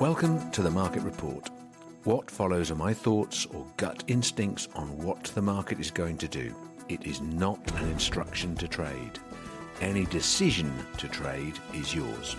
Welcome 0.00 0.50
to 0.52 0.62
the 0.62 0.70
Market 0.70 1.02
Report. 1.02 1.50
What 2.04 2.30
follows 2.30 2.70
are 2.70 2.74
my 2.74 2.94
thoughts 2.94 3.44
or 3.44 3.66
gut 3.76 4.02
instincts 4.06 4.66
on 4.74 4.96
what 4.96 5.24
the 5.24 5.42
market 5.42 5.78
is 5.78 5.90
going 5.90 6.16
to 6.16 6.26
do. 6.26 6.54
It 6.88 7.06
is 7.06 7.20
not 7.20 7.60
an 7.72 7.86
instruction 7.90 8.54
to 8.56 8.66
trade. 8.66 9.18
Any 9.82 10.06
decision 10.06 10.72
to 10.96 11.06
trade 11.06 11.58
is 11.74 11.94
yours. 11.94 12.34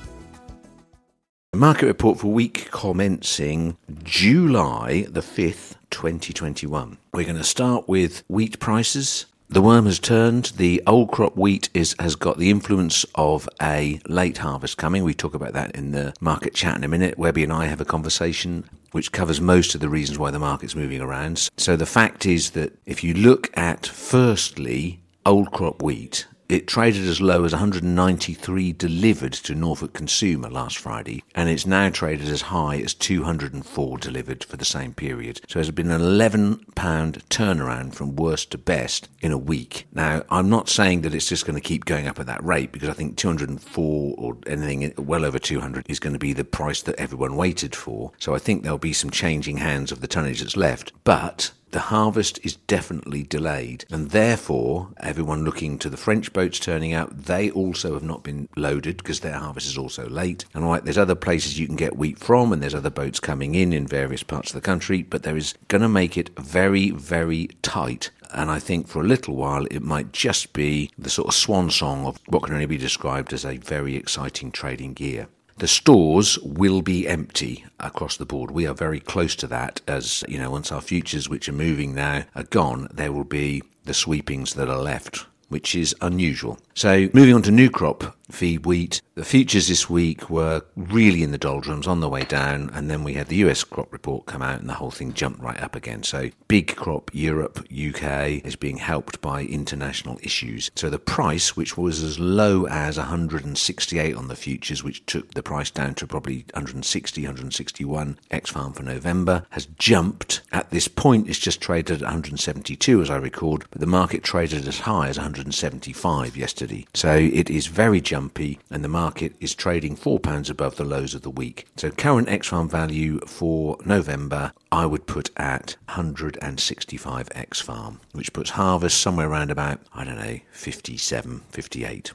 The 1.51 1.59
market 1.59 1.85
report 1.85 2.19
for 2.19 2.33
week 2.33 2.71
commencing 2.71 3.77
July 4.03 5.05
the 5.07 5.21
5th, 5.21 5.75
2021. 5.91 6.97
We're 7.13 7.25
going 7.25 7.37
to 7.37 7.43
start 7.43 7.87
with 7.87 8.23
wheat 8.27 8.57
prices. 8.59 9.27
The 9.51 9.61
worm 9.61 9.85
has 9.85 9.99
turned. 9.99 10.53
The 10.55 10.81
old 10.87 11.11
crop 11.11 11.35
wheat 11.35 11.67
is 11.73 11.93
has 11.99 12.15
got 12.15 12.37
the 12.37 12.49
influence 12.49 13.05
of 13.15 13.49
a 13.61 13.99
late 14.07 14.37
harvest 14.37 14.77
coming. 14.77 15.03
We 15.03 15.13
talk 15.13 15.33
about 15.33 15.51
that 15.51 15.75
in 15.75 15.91
the 15.91 16.13
market 16.21 16.53
chat 16.53 16.77
in 16.77 16.85
a 16.85 16.87
minute. 16.87 17.17
Webby 17.17 17.43
and 17.43 17.51
I 17.51 17.65
have 17.65 17.81
a 17.81 17.85
conversation 17.85 18.63
which 18.93 19.11
covers 19.11 19.41
most 19.41 19.75
of 19.75 19.81
the 19.81 19.89
reasons 19.89 20.17
why 20.17 20.31
the 20.31 20.39
market's 20.39 20.73
moving 20.73 21.01
around. 21.01 21.49
So 21.57 21.75
the 21.75 21.85
fact 21.85 22.25
is 22.25 22.51
that 22.51 22.77
if 22.85 23.03
you 23.03 23.13
look 23.13 23.51
at 23.57 23.85
firstly 23.85 25.01
old 25.25 25.51
crop 25.51 25.81
wheat, 25.81 26.27
it 26.51 26.67
traded 26.67 27.07
as 27.07 27.21
low 27.21 27.45
as 27.45 27.53
193 27.53 28.73
delivered 28.73 29.31
to 29.31 29.55
Norfolk 29.55 29.93
Consumer 29.93 30.49
last 30.49 30.77
Friday, 30.77 31.23
and 31.33 31.49
it's 31.49 31.65
now 31.65 31.89
traded 31.89 32.27
as 32.27 32.41
high 32.41 32.77
as 32.77 32.93
204 32.93 33.97
delivered 33.97 34.43
for 34.43 34.57
the 34.57 34.65
same 34.65 34.93
period. 34.93 35.39
So 35.47 35.59
there's 35.59 35.71
been 35.71 35.91
an 35.91 36.01
11 36.01 36.65
pound 36.75 37.23
turnaround 37.29 37.95
from 37.95 38.17
worst 38.17 38.51
to 38.51 38.57
best 38.57 39.07
in 39.21 39.31
a 39.31 39.37
week. 39.37 39.87
Now, 39.93 40.23
I'm 40.29 40.49
not 40.49 40.67
saying 40.67 41.01
that 41.01 41.15
it's 41.15 41.29
just 41.29 41.45
going 41.45 41.55
to 41.55 41.61
keep 41.61 41.85
going 41.85 42.07
up 42.07 42.19
at 42.19 42.25
that 42.27 42.43
rate 42.43 42.73
because 42.73 42.89
I 42.89 42.93
think 42.93 43.15
204 43.15 44.15
or 44.17 44.37
anything 44.45 44.93
well 44.97 45.23
over 45.23 45.39
200 45.39 45.85
is 45.87 45.99
going 45.99 46.13
to 46.13 46.19
be 46.19 46.33
the 46.33 46.43
price 46.43 46.81
that 46.81 46.99
everyone 46.99 47.37
waited 47.37 47.75
for. 47.75 48.11
So 48.19 48.35
I 48.35 48.39
think 48.39 48.63
there'll 48.63 48.77
be 48.77 48.93
some 48.93 49.09
changing 49.09 49.57
hands 49.57 49.91
of 49.91 50.01
the 50.01 50.07
tonnage 50.07 50.41
that's 50.41 50.57
left. 50.57 50.91
But 51.05 51.51
the 51.71 51.79
harvest 51.79 52.39
is 52.43 52.55
definitely 52.55 53.23
delayed, 53.23 53.85
and 53.89 54.11
therefore, 54.11 54.89
everyone 54.97 55.43
looking 55.43 55.77
to 55.79 55.89
the 55.89 55.97
French 55.97 56.33
boats 56.33 56.59
turning 56.59 56.93
out, 56.93 57.25
they 57.25 57.49
also 57.51 57.93
have 57.93 58.03
not 58.03 58.23
been 58.23 58.47
loaded 58.55 58.97
because 58.97 59.21
their 59.21 59.37
harvest 59.37 59.67
is 59.67 59.77
also 59.77 60.07
late. 60.09 60.45
And 60.53 60.65
right, 60.65 60.83
there's 60.83 60.97
other 60.97 61.15
places 61.15 61.59
you 61.59 61.67
can 61.67 61.75
get 61.75 61.97
wheat 61.97 62.19
from, 62.19 62.51
and 62.51 62.61
there's 62.61 62.75
other 62.75 62.89
boats 62.89 63.19
coming 63.19 63.55
in 63.55 63.73
in 63.73 63.87
various 63.87 64.23
parts 64.23 64.49
of 64.49 64.55
the 64.55 64.61
country, 64.61 65.03
but 65.03 65.23
there 65.23 65.37
is 65.37 65.55
going 65.67 65.81
to 65.81 65.89
make 65.89 66.17
it 66.17 66.29
very, 66.37 66.91
very 66.91 67.49
tight 67.61 68.11
and 68.33 68.49
I 68.49 68.59
think 68.59 68.87
for 68.87 69.01
a 69.01 69.07
little 69.07 69.35
while 69.35 69.65
it 69.65 69.81
might 69.81 70.13
just 70.13 70.53
be 70.53 70.89
the 70.97 71.09
sort 71.09 71.27
of 71.27 71.33
swan 71.33 71.69
song 71.69 72.05
of 72.05 72.17
what 72.27 72.43
can 72.43 72.53
only 72.53 72.65
be 72.65 72.77
described 72.77 73.33
as 73.33 73.45
a 73.45 73.57
very 73.57 73.95
exciting 73.95 74.51
trading 74.51 74.95
year. 74.99 75.27
The 75.57 75.67
stores 75.67 76.39
will 76.39 76.81
be 76.81 77.07
empty 77.07 77.65
across 77.79 78.17
the 78.17 78.25
board. 78.25 78.51
We 78.51 78.65
are 78.65 78.73
very 78.73 78.99
close 78.99 79.35
to 79.37 79.47
that 79.47 79.81
as, 79.87 80.23
you 80.27 80.39
know, 80.39 80.49
once 80.51 80.71
our 80.71 80.81
futures, 80.81 81.29
which 81.29 81.47
are 81.49 81.53
moving 81.53 81.93
now, 81.93 82.23
are 82.35 82.43
gone, 82.43 82.87
there 82.93 83.11
will 83.11 83.23
be 83.25 83.63
the 83.85 83.93
sweepings 83.93 84.53
that 84.55 84.69
are 84.69 84.79
left, 84.79 85.25
which 85.51 85.75
is 85.75 85.93
unusual. 86.01 86.57
So 86.73 87.09
moving 87.13 87.35
on 87.35 87.41
to 87.43 87.51
new 87.51 87.69
crop 87.69 88.15
feed 88.31 88.65
wheat. 88.65 89.01
The 89.15 89.25
futures 89.25 89.67
this 89.67 89.89
week 89.89 90.29
were 90.29 90.63
really 90.75 91.21
in 91.21 91.31
the 91.31 91.37
doldrums 91.37 91.87
on 91.87 91.99
the 91.99 92.09
way 92.09 92.23
down, 92.23 92.69
and 92.73 92.89
then 92.89 93.03
we 93.03 93.13
had 93.13 93.27
the 93.27 93.35
US 93.37 93.63
crop 93.63 93.91
report 93.91 94.25
come 94.25 94.41
out, 94.41 94.59
and 94.59 94.69
the 94.69 94.73
whole 94.73 94.91
thing 94.91 95.13
jumped 95.13 95.41
right 95.41 95.61
up 95.61 95.75
again. 95.75 96.03
So, 96.03 96.29
big 96.47 96.75
crop 96.75 97.11
Europe, 97.13 97.59
UK 97.69 98.43
is 98.45 98.55
being 98.55 98.77
helped 98.77 99.21
by 99.21 99.43
international 99.43 100.17
issues. 100.23 100.71
So, 100.75 100.89
the 100.89 100.99
price, 100.99 101.55
which 101.55 101.77
was 101.77 102.01
as 102.01 102.19
low 102.19 102.65
as 102.67 102.97
168 102.97 104.15
on 104.15 104.27
the 104.27 104.35
futures, 104.35 104.83
which 104.83 105.05
took 105.05 105.33
the 105.33 105.43
price 105.43 105.69
down 105.69 105.95
to 105.95 106.07
probably 106.07 106.45
160, 106.53 107.21
161 107.21 108.17
ex 108.31 108.49
farm 108.49 108.73
for 108.73 108.83
November, 108.83 109.45
has 109.51 109.65
jumped. 109.77 110.41
At 110.51 110.69
this 110.71 110.87
point, 110.87 111.29
it's 111.29 111.39
just 111.39 111.61
traded 111.61 111.97
at 111.97 112.03
172 112.03 113.01
as 113.01 113.09
I 113.09 113.17
record, 113.17 113.65
but 113.71 113.81
the 113.81 113.87
market 113.87 114.23
traded 114.23 114.67
as 114.67 114.79
high 114.79 115.09
as 115.09 115.17
175 115.41 116.37
yesterday. 116.37 116.85
So, 116.93 117.15
it 117.15 117.49
is 117.49 117.65
very 117.65 117.99
jumpy, 117.99 118.59
and 118.69 118.83
the 118.83 118.87
market 118.87 119.33
is 119.39 119.55
trading 119.55 119.97
£4 119.97 120.49
above 120.51 120.75
the 120.75 120.85
lows 120.85 121.15
of 121.15 121.23
the 121.23 121.31
week. 121.31 121.65
So, 121.77 121.89
current 121.89 122.29
X 122.29 122.49
farm 122.49 122.69
value 122.69 123.19
for 123.21 123.77
November, 123.83 124.53
I 124.71 124.85
would 124.85 125.07
put 125.07 125.31
at 125.37 125.77
165 125.85 127.29
X 127.33 127.59
farm, 127.59 128.01
which 128.11 128.33
puts 128.33 128.51
harvest 128.51 129.01
somewhere 129.01 129.29
around 129.29 129.49
about, 129.49 129.79
I 129.95 130.03
don't 130.03 130.19
know, 130.19 130.39
57, 130.51 131.41
58. 131.49 132.11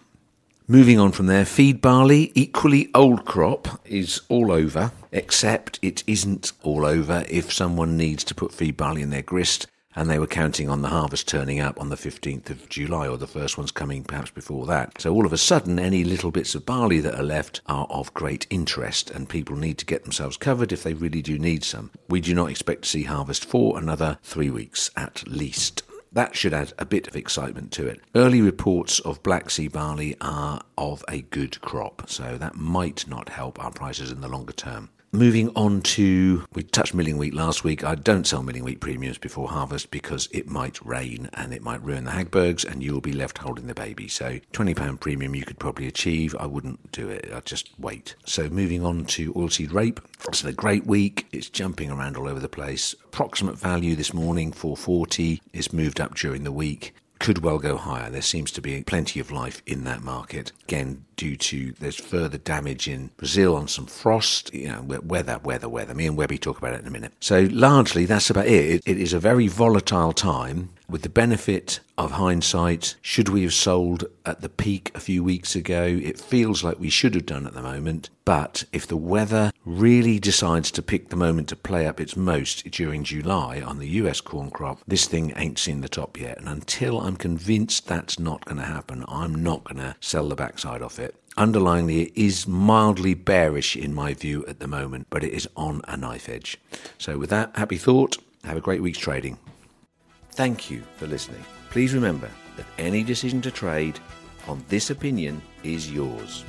Moving 0.69 1.01
on 1.01 1.11
from 1.11 1.27
there, 1.27 1.45
feed 1.45 1.81
barley, 1.81 2.31
equally 2.37 2.91
old 2.95 3.25
crop, 3.25 3.81
is 3.85 4.21
all 4.29 4.53
over, 4.53 4.93
except 5.11 5.81
it 5.83 6.05
isn't 6.07 6.53
all 6.63 6.87
over 6.87 7.25
if 7.29 7.53
someone 7.53 7.97
needs 7.97 8.23
to 8.25 8.37
put 8.37 8.53
feed 8.53 8.77
barley 8.77 9.03
in 9.03 9.11
their 9.11 9.23
grist 9.23 9.67
and 9.97 10.09
they 10.09 10.19
were 10.19 10.27
counting 10.27 10.69
on 10.69 10.83
the 10.83 10.89
harvest 10.89 11.27
turning 11.27 11.59
up 11.59 11.81
on 11.81 11.89
the 11.89 11.97
15th 11.97 12.51
of 12.51 12.69
July, 12.69 13.09
or 13.09 13.17
the 13.17 13.27
first 13.27 13.57
ones 13.57 13.73
coming 13.73 14.05
perhaps 14.05 14.31
before 14.31 14.67
that. 14.67 15.01
So 15.01 15.13
all 15.13 15.27
of 15.27 15.33
a 15.33 15.39
sudden, 15.39 15.79
any 15.79 16.05
little 16.05 16.31
bits 16.31 16.55
of 16.55 16.67
barley 16.67 17.01
that 17.01 17.19
are 17.19 17.25
left 17.25 17.63
are 17.67 17.87
of 17.89 18.15
great 18.15 18.47
interest, 18.51 19.11
and 19.11 19.29
people 19.29 19.57
need 19.57 19.79
to 19.79 19.87
get 19.87 20.05
themselves 20.05 20.37
covered 20.37 20.71
if 20.71 20.83
they 20.83 20.95
really 20.95 21.23
do 21.23 21.39
need 21.39 21.65
some. 21.65 21.91
We 22.09 22.21
do 22.21 22.35
not 22.35 22.51
expect 22.51 22.83
to 22.83 22.89
see 22.91 23.05
harvest 23.05 23.45
for 23.45 23.79
another 23.79 24.19
three 24.23 24.51
weeks 24.51 24.91
at 24.97 25.27
least. 25.27 25.83
That 26.13 26.37
should 26.37 26.55
add 26.55 26.73
a 26.79 26.87
bit 26.87 27.09
of 27.09 27.17
excitement 27.17 27.73
to 27.73 27.87
it. 27.87 28.01
Early 28.15 28.41
reports 28.41 29.01
of 29.01 29.23
Black 29.23 29.51
Sea 29.51 29.69
barley 29.69 30.17
are 30.21 30.63
of 30.79 31.05
a 31.09 31.23
good 31.23 31.61
crop, 31.61 32.09
so 32.09 32.39
that 32.39 32.55
might 32.55 33.07
not 33.07 33.29
help 33.29 33.63
our 33.63 33.71
prices 33.71 34.13
in 34.13 34.21
the 34.21 34.29
longer 34.29 34.53
term. 34.53 34.89
Moving 35.17 35.49
on 35.57 35.81
to, 35.81 36.45
we 36.53 36.63
touched 36.63 36.93
milling 36.93 37.17
wheat 37.17 37.33
last 37.33 37.65
week. 37.65 37.83
I 37.83 37.95
don't 37.95 38.27
sell 38.27 38.43
milling 38.43 38.65
wheat 38.65 38.81
premiums 38.81 39.17
before 39.17 39.49
harvest 39.49 39.91
because 39.91 40.29
it 40.31 40.47
might 40.47 40.79
rain 40.85 41.31
and 41.33 41.55
it 41.55 41.63
might 41.63 41.83
ruin 41.83 42.05
the 42.05 42.11
Hagbergs 42.11 42.67
and 42.67 42.83
you'll 42.83 43.01
be 43.01 43.15
left 43.15 43.39
holding 43.39 43.67
the 43.67 43.73
baby. 43.73 44.09
So, 44.09 44.41
£20 44.53 45.01
premium 45.01 45.35
you 45.35 45.47
could 45.47 45.59
probably 45.59 45.87
achieve. 45.87 46.37
I 46.39 46.45
wouldn't 46.45 46.93
do 46.93 47.09
it, 47.09 47.31
I'd 47.35 47.47
just 47.47 47.71
wait. 47.81 48.15
So, 48.27 48.51
moving 48.51 48.85
on 48.85 49.07
to 49.07 49.33
oilseed 49.33 49.73
rape. 49.73 50.01
It's 50.29 50.45
a 50.45 50.53
great 50.53 50.85
week. 50.85 51.27
It's 51.33 51.49
jumping 51.49 51.91
around 51.91 52.19
all 52.19 52.29
over 52.29 52.39
the 52.41 52.47
place. 52.51 52.95
Approximate 53.07 53.57
value 53.57 53.97
this 53.97 54.13
morning 54.13 54.53
440 54.53 55.41
is 55.55 55.73
moved 55.73 55.99
up 55.99 56.15
during 56.15 56.45
the 56.45 56.53
week 56.53 56.93
could 57.19 57.39
well 57.39 57.59
go 57.59 57.77
higher. 57.77 58.11
There 58.11 58.23
seems 58.23 58.51
to 58.53 58.61
be 58.61 58.83
plenty 58.83 59.21
of 59.21 59.31
life 59.31 59.63
in 59.67 59.85
that 59.85 60.03
market. 60.03 60.53
Again, 60.65 61.05
due 61.17 61.37
to 61.37 61.73
there's 61.79 61.97
further 61.97 62.39
damage 62.39 62.89
in 62.89 63.11
Brazil 63.17 63.57
on 63.57 63.69
some 63.69 63.87
frost, 63.87 64.53
you 64.55 64.69
know, 64.69 64.83
weather, 64.83 65.39
weather, 65.43 65.69
weather. 65.69 65.95
Me 65.95 66.07
and 66.07 66.17
Webby 66.17 66.39
talk 66.39 66.59
about 66.59 66.75
it 66.75 66.81
in 66.81 66.87
a 66.87 66.91
minute. 66.91 67.13
So 67.21 67.49
largely, 67.51 68.05
that's 68.05 68.31
about 68.31 68.47
it. 68.47 68.53
it, 68.53 68.83
it 68.87 68.99
is 68.99 69.13
a 69.13 69.21
very 69.21 69.49
volatile 69.49 70.13
time. 70.13 70.71
With 70.89 71.03
the 71.03 71.09
benefit 71.09 71.81
of 71.99 72.13
hindsight, 72.13 72.95
should 73.03 73.29
we 73.29 73.43
have 73.43 73.53
sold 73.53 74.05
at 74.25 74.41
the 74.41 74.49
peak 74.49 74.93
a 74.95 75.01
few 75.01 75.25
weeks 75.25 75.57
ago? 75.57 75.83
It 75.83 76.21
feels 76.21 76.63
like 76.63 76.79
we 76.79 76.91
should 76.91 77.17
have 77.17 77.27
done 77.27 77.45
at 77.45 77.55
the 77.55 77.63
moment. 77.63 78.09
But 78.25 78.63
if 78.73 78.87
the 78.87 78.97
weather 78.97 79.51
really 79.65 80.21
decides 80.21 80.71
to 80.71 80.83
pick 80.83 81.09
the 81.09 81.17
moment 81.17 81.49
to 81.49 81.57
play 81.57 81.89
up 81.89 82.01
its 82.01 82.17
most 82.17 82.71
during 82.71 83.03
July 83.03 83.61
on 83.61 83.81
the 83.81 83.89
US 84.01 84.21
corn 84.21 84.49
crop, 84.49 84.79
this 84.87 85.07
thing 85.07 85.33
ain't 85.35 85.59
seen 85.59 85.81
the 85.81 85.89
top 85.89 86.21
yet. 86.21 86.39
And 86.39 86.49
until 86.49 87.01
I'm 87.01 87.17
convinced 87.17 87.89
that's 87.89 88.21
not 88.21 88.45
going 88.45 88.59
to 88.59 88.65
happen, 88.65 89.05
I'm 89.09 89.35
not 89.35 89.65
going 89.65 89.79
to 89.79 89.97
sell 90.01 90.29
the 90.29 90.37
backside 90.37 90.83
off 90.83 91.01
it. 91.01 91.17
Underlyingly, 91.37 92.07
it 92.07 92.13
is 92.15 92.47
mildly 92.47 93.15
bearish 93.15 93.75
in 93.75 93.93
my 93.93 94.15
view 94.15 94.47
at 94.47 94.61
the 94.61 94.69
moment, 94.69 95.09
but 95.11 95.25
it 95.25 95.33
is 95.33 95.49
on 95.57 95.83
a 95.89 95.97
knife 95.97 96.29
edge. 96.29 96.59
So, 96.97 97.19
with 97.19 97.31
that 97.31 97.57
happy 97.57 97.77
thought, 97.77 98.19
have 98.45 98.57
a 98.57 98.61
great 98.61 98.83
week's 98.83 98.99
trading. 98.99 99.37
Thank 100.37 100.71
you 100.71 100.83
for 100.99 101.07
listening. 101.07 101.43
Please 101.71 101.95
remember 101.95 102.31
that 102.59 102.67
any 102.77 103.03
decision 103.03 103.41
to 103.41 103.51
trade 103.51 103.99
on 104.47 104.63
this 104.69 104.91
opinion 104.91 105.41
is 105.65 105.91
yours. 105.91 106.45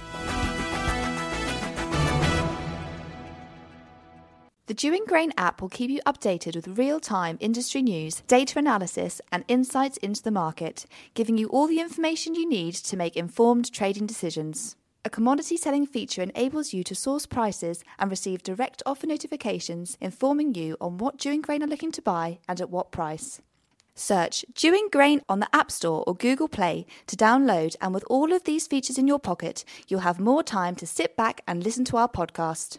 The 4.66 4.74
Dewing 4.74 5.06
Grain 5.08 5.32
app 5.38 5.62
will 5.62 5.70
keep 5.70 5.90
you 5.90 6.02
updated 6.06 6.58
with 6.58 6.78
real 6.78 7.00
time 7.00 7.38
industry 7.40 7.82
news, 7.82 8.22
data 8.28 8.60
analysis, 8.60 9.22
and 9.32 9.46
insights 9.48 9.96
into 10.00 10.22
the 10.22 10.32
market, 10.32 10.86
giving 11.14 11.38
you 11.38 11.48
all 11.48 11.68
the 11.68 11.80
information 11.80 12.36
you 12.36 12.48
need 12.48 12.74
to 12.74 12.98
make 12.98 13.16
informed 13.16 13.72
trading 13.72 14.06
decisions. 14.06 14.76
a 15.06 15.10
commodity 15.10 15.56
selling 15.56 15.86
feature 15.86 16.22
enables 16.22 16.74
you 16.74 16.84
to 16.84 16.94
source 16.94 17.26
prices 17.26 17.82
and 17.98 18.12
receive 18.12 18.44
direct 18.44 18.84
offer 18.86 19.08
notifications 19.08 19.98
informing 20.02 20.54
you 20.54 20.76
on 20.82 20.98
what 20.98 21.18
Dewing 21.18 21.40
Grain 21.40 21.64
are 21.64 21.68
looking 21.68 21.94
to 21.94 22.02
buy 22.02 22.40
and 22.50 22.60
at 22.60 22.70
what 22.70 22.92
price. 22.92 23.40
Search 23.98 24.46
Dewing 24.54 24.90
Grain 24.92 25.22
on 25.28 25.40
the 25.40 25.54
App 25.54 25.72
Store 25.72 26.04
or 26.06 26.16
Google 26.16 26.48
Play 26.48 26.86
to 27.08 27.16
download, 27.16 27.76
and 27.82 27.94
with 27.94 28.04
all 28.10 28.32
of 28.32 28.44
these 28.44 28.68
features 28.68 28.98
in 28.98 29.08
your 29.08 29.20
pocket, 29.20 29.66
you'll 29.88 30.02
have 30.02 30.20
more 30.20 30.44
time 30.44 30.76
to 30.76 30.86
sit 30.86 31.18
back 31.18 31.42
and 31.48 31.64
listen 31.64 31.84
to 31.86 31.98
our 31.98 32.08
podcast. 32.08 32.78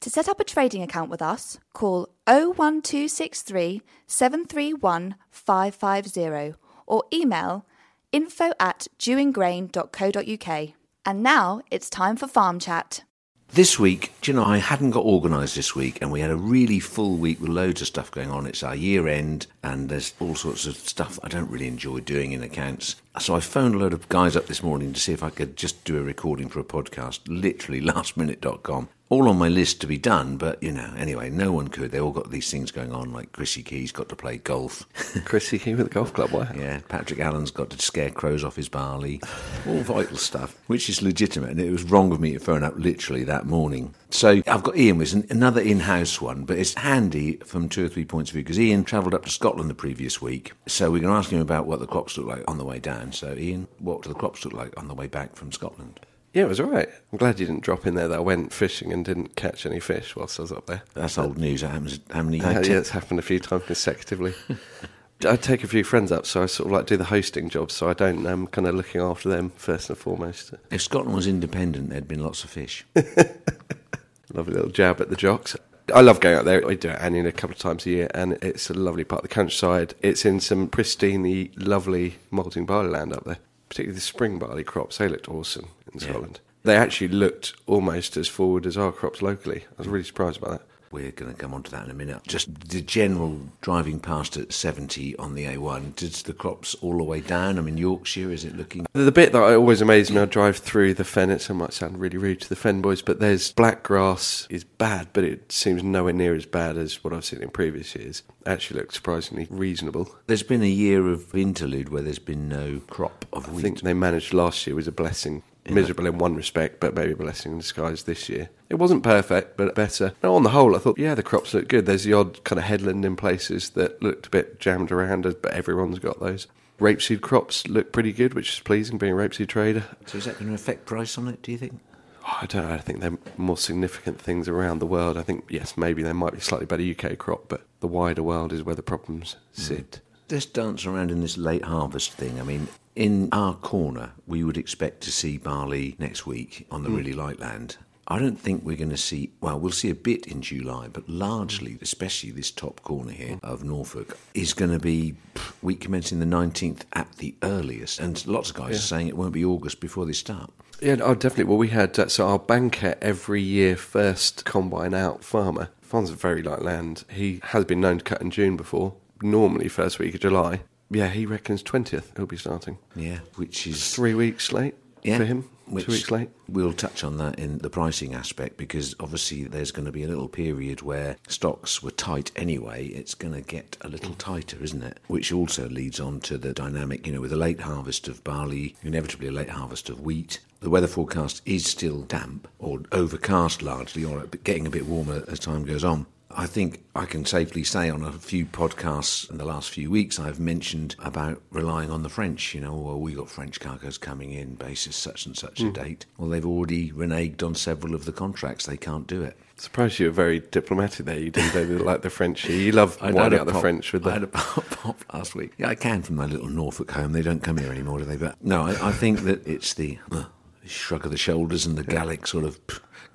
To 0.00 0.08
set 0.08 0.28
up 0.30 0.40
a 0.40 0.44
trading 0.44 0.82
account 0.82 1.10
with 1.10 1.20
us, 1.20 1.58
call 1.74 2.08
01263 2.26 3.82
731 4.06 5.14
550 5.30 6.54
or 6.86 7.04
email 7.12 7.66
info 8.10 8.52
at 8.58 8.86
dewinggrain.co.uk. 8.98 10.68
And 11.04 11.22
now 11.22 11.60
it's 11.70 11.90
time 11.90 12.16
for 12.16 12.26
Farm 12.26 12.58
Chat. 12.58 13.04
This 13.52 13.80
week, 13.80 14.12
do 14.20 14.30
you 14.30 14.36
know, 14.36 14.44
I 14.44 14.58
hadn't 14.58 14.92
got 14.92 15.04
organised 15.04 15.56
this 15.56 15.74
week, 15.74 15.98
and 16.00 16.12
we 16.12 16.20
had 16.20 16.30
a 16.30 16.36
really 16.36 16.78
full 16.78 17.16
week 17.16 17.40
with 17.40 17.50
loads 17.50 17.80
of 17.80 17.88
stuff 17.88 18.08
going 18.12 18.30
on. 18.30 18.46
It's 18.46 18.62
our 18.62 18.76
year 18.76 19.08
end, 19.08 19.48
and 19.64 19.88
there's 19.88 20.14
all 20.20 20.36
sorts 20.36 20.66
of 20.66 20.76
stuff 20.76 21.18
I 21.24 21.28
don't 21.28 21.50
really 21.50 21.66
enjoy 21.66 21.98
doing 21.98 22.30
in 22.30 22.44
accounts. 22.44 22.94
So 23.18 23.34
I 23.34 23.40
phoned 23.40 23.74
a 23.74 23.78
load 23.78 23.92
of 23.92 24.08
guys 24.08 24.36
up 24.36 24.46
this 24.46 24.62
morning 24.62 24.92
to 24.92 25.00
see 25.00 25.12
if 25.12 25.24
I 25.24 25.30
could 25.30 25.56
just 25.56 25.84
do 25.84 25.98
a 25.98 26.02
recording 26.02 26.48
for 26.48 26.60
a 26.60 26.64
podcast, 26.64 27.20
literally 27.26 27.80
lastminute.com 27.82 28.88
all 29.10 29.28
on 29.28 29.36
my 29.36 29.48
list 29.48 29.80
to 29.80 29.88
be 29.88 29.98
done, 29.98 30.36
but 30.36 30.62
you 30.62 30.70
know, 30.70 30.88
anyway, 30.96 31.28
no 31.28 31.50
one 31.50 31.66
could. 31.66 31.90
They 31.90 31.98
all 31.98 32.12
got 32.12 32.30
these 32.30 32.48
things 32.48 32.70
going 32.70 32.92
on, 32.92 33.12
like 33.12 33.32
Chrissy 33.32 33.64
Key's 33.64 33.90
got 33.90 34.08
to 34.08 34.16
play 34.16 34.38
golf. 34.38 34.86
Chrissy 35.24 35.58
Key 35.58 35.74
with 35.74 35.88
the 35.88 35.92
golf 35.92 36.14
club, 36.14 36.30
wow. 36.30 36.46
Yeah, 36.54 36.80
Patrick 36.88 37.18
Allen's 37.18 37.50
got 37.50 37.70
to 37.70 37.78
scare 37.80 38.10
crows 38.10 38.44
off 38.44 38.54
his 38.54 38.68
barley. 38.68 39.20
All 39.66 39.80
vital 39.80 40.16
stuff, 40.16 40.56
which 40.68 40.88
is 40.88 41.02
legitimate, 41.02 41.50
and 41.50 41.60
it 41.60 41.72
was 41.72 41.82
wrong 41.82 42.12
of 42.12 42.20
me 42.20 42.34
to 42.34 42.38
phone 42.38 42.62
up 42.62 42.74
literally 42.76 43.24
that 43.24 43.46
morning. 43.46 43.94
So 44.10 44.42
I've 44.46 44.62
got 44.62 44.76
Ian 44.76 44.98
with 44.98 45.12
another 45.30 45.60
in-house 45.60 46.20
one, 46.20 46.44
but 46.44 46.58
it's 46.58 46.74
handy 46.74 47.36
from 47.38 47.68
two 47.68 47.86
or 47.86 47.88
three 47.88 48.04
points 48.04 48.30
of 48.30 48.34
view 48.34 48.44
because 48.44 48.60
Ian 48.60 48.84
travelled 48.84 49.14
up 49.14 49.24
to 49.24 49.30
Scotland 49.30 49.70
the 49.70 49.74
previous 49.74 50.22
week, 50.22 50.52
so 50.68 50.90
we're 50.90 51.00
going 51.00 51.12
to 51.12 51.18
ask 51.18 51.30
him 51.30 51.40
about 51.40 51.66
what 51.66 51.80
the 51.80 51.86
crops 51.86 52.16
look 52.16 52.26
like 52.26 52.48
on 52.48 52.58
the 52.58 52.64
way 52.64 52.78
down. 52.78 52.99
And 53.00 53.14
so 53.14 53.34
Ian, 53.34 53.66
what 53.78 54.02
do 54.02 54.08
the 54.08 54.14
crops 54.14 54.44
look 54.44 54.54
like 54.54 54.78
on 54.78 54.88
the 54.88 54.94
way 54.94 55.06
back 55.06 55.36
from 55.36 55.52
Scotland? 55.52 56.00
Yeah, 56.32 56.44
it 56.44 56.48
was 56.48 56.60
all 56.60 56.70
right. 56.70 56.88
I'm 57.10 57.18
glad 57.18 57.40
you 57.40 57.46
didn't 57.46 57.64
drop 57.64 57.86
in 57.86 57.94
there 57.94 58.06
that 58.06 58.18
I 58.18 58.20
went 58.20 58.52
fishing 58.52 58.92
and 58.92 59.04
didn't 59.04 59.34
catch 59.34 59.66
any 59.66 59.80
fish 59.80 60.14
whilst 60.14 60.38
I 60.38 60.42
was 60.42 60.52
up 60.52 60.66
there. 60.66 60.82
That's 60.94 61.18
old 61.18 61.38
news. 61.38 61.62
That 61.62 61.70
happens 61.70 61.98
how 62.10 62.22
many 62.22 62.40
uh, 62.40 62.60
Yeah, 62.60 62.78
it's 62.78 62.90
happened 62.90 63.18
a 63.18 63.22
few 63.22 63.40
times 63.40 63.64
consecutively. 63.64 64.34
I 65.28 65.36
take 65.36 65.64
a 65.64 65.66
few 65.66 65.84
friends 65.84 66.12
up, 66.12 66.24
so 66.24 66.42
I 66.42 66.46
sort 66.46 66.68
of 66.68 66.72
like 66.72 66.86
do 66.86 66.96
the 66.96 67.04
hosting 67.04 67.50
job, 67.50 67.70
so 67.70 67.90
I 67.90 67.94
don't. 67.94 68.24
I'm 68.26 68.46
kind 68.46 68.66
of 68.66 68.74
looking 68.74 69.00
after 69.00 69.28
them 69.28 69.50
first 69.56 69.90
and 69.90 69.98
foremost. 69.98 70.54
If 70.70 70.80
Scotland 70.80 71.14
was 71.14 71.26
independent, 71.26 71.90
there'd 71.90 72.08
been 72.08 72.22
lots 72.22 72.42
of 72.44 72.50
fish. 72.50 72.86
lovely 74.32 74.54
little 74.54 74.70
jab 74.70 75.00
at 75.00 75.10
the 75.10 75.16
jocks. 75.16 75.56
I 75.92 76.00
love 76.00 76.20
going 76.20 76.36
out 76.36 76.44
there. 76.44 76.66
I 76.66 76.74
do 76.74 76.90
it 76.90 76.98
annually 77.00 77.28
a 77.28 77.32
couple 77.32 77.54
of 77.54 77.58
times 77.58 77.86
a 77.86 77.90
year, 77.90 78.10
and 78.14 78.34
it's 78.42 78.70
a 78.70 78.74
lovely 78.74 79.04
part 79.04 79.24
of 79.24 79.28
the 79.28 79.34
countryside. 79.34 79.94
It's 80.02 80.24
in 80.24 80.40
some 80.40 80.68
pristine, 80.68 81.50
lovely 81.56 82.16
malting 82.30 82.66
barley 82.66 82.90
land 82.90 83.12
up 83.12 83.24
there 83.24 83.38
particularly 83.70 83.94
the 83.94 84.00
spring 84.00 84.38
barley 84.38 84.64
crops, 84.64 84.98
they 84.98 85.08
looked 85.08 85.28
awesome 85.28 85.68
in 85.94 86.00
Scotland. 86.00 86.40
They 86.64 86.76
actually 86.76 87.08
looked 87.08 87.54
almost 87.66 88.16
as 88.18 88.28
forward 88.28 88.66
as 88.66 88.76
our 88.76 88.92
crops 88.92 89.22
locally. 89.22 89.64
I 89.64 89.74
was 89.78 89.88
really 89.88 90.04
surprised 90.04 90.40
by 90.40 90.50
that. 90.50 90.62
We're 90.92 91.12
going 91.12 91.32
to 91.32 91.38
come 91.38 91.54
on 91.54 91.62
to 91.62 91.70
that 91.70 91.84
in 91.84 91.90
a 91.90 91.94
minute. 91.94 92.24
Just 92.26 92.68
the 92.68 92.80
general 92.80 93.38
driving 93.60 94.00
past 94.00 94.36
at 94.36 94.52
70 94.52 95.14
on 95.18 95.34
the 95.34 95.44
A1, 95.44 95.94
does 95.94 96.24
the 96.24 96.32
crops 96.32 96.74
all 96.76 96.96
the 96.96 97.04
way 97.04 97.20
down? 97.20 97.58
I 97.58 97.62
mean, 97.62 97.76
Yorkshire, 97.76 98.32
is 98.32 98.44
it 98.44 98.56
looking. 98.56 98.86
The 98.92 99.12
bit 99.12 99.30
that 99.30 99.40
always 99.40 99.80
amazes 99.80 100.10
me, 100.10 100.20
I 100.20 100.24
drive 100.24 100.56
through 100.56 100.94
the 100.94 101.04
fen, 101.04 101.30
it 101.30 101.48
might 101.50 101.72
sound 101.72 102.00
really 102.00 102.18
rude 102.18 102.40
to 102.40 102.48
the 102.48 102.56
fen 102.56 102.82
boys, 102.82 103.02
but 103.02 103.20
there's 103.20 103.52
black 103.52 103.84
grass 103.84 104.48
is 104.50 104.64
bad, 104.64 105.08
but 105.12 105.22
it 105.22 105.52
seems 105.52 105.84
nowhere 105.84 106.12
near 106.12 106.34
as 106.34 106.44
bad 106.46 106.76
as 106.76 107.04
what 107.04 107.12
I've 107.12 107.24
seen 107.24 107.40
in 107.40 107.50
previous 107.50 107.94
years. 107.94 108.24
Actually, 108.44 108.80
looks 108.80 108.96
surprisingly 108.96 109.46
reasonable. 109.48 110.16
There's 110.26 110.42
been 110.42 110.62
a 110.62 110.66
year 110.66 111.06
of 111.06 111.32
interlude 111.36 111.90
where 111.90 112.02
there's 112.02 112.18
been 112.18 112.48
no 112.48 112.80
crop 112.88 113.26
of 113.32 113.52
wheat. 113.52 113.60
I 113.60 113.62
think 113.62 113.80
they 113.82 113.94
managed 113.94 114.34
last 114.34 114.66
year 114.66 114.74
was 114.74 114.88
a 114.88 114.92
blessing 114.92 115.44
miserable 115.68 116.06
in 116.06 116.18
one 116.18 116.34
respect, 116.34 116.80
but 116.80 116.94
maybe 116.94 117.12
a 117.12 117.16
blessing 117.16 117.52
in 117.52 117.58
disguise 117.58 118.04
this 118.04 118.28
year. 118.28 118.50
It 118.68 118.76
wasn't 118.76 119.02
perfect, 119.02 119.56
but 119.56 119.74
better. 119.74 120.12
Now, 120.22 120.34
on 120.34 120.42
the 120.42 120.50
whole, 120.50 120.74
I 120.74 120.78
thought, 120.78 120.98
yeah, 120.98 121.14
the 121.14 121.22
crops 121.22 121.54
look 121.54 121.68
good. 121.68 121.86
There's 121.86 122.04
the 122.04 122.12
odd 122.12 122.42
kind 122.44 122.58
of 122.58 122.64
headland 122.64 123.04
in 123.04 123.16
places 123.16 123.70
that 123.70 124.02
looked 124.02 124.26
a 124.26 124.30
bit 124.30 124.60
jammed 124.60 124.92
around, 124.92 125.26
us, 125.26 125.34
but 125.40 125.52
everyone's 125.52 125.98
got 125.98 126.20
those. 126.20 126.46
Rapeseed 126.80 127.20
crops 127.20 127.66
look 127.68 127.92
pretty 127.92 128.12
good, 128.12 128.34
which 128.34 128.54
is 128.54 128.60
pleasing, 128.60 128.96
being 128.96 129.12
a 129.12 129.16
rapeseed 129.16 129.48
trader. 129.48 129.84
So 130.06 130.18
is 130.18 130.24
that 130.24 130.38
going 130.38 130.48
to 130.48 130.54
affect 130.54 130.86
price 130.86 131.18
on 131.18 131.28
it, 131.28 131.42
do 131.42 131.52
you 131.52 131.58
think? 131.58 131.78
Oh, 132.24 132.38
I 132.42 132.46
don't 132.46 132.66
know. 132.66 132.74
I 132.74 132.78
think 132.78 133.00
they're 133.00 133.18
more 133.36 133.56
significant 133.56 134.20
things 134.20 134.48
around 134.48 134.78
the 134.78 134.86
world. 134.86 135.16
I 135.16 135.22
think, 135.22 135.44
yes, 135.48 135.76
maybe 135.76 136.02
there 136.02 136.14
might 136.14 136.32
be 136.32 136.40
slightly 136.40 136.66
better 136.66 136.82
UK 136.82 137.18
crop, 137.18 137.46
but 137.48 137.66
the 137.80 137.86
wider 137.86 138.22
world 138.22 138.52
is 138.52 138.62
where 138.62 138.74
the 138.74 138.82
problems 138.82 139.36
sit. 139.52 139.90
Mm. 139.90 140.00
Let's 140.30 140.46
dance 140.46 140.86
around 140.86 141.10
in 141.10 141.20
this 141.20 141.36
late 141.36 141.64
harvest 141.64 142.12
thing. 142.12 142.38
I 142.38 142.44
mean, 142.44 142.68
in 142.94 143.28
our 143.32 143.54
corner, 143.54 144.12
we 144.28 144.44
would 144.44 144.56
expect 144.56 145.00
to 145.02 145.10
see 145.10 145.38
barley 145.38 145.96
next 145.98 146.24
week 146.24 146.68
on 146.70 146.84
the 146.84 146.88
mm. 146.88 146.98
really 146.98 147.12
light 147.12 147.40
land. 147.40 147.78
I 148.06 148.18
don't 148.18 148.38
think 148.38 148.64
we're 148.64 148.76
going 148.76 148.90
to 148.90 148.96
see, 148.96 149.30
well, 149.40 149.58
we'll 149.58 149.72
see 149.72 149.90
a 149.90 149.94
bit 149.94 150.26
in 150.26 150.40
July, 150.42 150.88
but 150.88 151.08
largely, 151.08 151.78
especially 151.80 152.30
this 152.30 152.50
top 152.50 152.82
corner 152.82 153.12
here 153.12 153.40
of 153.42 153.64
Norfolk, 153.64 154.18
is 154.34 154.52
going 154.52 154.70
to 154.70 154.78
be 154.78 155.14
week 155.62 155.80
commencing 155.80 156.20
the 156.20 156.26
19th 156.26 156.82
at 156.92 157.10
the 157.16 157.34
earliest. 157.42 157.98
And 157.98 158.24
lots 158.26 158.50
of 158.50 158.56
guys 158.56 158.70
yeah. 158.70 158.76
are 158.76 158.80
saying 158.80 159.08
it 159.08 159.16
won't 159.16 159.32
be 159.32 159.44
August 159.44 159.80
before 159.80 160.06
they 160.06 160.12
start. 160.12 160.52
Yeah, 160.80 160.96
oh, 161.02 161.14
definitely. 161.14 161.44
Well, 161.44 161.58
we 161.58 161.68
had, 161.68 161.98
uh, 161.98 162.08
so 162.08 162.28
our 162.28 162.38
banker 162.38 162.96
every 163.02 163.42
year 163.42 163.76
first 163.76 164.44
combine 164.44 164.94
out 164.94 165.24
farmer, 165.24 165.70
farms 165.80 166.10
a 166.10 166.14
very 166.14 166.42
light 166.42 166.62
land. 166.62 167.04
He 167.10 167.40
has 167.44 167.64
been 167.64 167.80
known 167.80 167.98
to 167.98 168.04
cut 168.04 168.22
in 168.22 168.30
June 168.30 168.56
before, 168.56 168.94
normally 169.22 169.68
first 169.68 169.98
week 169.98 170.14
of 170.14 170.20
July. 170.20 170.60
Yeah, 170.90 171.08
he 171.08 171.24
reckons 171.24 171.62
20th 171.62 172.16
he'll 172.16 172.26
be 172.26 172.36
starting. 172.36 172.78
Yeah, 172.96 173.20
which 173.36 173.66
is 173.66 173.94
three 173.94 174.14
weeks 174.14 174.52
late 174.52 174.74
yeah, 175.02 175.18
for 175.18 175.24
him. 175.24 175.48
Which 175.66 175.86
two 175.86 175.92
weeks 175.92 176.10
late. 176.10 176.30
We'll 176.48 176.72
touch 176.72 177.04
on 177.04 177.16
that 177.18 177.38
in 177.38 177.58
the 177.58 177.70
pricing 177.70 178.12
aspect 178.12 178.56
because 178.56 178.94
obviously 178.98 179.44
there's 179.44 179.70
going 179.70 179.86
to 179.86 179.92
be 179.92 180.02
a 180.02 180.08
little 180.08 180.28
period 180.28 180.82
where 180.82 181.16
stocks 181.28 181.80
were 181.80 181.92
tight 181.92 182.32
anyway. 182.34 182.86
It's 182.86 183.14
going 183.14 183.34
to 183.34 183.40
get 183.40 183.76
a 183.82 183.88
little 183.88 184.14
tighter, 184.14 184.60
isn't 184.62 184.82
it? 184.82 184.98
Which 185.06 185.32
also 185.32 185.68
leads 185.68 186.00
on 186.00 186.18
to 186.20 186.38
the 186.38 186.52
dynamic, 186.52 187.06
you 187.06 187.12
know, 187.12 187.20
with 187.20 187.32
a 187.32 187.36
late 187.36 187.60
harvest 187.60 188.08
of 188.08 188.24
barley, 188.24 188.74
inevitably 188.82 189.28
a 189.28 189.32
late 189.32 189.50
harvest 189.50 189.88
of 189.88 190.00
wheat. 190.00 190.40
The 190.58 190.70
weather 190.70 190.88
forecast 190.88 191.40
is 191.46 191.66
still 191.66 192.02
damp 192.02 192.48
or 192.58 192.82
overcast 192.90 193.62
largely, 193.62 194.04
or 194.04 194.26
getting 194.42 194.66
a 194.66 194.70
bit 194.70 194.86
warmer 194.86 195.22
as 195.28 195.38
time 195.38 195.64
goes 195.64 195.84
on. 195.84 196.06
I 196.32 196.46
think 196.46 196.84
I 196.94 197.06
can 197.06 197.24
safely 197.24 197.64
say 197.64 197.90
on 197.90 198.04
a 198.04 198.12
few 198.12 198.46
podcasts 198.46 199.28
in 199.30 199.38
the 199.38 199.44
last 199.44 199.70
few 199.70 199.90
weeks, 199.90 200.20
I've 200.20 200.38
mentioned 200.38 200.94
about 201.00 201.42
relying 201.50 201.90
on 201.90 202.02
the 202.02 202.08
French. 202.08 202.54
You 202.54 202.60
know, 202.60 202.74
well, 202.74 203.00
we 203.00 203.14
got 203.14 203.28
French 203.28 203.58
cargoes 203.58 203.98
coming 203.98 204.32
in, 204.32 204.54
basis 204.54 204.94
such 204.94 205.26
and 205.26 205.36
such 205.36 205.56
mm. 205.56 205.64
a 205.64 205.66
hmm. 205.66 205.72
date. 205.72 206.06
Well, 206.18 206.28
they've 206.28 206.46
already 206.46 206.92
reneged 206.92 207.42
on 207.42 207.54
several 207.54 207.94
of 207.94 208.04
the 208.04 208.12
contracts. 208.12 208.66
They 208.66 208.76
can't 208.76 209.06
do 209.06 209.22
it. 209.22 209.36
I'm 209.38 209.58
Surprised 209.58 209.98
you 209.98 210.06
were 210.06 210.12
very 210.12 210.40
diplomatic 210.40 211.04
there. 211.06 211.18
You 211.18 211.30
didn't 211.30 211.84
like 211.84 212.02
the 212.02 212.10
French. 212.10 212.48
You 212.48 212.72
love 212.72 213.00
winding 213.02 213.40
out 213.40 213.46
the 213.46 213.54
French 213.54 213.92
with 213.92 214.04
the. 214.04 214.10
I 214.10 214.14
had 214.14 214.22
a 214.22 214.28
pop, 214.28 214.64
pop 214.70 215.04
last 215.12 215.34
week. 215.34 215.52
Yeah, 215.58 215.68
I 215.68 215.74
can 215.74 216.02
from 216.02 216.16
my 216.16 216.26
little 216.26 216.48
Norfolk 216.48 216.92
home. 216.92 217.12
They 217.12 217.22
don't 217.22 217.42
come 217.42 217.58
here 217.58 217.72
anymore, 217.72 217.98
do 217.98 218.04
they? 218.04 218.16
But 218.16 218.36
no, 218.44 218.62
I, 218.62 218.88
I 218.88 218.92
think 218.92 219.20
that 219.20 219.46
it's 219.46 219.74
the 219.74 219.98
uh, 220.12 220.24
shrug 220.64 221.04
of 221.04 221.10
the 221.10 221.18
shoulders 221.18 221.66
and 221.66 221.76
the. 221.76 221.84
Gallic 221.90 222.26
sort 222.26 222.44
of 222.44 222.60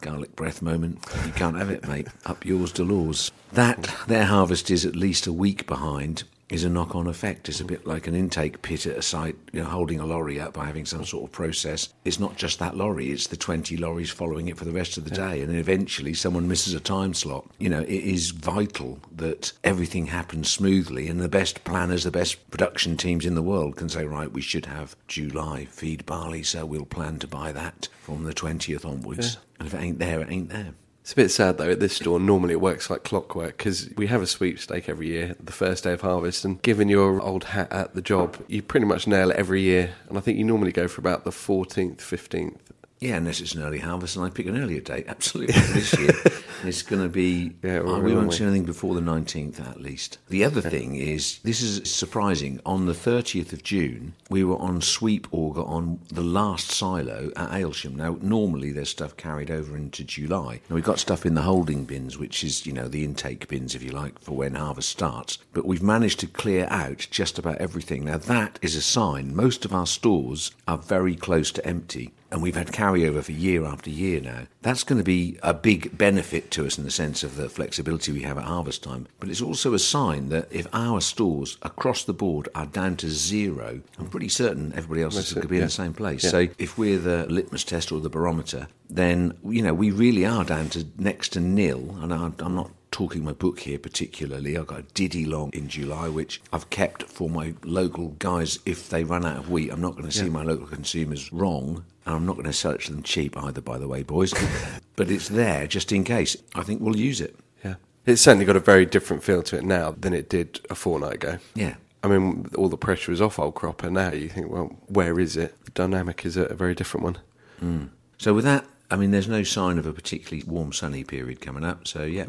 garlic 0.05 0.35
breath 0.35 0.61
moment. 0.61 1.03
You 1.25 1.31
can't 1.31 1.57
have 1.57 1.71
it, 1.71 1.87
mate. 1.87 2.07
Up 2.27 2.45
yours 2.45 2.71
Delors. 2.71 3.31
That 3.51 3.89
their 4.07 4.25
harvest 4.25 4.69
is 4.69 4.85
at 4.85 4.95
least 4.95 5.25
a 5.25 5.33
week 5.33 5.65
behind 5.65 6.25
is 6.49 6.63
a 6.63 6.69
knock 6.69 6.95
on 6.95 7.07
effect. 7.07 7.49
It's 7.49 7.59
a 7.59 7.65
bit 7.65 7.87
like 7.87 8.07
an 8.07 8.15
intake 8.15 8.61
pit 8.61 8.85
at 8.85 8.97
a 8.97 9.01
site, 9.01 9.35
you 9.51 9.61
know, 9.61 9.67
holding 9.67 9.99
a 9.99 10.05
lorry 10.05 10.39
up 10.39 10.53
by 10.53 10.65
having 10.65 10.85
some 10.85 11.03
sort 11.03 11.23
of 11.23 11.31
process. 11.31 11.89
It's 12.03 12.19
not 12.19 12.37
just 12.37 12.59
that 12.59 12.77
lorry, 12.77 13.11
it's 13.11 13.27
the 13.27 13.37
20 13.37 13.77
lorries 13.77 14.11
following 14.11 14.47
it 14.47 14.57
for 14.57 14.65
the 14.65 14.71
rest 14.71 14.97
of 14.97 15.05
the 15.05 15.15
day. 15.15 15.41
And 15.41 15.49
then 15.49 15.57
eventually 15.57 16.13
someone 16.13 16.47
misses 16.47 16.73
a 16.73 16.79
time 16.79 17.13
slot. 17.13 17.49
You 17.57 17.69
know, 17.69 17.81
it 17.81 17.89
is 17.89 18.29
vital 18.29 18.99
that 19.15 19.53
everything 19.63 20.07
happens 20.07 20.49
smoothly 20.49 21.07
and 21.07 21.19
the 21.19 21.29
best 21.29 21.63
planners, 21.63 22.03
the 22.03 22.11
best 22.11 22.49
production 22.51 22.95
teams 22.95 23.25
in 23.25 23.35
the 23.35 23.41
world 23.41 23.75
can 23.75 23.89
say, 23.89 24.05
right, 24.05 24.31
we 24.31 24.41
should 24.41 24.67
have 24.67 24.95
July 25.07 25.65
feed 25.65 26.05
barley, 26.05 26.43
so 26.43 26.65
we'll 26.65 26.85
plan 26.85 27.17
to 27.19 27.27
buy 27.27 27.51
that 27.51 27.89
from 28.01 28.23
the 28.23 28.33
20th 28.33 28.85
onwards. 28.85 29.33
Yeah. 29.33 29.39
And 29.59 29.67
if 29.67 29.73
it 29.73 29.81
ain't 29.81 29.99
there, 29.99 30.21
it 30.21 30.29
ain't 30.29 30.49
there. 30.49 30.73
It's 31.05 31.11
a 31.11 31.17
bit 31.17 31.29
sad 31.29 31.59
though 31.59 31.69
at 31.69 31.79
this 31.79 31.97
store. 31.97 32.19
Normally 32.19 32.53
it 32.53 32.61
works 32.61 32.89
like 32.89 33.03
clockwork 33.03 33.57
because 33.57 33.91
we 33.95 34.07
have 34.07 34.23
a 34.23 34.25
sweepstake 34.25 34.89
every 34.89 35.05
year, 35.09 35.35
the 35.39 35.51
first 35.51 35.83
day 35.83 35.93
of 35.93 36.01
harvest. 36.01 36.43
And 36.43 36.59
given 36.63 36.89
your 36.89 37.21
old 37.21 37.43
hat 37.43 37.71
at 37.71 37.93
the 37.93 38.01
job, 38.01 38.43
you 38.47 38.63
pretty 38.63 38.87
much 38.87 39.05
nail 39.05 39.29
it 39.29 39.37
every 39.37 39.61
year. 39.61 39.93
And 40.09 40.17
I 40.17 40.21
think 40.21 40.39
you 40.39 40.43
normally 40.43 40.71
go 40.71 40.87
for 40.87 41.01
about 41.01 41.23
the 41.23 41.29
14th, 41.29 41.97
15th 41.97 42.57
Yeah, 42.99 43.17
unless 43.17 43.41
it's 43.41 43.55
an 43.55 43.63
early 43.63 43.79
harvest, 43.79 44.15
and 44.15 44.25
I 44.25 44.29
pick 44.29 44.45
an 44.45 44.57
earlier 44.57 44.79
date. 44.79 45.05
Absolutely, 45.07 45.53
this 45.53 45.97
year 45.99 46.11
it's 46.63 46.81
going 46.81 47.01
to 47.01 47.09
be. 47.09 47.51
Yeah, 47.61 47.79
oh, 47.79 47.99
we 47.99 48.11
on 48.11 48.17
won't 48.17 48.33
see 48.33 48.45
anything 48.45 48.63
before 48.63 48.95
the 48.95 49.01
nineteenth, 49.01 49.59
at 49.59 49.81
least. 49.81 50.17
The 50.29 50.45
other 50.45 50.61
thing 50.61 50.95
is, 50.95 51.39
this 51.39 51.61
is 51.61 51.91
surprising. 51.91 52.61
On 52.65 52.85
the 52.85 52.93
thirtieth 52.93 53.51
of 53.51 53.63
June, 53.63 54.13
we 54.29 54.45
were 54.45 54.57
on 54.57 54.81
sweep 54.81 55.27
auger 55.31 55.63
on 55.63 55.99
the 56.07 56.23
last 56.23 56.71
silo 56.71 57.31
at 57.35 57.51
Aylsham. 57.51 57.95
Now, 57.95 58.17
normally 58.21 58.71
there's 58.71 58.89
stuff 58.89 59.17
carried 59.17 59.51
over 59.51 59.75
into 59.75 60.05
July. 60.05 60.61
Now 60.69 60.75
we've 60.75 60.83
got 60.83 60.99
stuff 60.99 61.25
in 61.25 61.33
the 61.33 61.41
holding 61.41 61.83
bins, 61.83 62.17
which 62.17 62.45
is 62.45 62.65
you 62.65 62.71
know 62.71 62.87
the 62.87 63.03
intake 63.03 63.49
bins, 63.49 63.75
if 63.75 63.83
you 63.83 63.91
like, 63.91 64.19
for 64.19 64.37
when 64.37 64.55
harvest 64.55 64.89
starts. 64.89 65.37
But 65.51 65.65
we've 65.65 65.83
managed 65.83 66.21
to 66.21 66.27
clear 66.27 66.65
out 66.69 67.07
just 67.11 67.37
about 67.37 67.57
everything. 67.57 68.05
Now 68.05 68.17
that 68.17 68.57
is 68.61 68.75
a 68.77 68.81
sign. 68.81 69.35
Most 69.35 69.65
of 69.65 69.73
our 69.73 69.87
stores 69.87 70.51
are 70.65 70.77
very 70.77 71.15
close 71.15 71.51
to 71.51 71.67
empty 71.67 72.13
and 72.31 72.41
we've 72.41 72.55
had 72.55 72.67
carryover 72.67 73.23
for 73.23 73.31
year 73.31 73.63
after 73.65 73.89
year 73.89 74.19
now. 74.19 74.47
That's 74.61 74.83
going 74.83 74.97
to 74.97 75.03
be 75.03 75.37
a 75.43 75.53
big 75.53 75.97
benefit 75.97 76.51
to 76.51 76.65
us 76.65 76.77
in 76.77 76.83
the 76.83 76.91
sense 76.91 77.23
of 77.23 77.35
the 77.35 77.49
flexibility 77.49 78.11
we 78.11 78.23
have 78.23 78.37
at 78.37 78.45
harvest 78.45 78.83
time. 78.83 79.07
But 79.19 79.29
it's 79.29 79.41
also 79.41 79.73
a 79.73 79.79
sign 79.79 80.29
that 80.29 80.47
if 80.51 80.67
our 80.73 81.01
stores 81.01 81.57
across 81.61 82.03
the 82.03 82.13
board 82.13 82.49
are 82.55 82.65
down 82.65 82.97
to 82.97 83.09
zero, 83.09 83.81
I'm 83.99 84.07
pretty 84.07 84.29
certain 84.29 84.73
everybody 84.75 85.03
else 85.03 85.15
is 85.15 85.33
going 85.33 85.43
to 85.43 85.47
be 85.47 85.57
in 85.57 85.63
the 85.63 85.69
same 85.69 85.93
place. 85.93 86.23
Yeah. 86.23 86.29
So 86.31 86.47
if 86.57 86.77
we're 86.77 86.97
the 86.99 87.25
litmus 87.27 87.63
test 87.63 87.91
or 87.91 87.99
the 87.99 88.09
barometer, 88.09 88.67
then 88.89 89.37
you 89.47 89.61
know 89.61 89.73
we 89.73 89.91
really 89.91 90.25
are 90.25 90.43
down 90.43 90.69
to 90.69 90.85
next 90.97 91.29
to 91.33 91.39
nil. 91.39 91.97
And 92.01 92.13
I- 92.13 92.31
I'm 92.39 92.55
not 92.55 92.71
talking 92.91 93.23
my 93.25 93.33
book 93.33 93.59
here 93.59 93.77
particularly. 93.77 94.57
I've 94.57 94.67
got 94.67 94.79
a 94.79 94.83
Diddy 94.93 95.25
long 95.25 95.51
in 95.53 95.67
July, 95.67 96.07
which 96.09 96.41
I've 96.53 96.69
kept 96.69 97.03
for 97.03 97.29
my 97.29 97.53
local 97.63 98.09
guys. 98.19 98.59
If 98.65 98.89
they 98.89 99.03
run 99.03 99.25
out 99.25 99.37
of 99.37 99.49
wheat, 99.49 99.69
I'm 99.69 99.81
not 99.81 99.93
going 99.95 100.05
to 100.09 100.11
see 100.11 100.29
my 100.29 100.43
local 100.43 100.67
consumers 100.67 101.31
wrong. 101.33 101.83
And 102.05 102.15
I'm 102.15 102.25
not 102.25 102.33
going 102.33 102.45
to 102.45 102.53
sell 102.53 102.71
it 102.71 102.81
to 102.81 102.91
them 102.91 103.03
cheap 103.03 103.35
either, 103.37 103.61
by 103.61 103.77
the 103.77 103.87
way, 103.87 104.03
boys. 104.03 104.33
but 104.95 105.09
it's 105.09 105.29
there 105.29 105.67
just 105.67 105.91
in 105.91 106.03
case. 106.03 106.37
I 106.53 106.61
think 106.63 106.81
we'll 106.81 106.97
use 106.97 107.19
it. 107.21 107.35
Yeah. 107.63 107.75
It's 108.05 108.21
certainly 108.21 108.45
got 108.45 108.55
a 108.55 108.59
very 108.59 108.85
different 108.85 109.23
feel 109.23 109.41
to 109.43 109.57
it 109.57 109.63
now 109.63 109.95
than 109.97 110.13
it 110.13 110.29
did 110.29 110.59
a 110.69 110.75
fortnight 110.75 111.15
ago. 111.15 111.37
Yeah. 111.55 111.75
I 112.03 112.07
mean, 112.07 112.45
all 112.55 112.69
the 112.69 112.77
pressure 112.77 113.11
is 113.11 113.19
off 113.21 113.39
old 113.39 113.55
crop, 113.55 113.81
and 113.81 113.95
now 113.95 114.11
you 114.11 114.29
think, 114.29 114.51
well, 114.51 114.75
where 114.87 115.19
is 115.19 115.35
it? 115.35 115.55
The 115.65 115.71
dynamic 115.71 116.23
is 116.23 116.37
a, 116.37 116.53
very 116.53 116.75
different 116.75 117.03
one. 117.03 117.89
So 118.19 118.33
with 118.35 118.45
that, 118.45 118.65
I 118.91 118.95
mean, 118.95 119.09
there's 119.09 119.27
no 119.27 119.41
sign 119.41 119.79
of 119.79 119.87
a 119.87 119.93
particularly 119.93 120.43
warm, 120.47 120.71
sunny 120.71 121.03
period 121.03 121.41
coming 121.41 121.65
up. 121.65 121.87
So 121.87 122.03
yeah, 122.03 122.27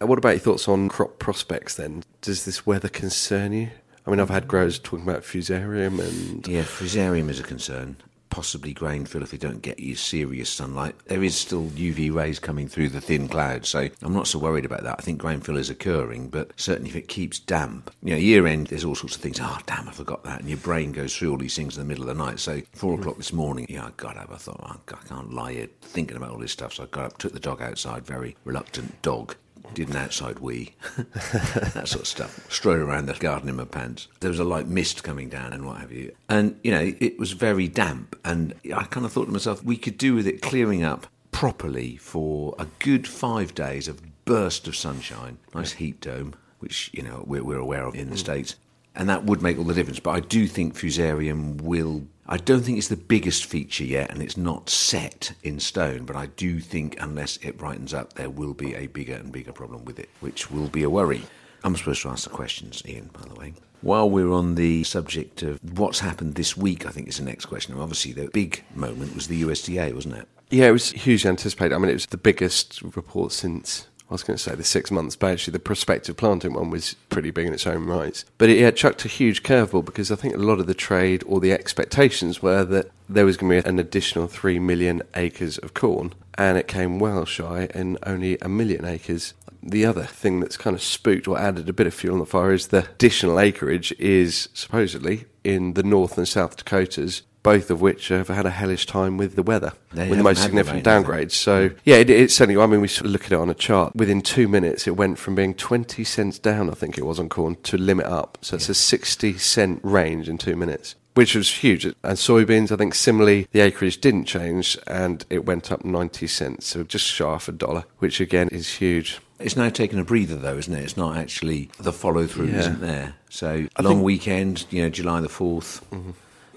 Uh, 0.00 0.06
What 0.06 0.18
about 0.18 0.30
your 0.30 0.38
thoughts 0.38 0.66
on 0.66 0.88
crop 0.88 1.18
prospects 1.18 1.74
then? 1.74 2.04
Does 2.22 2.46
this 2.46 2.64
weather 2.66 2.88
concern 2.88 3.52
you? 3.52 3.68
I 4.06 4.10
mean, 4.10 4.20
I've 4.20 4.30
had 4.30 4.48
growers 4.48 4.78
talking 4.78 5.06
about 5.06 5.22
fusarium 5.22 6.00
and 6.00 6.46
Yeah, 6.48 6.62
fusarium 6.62 7.28
is 7.28 7.38
a 7.38 7.42
concern. 7.42 7.96
Possibly 8.30 8.72
grain 8.72 9.06
fill 9.06 9.22
if 9.22 9.32
you 9.32 9.38
don't 9.38 9.62
get 9.62 9.80
your 9.80 9.96
serious 9.96 10.50
sunlight. 10.50 10.94
There 11.06 11.22
is 11.22 11.36
still 11.36 11.64
UV 11.68 12.12
rays 12.12 12.38
coming 12.38 12.68
through 12.68 12.90
the 12.90 13.00
thin 13.00 13.28
clouds, 13.28 13.68
so 13.68 13.88
I'm 14.02 14.12
not 14.12 14.26
so 14.26 14.38
worried 14.38 14.64
about 14.64 14.82
that. 14.84 14.96
I 14.98 15.02
think 15.02 15.18
grain 15.18 15.40
fill 15.40 15.56
is 15.56 15.70
occurring, 15.70 16.28
but 16.28 16.52
certainly 16.56 16.90
if 16.90 16.96
it 16.96 17.08
keeps 17.08 17.38
damp. 17.38 17.90
You 18.02 18.10
know, 18.10 18.16
year 18.16 18.46
end, 18.46 18.68
there's 18.68 18.84
all 18.84 18.94
sorts 18.94 19.16
of 19.16 19.22
things. 19.22 19.38
Oh, 19.40 19.58
damn, 19.66 19.88
I 19.88 19.92
forgot 19.92 20.24
that. 20.24 20.40
And 20.40 20.48
your 20.48 20.58
brain 20.58 20.92
goes 20.92 21.16
through 21.16 21.30
all 21.30 21.38
these 21.38 21.56
things 21.56 21.76
in 21.76 21.82
the 21.82 21.88
middle 21.88 22.08
of 22.08 22.16
the 22.16 22.24
night. 22.24 22.38
So, 22.38 22.60
four 22.72 22.94
o'clock 22.94 23.16
this 23.16 23.32
morning, 23.32 23.66
yeah, 23.68 23.86
I 23.86 23.90
got 23.96 24.16
up. 24.16 24.30
I 24.32 24.36
thought, 24.36 24.60
oh, 24.62 24.76
I 24.76 25.06
can't 25.06 25.32
lie 25.32 25.52
here 25.52 25.68
thinking 25.80 26.16
about 26.16 26.30
all 26.30 26.38
this 26.38 26.52
stuff. 26.52 26.74
So 26.74 26.84
I 26.84 26.86
got 26.86 27.06
up, 27.06 27.18
took 27.18 27.32
the 27.32 27.40
dog 27.40 27.62
outside, 27.62 28.06
very 28.06 28.36
reluctant 28.44 29.00
dog 29.02 29.36
did 29.74 29.88
an 29.88 29.96
outside 29.96 30.38
wee, 30.38 30.74
that 30.96 31.86
sort 31.86 32.02
of 32.02 32.06
stuff. 32.06 32.52
Strode 32.52 32.80
around 32.80 33.06
the 33.06 33.14
garden 33.14 33.48
in 33.48 33.56
my 33.56 33.64
pants. 33.64 34.08
There 34.20 34.30
was 34.30 34.38
a 34.38 34.44
light 34.44 34.66
mist 34.66 35.04
coming 35.04 35.28
down 35.28 35.52
and 35.52 35.66
what 35.66 35.80
have 35.80 35.92
you. 35.92 36.12
And, 36.28 36.58
you 36.62 36.70
know, 36.70 36.92
it 36.98 37.18
was 37.18 37.32
very 37.32 37.68
damp. 37.68 38.18
And 38.24 38.54
I 38.74 38.84
kind 38.84 39.06
of 39.06 39.12
thought 39.12 39.26
to 39.26 39.32
myself, 39.32 39.62
we 39.64 39.76
could 39.76 39.98
do 39.98 40.14
with 40.14 40.26
it 40.26 40.42
clearing 40.42 40.82
up 40.82 41.06
properly 41.32 41.96
for 41.96 42.54
a 42.58 42.66
good 42.78 43.06
five 43.06 43.54
days 43.54 43.88
of 43.88 44.00
burst 44.24 44.68
of 44.68 44.76
sunshine, 44.76 45.38
nice 45.54 45.72
heat 45.72 46.00
dome, 46.00 46.34
which, 46.58 46.90
you 46.92 47.02
know, 47.02 47.24
we're, 47.26 47.44
we're 47.44 47.58
aware 47.58 47.86
of 47.86 47.94
in 47.94 48.10
the 48.10 48.16
mm. 48.16 48.20
States. 48.20 48.56
And 48.98 49.08
that 49.08 49.24
would 49.24 49.40
make 49.40 49.56
all 49.56 49.64
the 49.64 49.74
difference. 49.74 50.00
But 50.00 50.10
I 50.10 50.20
do 50.20 50.46
think 50.46 50.74
Fusarium 50.74 51.62
will. 51.62 52.04
I 52.26 52.36
don't 52.36 52.60
think 52.60 52.76
it's 52.76 52.88
the 52.88 52.96
biggest 52.96 53.46
feature 53.46 53.84
yet, 53.84 54.10
and 54.10 54.22
it's 54.22 54.36
not 54.36 54.68
set 54.68 55.32
in 55.42 55.60
stone. 55.60 56.04
But 56.04 56.16
I 56.16 56.26
do 56.26 56.60
think, 56.60 57.00
unless 57.00 57.38
it 57.38 57.56
brightens 57.56 57.94
up, 57.94 58.12
there 58.12 58.28
will 58.28 58.52
be 58.52 58.74
a 58.74 58.86
bigger 58.86 59.14
and 59.14 59.32
bigger 59.32 59.52
problem 59.52 59.86
with 59.86 59.98
it, 59.98 60.10
which 60.20 60.50
will 60.50 60.68
be 60.68 60.82
a 60.82 60.90
worry. 60.90 61.22
I'm 61.64 61.74
supposed 61.76 62.02
to 62.02 62.10
ask 62.10 62.24
the 62.24 62.30
questions, 62.30 62.82
Ian, 62.86 63.08
by 63.14 63.22
the 63.26 63.40
way. 63.40 63.54
While 63.80 64.10
we're 64.10 64.32
on 64.32 64.56
the 64.56 64.84
subject 64.84 65.42
of 65.42 65.58
what's 65.78 66.00
happened 66.00 66.34
this 66.34 66.56
week, 66.56 66.84
I 66.84 66.90
think 66.90 67.08
is 67.08 67.18
the 67.18 67.24
next 67.24 67.46
question. 67.46 67.78
Obviously, 67.78 68.12
the 68.12 68.28
big 68.28 68.64
moment 68.74 69.14
was 69.14 69.28
the 69.28 69.42
USDA, 69.42 69.94
wasn't 69.94 70.16
it? 70.16 70.28
yeah, 70.50 70.68
it 70.68 70.72
was 70.72 70.90
hugely 70.90 71.28
anticipated. 71.28 71.74
I 71.74 71.78
mean, 71.78 71.90
it 71.90 71.94
was 71.94 72.06
the 72.06 72.16
biggest 72.16 72.80
report 72.82 73.32
since 73.32 73.86
I 74.10 74.14
was 74.14 74.22
going 74.22 74.38
to 74.38 74.42
say 74.42 74.54
the 74.54 74.64
six 74.64 74.90
months, 74.90 75.16
but 75.16 75.32
actually 75.32 75.52
the 75.52 75.58
prospective 75.58 76.16
planting 76.16 76.54
one 76.54 76.70
was 76.70 76.94
pretty 77.10 77.30
big 77.30 77.46
in 77.46 77.52
its 77.52 77.66
own 77.66 77.84
right. 77.84 78.24
But 78.38 78.48
it 78.48 78.58
yeah, 78.58 78.70
chucked 78.70 79.04
a 79.04 79.08
huge 79.08 79.42
curveball 79.42 79.84
because 79.84 80.10
I 80.10 80.16
think 80.16 80.34
a 80.34 80.38
lot 80.38 80.60
of 80.60 80.66
the 80.66 80.74
trade 80.74 81.22
or 81.26 81.40
the 81.40 81.52
expectations 81.52 82.40
were 82.40 82.64
that 82.64 82.90
there 83.06 83.26
was 83.26 83.36
going 83.36 83.60
to 83.60 83.62
be 83.62 83.68
an 83.68 83.78
additional 83.78 84.26
three 84.26 84.58
million 84.58 85.02
acres 85.14 85.58
of 85.58 85.74
corn, 85.74 86.14
and 86.38 86.56
it 86.56 86.68
came 86.68 86.98
well 86.98 87.26
shy 87.26 87.68
and 87.74 87.98
only 88.04 88.38
a 88.38 88.48
million 88.48 88.86
acres. 88.86 89.34
The 89.62 89.84
other 89.84 90.04
thing 90.04 90.40
that's 90.40 90.56
kind 90.56 90.74
of 90.74 90.82
spooked 90.82 91.28
or 91.28 91.38
added 91.38 91.68
a 91.68 91.74
bit 91.74 91.86
of 91.86 91.92
fuel 91.92 92.14
on 92.14 92.20
the 92.20 92.26
fire 92.26 92.52
is 92.52 92.68
the 92.68 92.88
additional 92.88 93.38
acreage 93.38 93.92
is 93.98 94.48
supposedly 94.54 95.26
in 95.44 95.74
the 95.74 95.82
North 95.82 96.16
and 96.16 96.26
South 96.26 96.56
Dakotas, 96.56 97.22
both 97.52 97.70
of 97.70 97.80
which 97.80 98.08
have 98.08 98.28
had 98.28 98.46
a 98.46 98.50
hellish 98.50 98.84
time 98.86 99.16
with 99.16 99.34
the 99.34 99.42
weather, 99.42 99.72
They 99.92 100.08
with 100.08 100.18
the 100.18 100.24
most 100.24 100.42
significant 100.42 100.86
rain, 100.86 101.04
downgrades. 101.04 101.32
So 101.32 101.70
yeah, 101.84 101.96
it, 101.96 102.10
it 102.10 102.30
certainly. 102.30 102.60
I 102.60 102.66
mean, 102.66 102.80
we 102.80 102.88
look 103.02 103.24
at 103.24 103.32
it 103.32 103.38
on 103.38 103.48
a 103.50 103.54
chart. 103.54 103.94
Within 103.96 104.20
two 104.20 104.48
minutes, 104.48 104.86
it 104.86 104.96
went 104.96 105.18
from 105.18 105.34
being 105.34 105.54
twenty 105.54 106.04
cents 106.04 106.38
down, 106.38 106.68
I 106.70 106.74
think 106.74 106.98
it 106.98 107.06
was 107.06 107.18
on 107.18 107.28
corn, 107.28 107.56
to 107.64 107.78
limit 107.78 108.06
up. 108.06 108.38
So 108.42 108.56
it's 108.56 108.68
a 108.68 108.74
sixty 108.74 109.38
cent 109.38 109.80
range 109.82 110.28
in 110.28 110.36
two 110.38 110.56
minutes, 110.56 110.94
which 111.14 111.34
was 111.34 111.50
huge. 111.50 111.84
And 111.86 111.96
soybeans, 112.04 112.70
I 112.70 112.76
think, 112.76 112.94
similarly, 112.94 113.48
the 113.52 113.60
acreage 113.60 114.00
didn't 114.00 114.26
change, 114.26 114.76
and 114.86 115.24
it 115.30 115.46
went 115.46 115.72
up 115.72 115.84
ninety 115.84 116.26
cents, 116.26 116.66
so 116.66 116.84
just 116.84 117.06
shy 117.06 117.32
of 117.32 117.48
a 117.48 117.52
dollar, 117.52 117.84
which 117.98 118.20
again 118.20 118.48
is 118.52 118.74
huge. 118.74 119.20
It's 119.40 119.56
now 119.56 119.68
taken 119.70 119.98
a 120.00 120.04
breather, 120.04 120.34
though, 120.36 120.58
isn't 120.58 120.74
it? 120.74 120.82
It's 120.82 120.96
not 120.96 121.16
actually 121.16 121.70
the 121.78 121.92
follow 121.92 122.26
through, 122.26 122.48
Yeah. 122.48 122.58
isn't 122.58 122.80
there? 122.80 123.14
So 123.30 123.66
I 123.76 123.82
long 123.82 123.94
think- 123.94 124.04
weekend, 124.04 124.66
you 124.70 124.82
know, 124.82 124.88
July 124.90 125.20
the 125.20 125.28
4th 125.28 125.80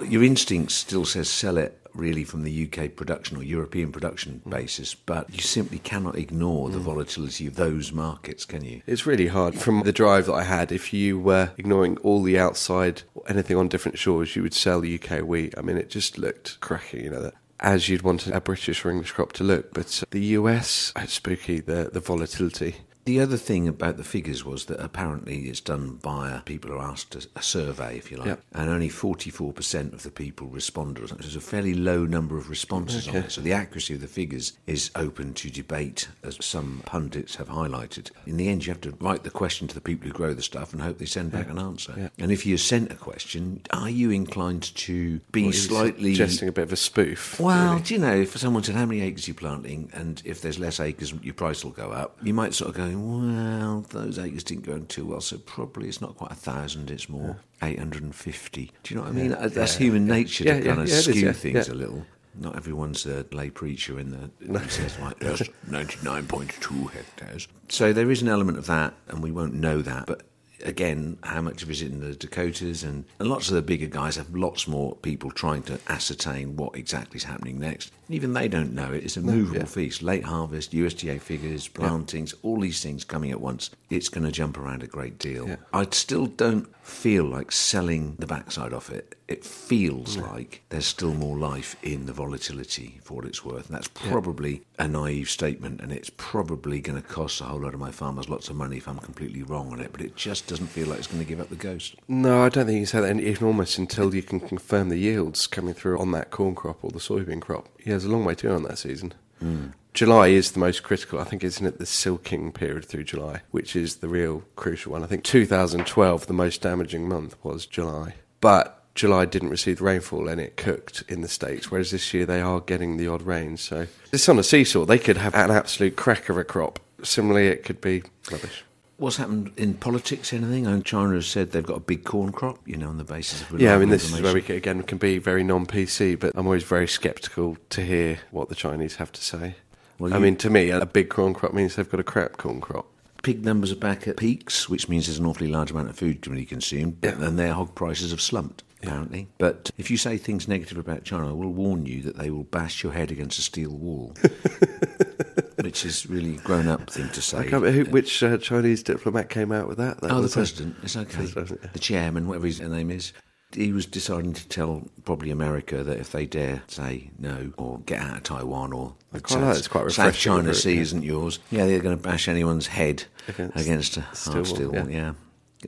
Your 0.07 0.23
instinct 0.23 0.71
still 0.71 1.05
says 1.05 1.29
sell 1.29 1.57
it. 1.57 1.77
Really, 1.93 2.23
from 2.23 2.43
the 2.43 2.69
UK 2.71 2.95
production 2.95 3.35
or 3.35 3.43
European 3.43 3.91
production 3.91 4.41
basis, 4.47 4.95
but 4.95 5.29
you 5.29 5.41
simply 5.41 5.77
cannot 5.77 6.17
ignore 6.17 6.69
the 6.69 6.79
volatility 6.79 7.47
of 7.47 7.55
those 7.55 7.91
markets, 7.91 8.45
can 8.45 8.63
you? 8.63 8.81
It's 8.87 9.05
really 9.05 9.27
hard. 9.27 9.55
From 9.55 9.83
the 9.83 9.91
drive 9.91 10.27
that 10.27 10.33
I 10.33 10.43
had, 10.43 10.71
if 10.71 10.93
you 10.93 11.19
were 11.19 11.51
ignoring 11.57 11.97
all 11.97 12.23
the 12.23 12.39
outside, 12.39 13.01
anything 13.27 13.57
on 13.57 13.67
different 13.67 13.99
shores, 13.99 14.37
you 14.37 14.41
would 14.41 14.53
sell 14.53 14.85
UK 14.85 15.19
wheat. 15.19 15.53
I 15.57 15.61
mean, 15.63 15.75
it 15.75 15.89
just 15.89 16.17
looked 16.17 16.61
cracking, 16.61 17.03
you 17.03 17.09
know, 17.09 17.23
that 17.23 17.33
as 17.61 17.89
you'd 17.89 18.01
want 18.01 18.27
a 18.27 18.41
British 18.41 18.83
or 18.83 18.89
English 18.89 19.11
crop 19.11 19.33
to 19.33 19.43
look. 19.43 19.73
But 19.73 20.01
uh, 20.01 20.05
the 20.11 20.25
US, 20.37 20.91
it's 20.95 21.13
spooky, 21.13 21.59
the, 21.59 21.89
the 21.91 21.99
volatility. 21.99 22.77
The 23.05 23.19
other 23.19 23.37
thing 23.37 23.67
about 23.67 23.97
the 23.97 24.03
figures 24.03 24.45
was 24.45 24.65
that 24.65 24.79
apparently 24.79 25.47
it's 25.49 25.59
done 25.59 25.95
by 25.95 26.41
people 26.45 26.69
who 26.71 26.77
are 26.77 26.83
asked 26.83 27.15
a, 27.15 27.27
a 27.35 27.41
survey, 27.41 27.97
if 27.97 28.11
you 28.11 28.17
like, 28.17 28.27
Yep. 28.27 28.43
and 28.53 28.69
only 28.69 28.89
44% 28.89 29.93
of 29.93 30.03
the 30.03 30.11
people 30.11 30.47
responded. 30.47 31.09
So 31.09 31.15
There's 31.15 31.35
a 31.35 31.41
fairly 31.41 31.73
low 31.73 32.05
number 32.05 32.37
of 32.37 32.49
responses 32.49 33.07
on 33.07 33.15
it. 33.15 33.31
So 33.31 33.41
the 33.41 33.53
accuracy 33.53 33.95
of 33.95 34.01
the 34.01 34.07
figures 34.07 34.53
is 34.67 34.91
open 34.95 35.33
to 35.35 35.49
debate, 35.49 36.09
as 36.23 36.37
some 36.45 36.81
pundits 36.85 37.35
have 37.37 37.49
highlighted. 37.49 38.11
In 38.25 38.37
the 38.37 38.47
end, 38.49 38.65
you 38.65 38.71
have 38.73 38.81
to 38.81 38.91
write 38.99 39.23
the 39.23 39.29
question 39.31 39.67
to 39.67 39.75
the 39.75 39.81
people 39.81 40.07
who 40.07 40.13
grow 40.13 40.33
the 40.33 40.41
stuff 40.43 40.71
and 40.73 40.81
hope 40.81 40.97
they 40.99 41.05
send 41.05 41.31
back 41.31 41.49
an 41.49 41.57
answer. 41.57 41.93
Yeah. 41.97 42.09
And 42.19 42.31
if 42.31 42.45
you're 42.45 42.57
sent 42.57 42.91
a 42.91 42.95
question, 42.95 43.61
are 43.71 43.89
you 43.89 44.11
inclined 44.11 44.75
to 44.75 45.19
be 45.31 45.43
you're 45.43 45.53
slightly 45.53 46.13
suggesting 46.13 46.49
a 46.49 46.51
bit 46.51 46.63
of 46.63 46.73
a 46.73 46.77
spoof. 46.77 47.39
well, 47.39 47.71
really. 47.73 47.83
do 47.83 47.93
you 47.95 47.99
know, 47.99 48.15
if 48.15 48.37
someone 48.37 48.63
said 48.63 48.75
how 48.75 48.85
many 48.85 49.01
acres 49.01 49.27
you're 49.27 49.35
planting, 49.35 49.89
and 49.93 50.21
if 50.23 50.41
there's 50.41 50.59
less 50.59 50.79
acres, 50.79 51.13
your 51.23 51.33
price 51.33 51.63
will 51.63 51.71
go 51.71 51.91
up. 51.91 52.17
You 52.23 52.33
might 52.33 52.53
sort 52.53 52.69
of 52.69 52.75
go, 52.75 52.90
well, 52.95 53.85
those 53.89 54.17
acres 54.19 54.43
didn't 54.43 54.65
go 54.65 54.73
in 54.73 54.85
too 54.87 55.05
well, 55.05 55.21
so 55.21 55.37
probably 55.37 55.87
it's 55.87 56.01
not 56.01 56.15
quite 56.17 56.31
a 56.31 56.35
thousand; 56.35 56.89
it's 56.91 57.09
more 57.09 57.37
eight 57.61 57.79
hundred 57.79 58.03
and 58.03 58.15
fifty. 58.15 58.71
Do 58.83 58.93
you 58.93 58.99
know 58.99 59.05
what 59.05 59.11
I 59.11 59.15
mean? 59.15 59.33
Uh, 59.33 59.49
That's 59.51 59.75
human 59.75 60.05
nature 60.05 60.43
Yeah, 60.43 60.59
to 60.59 60.59
yeah, 60.59 60.65
kind 60.75 60.81
of 60.81 60.89
yeah, 60.89 60.95
is, 60.95 61.05
skew 61.05 61.25
yeah, 61.25 61.31
things 61.31 61.67
yeah. 61.67 61.73
a 61.73 61.75
little. 61.75 62.05
Not 62.33 62.55
everyone's 62.55 63.05
a 63.05 63.25
lay 63.33 63.49
preacher 63.49 63.99
in 63.99 64.09
the 64.11 64.29
who 64.45 64.69
says 64.69 64.97
like 64.99 65.21
ninety 65.67 65.97
nine 66.03 66.27
point 66.27 66.51
two 66.61 66.87
hectares. 66.87 67.47
So 67.69 67.91
there 67.93 68.09
is 68.09 68.21
an 68.21 68.27
element 68.29 68.57
of 68.57 68.67
that, 68.67 68.93
and 69.07 69.21
we 69.21 69.31
won't 69.31 69.53
know 69.53 69.81
that, 69.81 70.05
but. 70.07 70.23
Again, 70.63 71.17
how 71.23 71.41
much 71.41 71.63
of 71.63 71.69
it 71.69 71.73
is 71.73 71.81
in 71.81 71.99
the 71.99 72.15
Dakotas? 72.15 72.83
And, 72.83 73.05
and 73.19 73.29
lots 73.29 73.49
of 73.49 73.55
the 73.55 73.61
bigger 73.61 73.87
guys 73.87 74.15
have 74.15 74.35
lots 74.35 74.67
more 74.67 74.95
people 74.97 75.31
trying 75.31 75.63
to 75.63 75.79
ascertain 75.87 76.55
what 76.55 76.75
exactly 76.75 77.17
is 77.17 77.23
happening 77.23 77.59
next. 77.59 77.91
Even 78.09 78.33
they 78.33 78.47
don't 78.47 78.73
know 78.73 78.91
it. 78.91 79.03
It's 79.03 79.17
a 79.17 79.21
movable 79.21 79.59
yeah. 79.59 79.65
feast. 79.65 80.01
Late 80.01 80.25
harvest, 80.25 80.73
USDA 80.73 81.21
figures, 81.21 81.67
plantings, 81.67 82.33
all 82.41 82.59
these 82.59 82.83
things 82.83 83.05
coming 83.05 83.31
at 83.31 83.39
once. 83.39 83.69
It's 83.89 84.09
going 84.09 84.25
to 84.25 84.31
jump 84.31 84.57
around 84.57 84.83
a 84.83 84.87
great 84.87 85.17
deal. 85.17 85.47
Yeah. 85.47 85.55
I 85.73 85.87
still 85.91 86.27
don't 86.27 86.67
feel 86.83 87.23
like 87.23 87.51
selling 87.51 88.15
the 88.19 88.27
backside 88.27 88.73
off 88.73 88.89
it. 88.89 89.15
It 89.27 89.45
feels 89.45 90.17
like 90.17 90.61
there's 90.69 90.85
still 90.85 91.13
more 91.13 91.37
life 91.37 91.77
in 91.83 92.05
the 92.05 92.11
volatility 92.11 92.99
for 93.03 93.15
what 93.15 93.25
it's 93.25 93.45
worth. 93.45 93.67
And 93.67 93.75
that's 93.75 93.87
probably 93.87 94.63
a 94.77 94.87
naive 94.87 95.29
statement, 95.29 95.79
and 95.79 95.91
it's 95.91 96.11
probably 96.17 96.81
going 96.81 97.01
to 97.01 97.07
cost 97.07 97.39
a 97.39 97.45
whole 97.45 97.61
lot 97.61 97.73
of 97.73 97.79
my 97.79 97.91
farmers 97.91 98.27
lots 98.27 98.49
of 98.49 98.55
money 98.55 98.77
if 98.77 98.87
I'm 98.87 98.99
completely 98.99 99.43
wrong 99.43 99.71
on 99.71 99.79
it. 99.79 99.91
But 99.91 100.01
it 100.01 100.15
just 100.15 100.50
doesn't 100.51 100.67
feel 100.67 100.87
like 100.87 100.99
it's 100.99 101.07
going 101.07 101.23
to 101.23 101.27
give 101.27 101.39
up 101.39 101.49
the 101.49 101.55
ghost. 101.55 101.95
No, 102.09 102.43
I 102.43 102.49
don't 102.49 102.65
think 102.65 102.75
you 102.75 102.81
can 102.81 102.85
say 102.85 102.99
that, 102.99 103.09
and 103.09 103.21
even 103.21 103.47
almost 103.47 103.77
until 103.77 104.13
you 104.13 104.21
can 104.21 104.41
confirm 104.41 104.89
the 104.89 104.97
yields 104.97 105.47
coming 105.47 105.73
through 105.73 105.97
on 105.97 106.11
that 106.11 106.29
corn 106.29 106.55
crop 106.55 106.83
or 106.83 106.91
the 106.91 106.99
soybean 106.99 107.41
crop. 107.41 107.69
Yeah, 107.79 107.91
there's 107.91 108.05
a 108.05 108.09
long 108.09 108.25
way 108.25 108.35
to 108.35 108.47
go 108.47 108.55
on 108.55 108.63
that 108.63 108.77
season. 108.77 109.13
Hmm. 109.39 109.67
July 109.93 110.27
is 110.27 110.51
the 110.51 110.59
most 110.59 110.83
critical. 110.83 111.19
I 111.19 111.23
think, 111.23 111.43
isn't 111.43 111.65
it, 111.65 111.79
the 111.79 111.85
silking 111.85 112.51
period 112.51 112.83
through 112.83 113.05
July, 113.05 113.41
which 113.51 113.77
is 113.77 113.97
the 113.97 114.09
real 114.09 114.43
crucial 114.57 114.91
one. 114.91 115.03
I 115.03 115.07
think 115.07 115.23
2012, 115.23 116.27
the 116.27 116.33
most 116.33 116.61
damaging 116.61 117.07
month 117.07 117.37
was 117.43 117.65
July. 117.65 118.15
But 118.41 118.83
July 118.93 119.23
didn't 119.23 119.49
receive 119.49 119.77
the 119.77 119.85
rainfall 119.85 120.27
and 120.27 120.41
it 120.41 120.57
cooked 120.57 121.03
in 121.07 121.21
the 121.21 121.27
States, 121.29 121.71
whereas 121.71 121.91
this 121.91 122.13
year 122.13 122.25
they 122.25 122.41
are 122.41 122.59
getting 122.59 122.97
the 122.97 123.07
odd 123.07 123.21
rain. 123.21 123.55
So 123.55 123.87
it's 124.11 124.27
on 124.27 124.37
a 124.37 124.43
seesaw. 124.43 124.85
They 124.85 124.99
could 124.99 125.17
have 125.17 125.33
an 125.33 125.51
absolute 125.51 125.95
crack 125.95 126.27
of 126.27 126.37
a 126.37 126.43
crop. 126.43 126.79
Similarly, 127.03 127.47
it 127.47 127.63
could 127.63 127.79
be 127.79 128.03
rubbish. 128.29 128.63
What's 129.01 129.17
happened 129.17 129.51
in 129.57 129.73
politics? 129.73 130.31
Anything? 130.31 130.67
And 130.67 130.85
China 130.85 131.15
has 131.15 131.25
said 131.25 131.53
they've 131.53 131.65
got 131.65 131.77
a 131.77 131.79
big 131.79 132.03
corn 132.03 132.31
crop. 132.31 132.59
You 132.67 132.77
know, 132.77 132.87
on 132.87 132.99
the 132.99 133.03
basis 133.03 133.41
of 133.41 133.59
Yeah, 133.59 133.73
I 133.73 133.79
mean, 133.79 133.89
this 133.89 134.13
is 134.13 134.21
where 134.21 134.31
we 134.31 134.43
can, 134.43 134.57
again 134.57 134.83
can 134.83 134.99
be 134.99 135.17
very 135.17 135.43
non-PC, 135.43 136.19
but 136.19 136.33
I'm 136.35 136.45
always 136.45 136.63
very 136.63 136.87
sceptical 136.87 137.57
to 137.71 137.81
hear 137.81 138.19
what 138.29 138.49
the 138.49 138.53
Chinese 138.53 138.97
have 138.97 139.11
to 139.13 139.23
say. 139.23 139.55
Well, 139.97 140.13
I 140.13 140.19
mean, 140.19 140.35
to 140.35 140.51
me, 140.51 140.69
a 140.69 140.85
big 140.85 141.09
corn 141.09 141.33
crop 141.33 141.51
means 141.51 141.77
they've 141.77 141.89
got 141.89 141.99
a 141.99 142.03
crap 142.03 142.37
corn 142.37 142.61
crop. 142.61 142.85
pig 143.23 143.43
numbers 143.43 143.71
are 143.71 143.75
back 143.75 144.07
at 144.07 144.17
peaks, 144.17 144.69
which 144.69 144.87
means 144.87 145.07
there's 145.07 145.17
an 145.17 145.25
awfully 145.25 145.49
large 145.49 145.71
amount 145.71 145.89
of 145.89 145.95
food 145.95 146.21
to 146.21 146.29
be 146.29 146.45
consumed, 146.45 147.03
and 147.03 147.39
their 147.39 147.53
hog 147.53 147.73
prices 147.73 148.11
have 148.11 148.21
slumped. 148.21 148.63
Apparently, 148.83 149.27
but 149.39 149.69
if 149.79 149.89
you 149.91 149.97
say 149.97 150.17
things 150.17 150.47
negative 150.47 150.77
about 150.77 151.03
China, 151.03 151.29
I 151.29 151.33
will 151.33 151.53
warn 151.53 151.87
you 151.87 152.01
that 152.03 152.17
they 152.17 152.29
will 152.29 152.45
bash 152.45 152.83
your 152.83 152.93
head 152.93 153.11
against 153.11 153.37
a 153.37 153.43
steel 153.43 153.71
wall, 153.71 154.15
which 155.65 155.85
is 155.85 156.07
really 156.09 156.35
grown-up 156.37 156.89
thing 156.89 157.09
to 157.09 157.21
say. 157.21 157.37
I 157.37 157.41
can't 157.43 157.63
remember 157.63 157.71
who, 157.85 157.91
which 157.91 158.21
uh, 158.23 158.37
Chinese 158.37 158.83
diplomat 158.83 159.29
came 159.29 159.51
out 159.51 159.67
with 159.67 159.77
that. 159.77 160.01
that 160.01 160.11
Oh, 160.11 160.21
the 160.21 160.27
a- 160.27 160.31
president. 160.31 160.75
It's 160.83 160.95
okay. 160.95 161.27
President, 161.27 161.59
yeah. 161.63 161.69
The 161.73 161.79
chairman, 161.79 162.27
whatever 162.27 162.47
his 162.47 162.59
name 162.61 162.89
is. 162.91 163.13
He 163.53 163.73
was 163.73 163.85
deciding 163.85 164.31
to 164.33 164.47
tell 164.47 164.87
probably 165.03 165.29
America 165.29 165.83
that 165.83 165.97
if 165.97 166.13
they 166.13 166.25
dare 166.25 166.63
say 166.67 167.11
no 167.19 167.51
or 167.57 167.79
get 167.79 167.99
out 167.99 168.15
of 168.17 168.23
Taiwan 168.23 168.71
or 168.71 168.95
like. 169.11 169.29
It's 169.29 169.67
quite 169.67 169.91
South 169.91 170.15
China 170.15 170.51
isn't? 170.51 170.61
Sea 170.61 170.75
Yeah. 170.75 170.81
isn't 170.81 171.03
yours. 171.03 171.39
Yeah, 171.51 171.65
they're 171.65 171.81
going 171.81 171.97
to 171.97 172.01
bash 172.01 172.29
anyone's 172.29 172.67
head 172.67 173.03
Against 173.27 173.57
against, 173.57 173.97
a 173.97 174.01
hard 174.01 174.47
steel 174.47 174.73
yeah. 174.73 174.85
Yeah, 174.87 175.13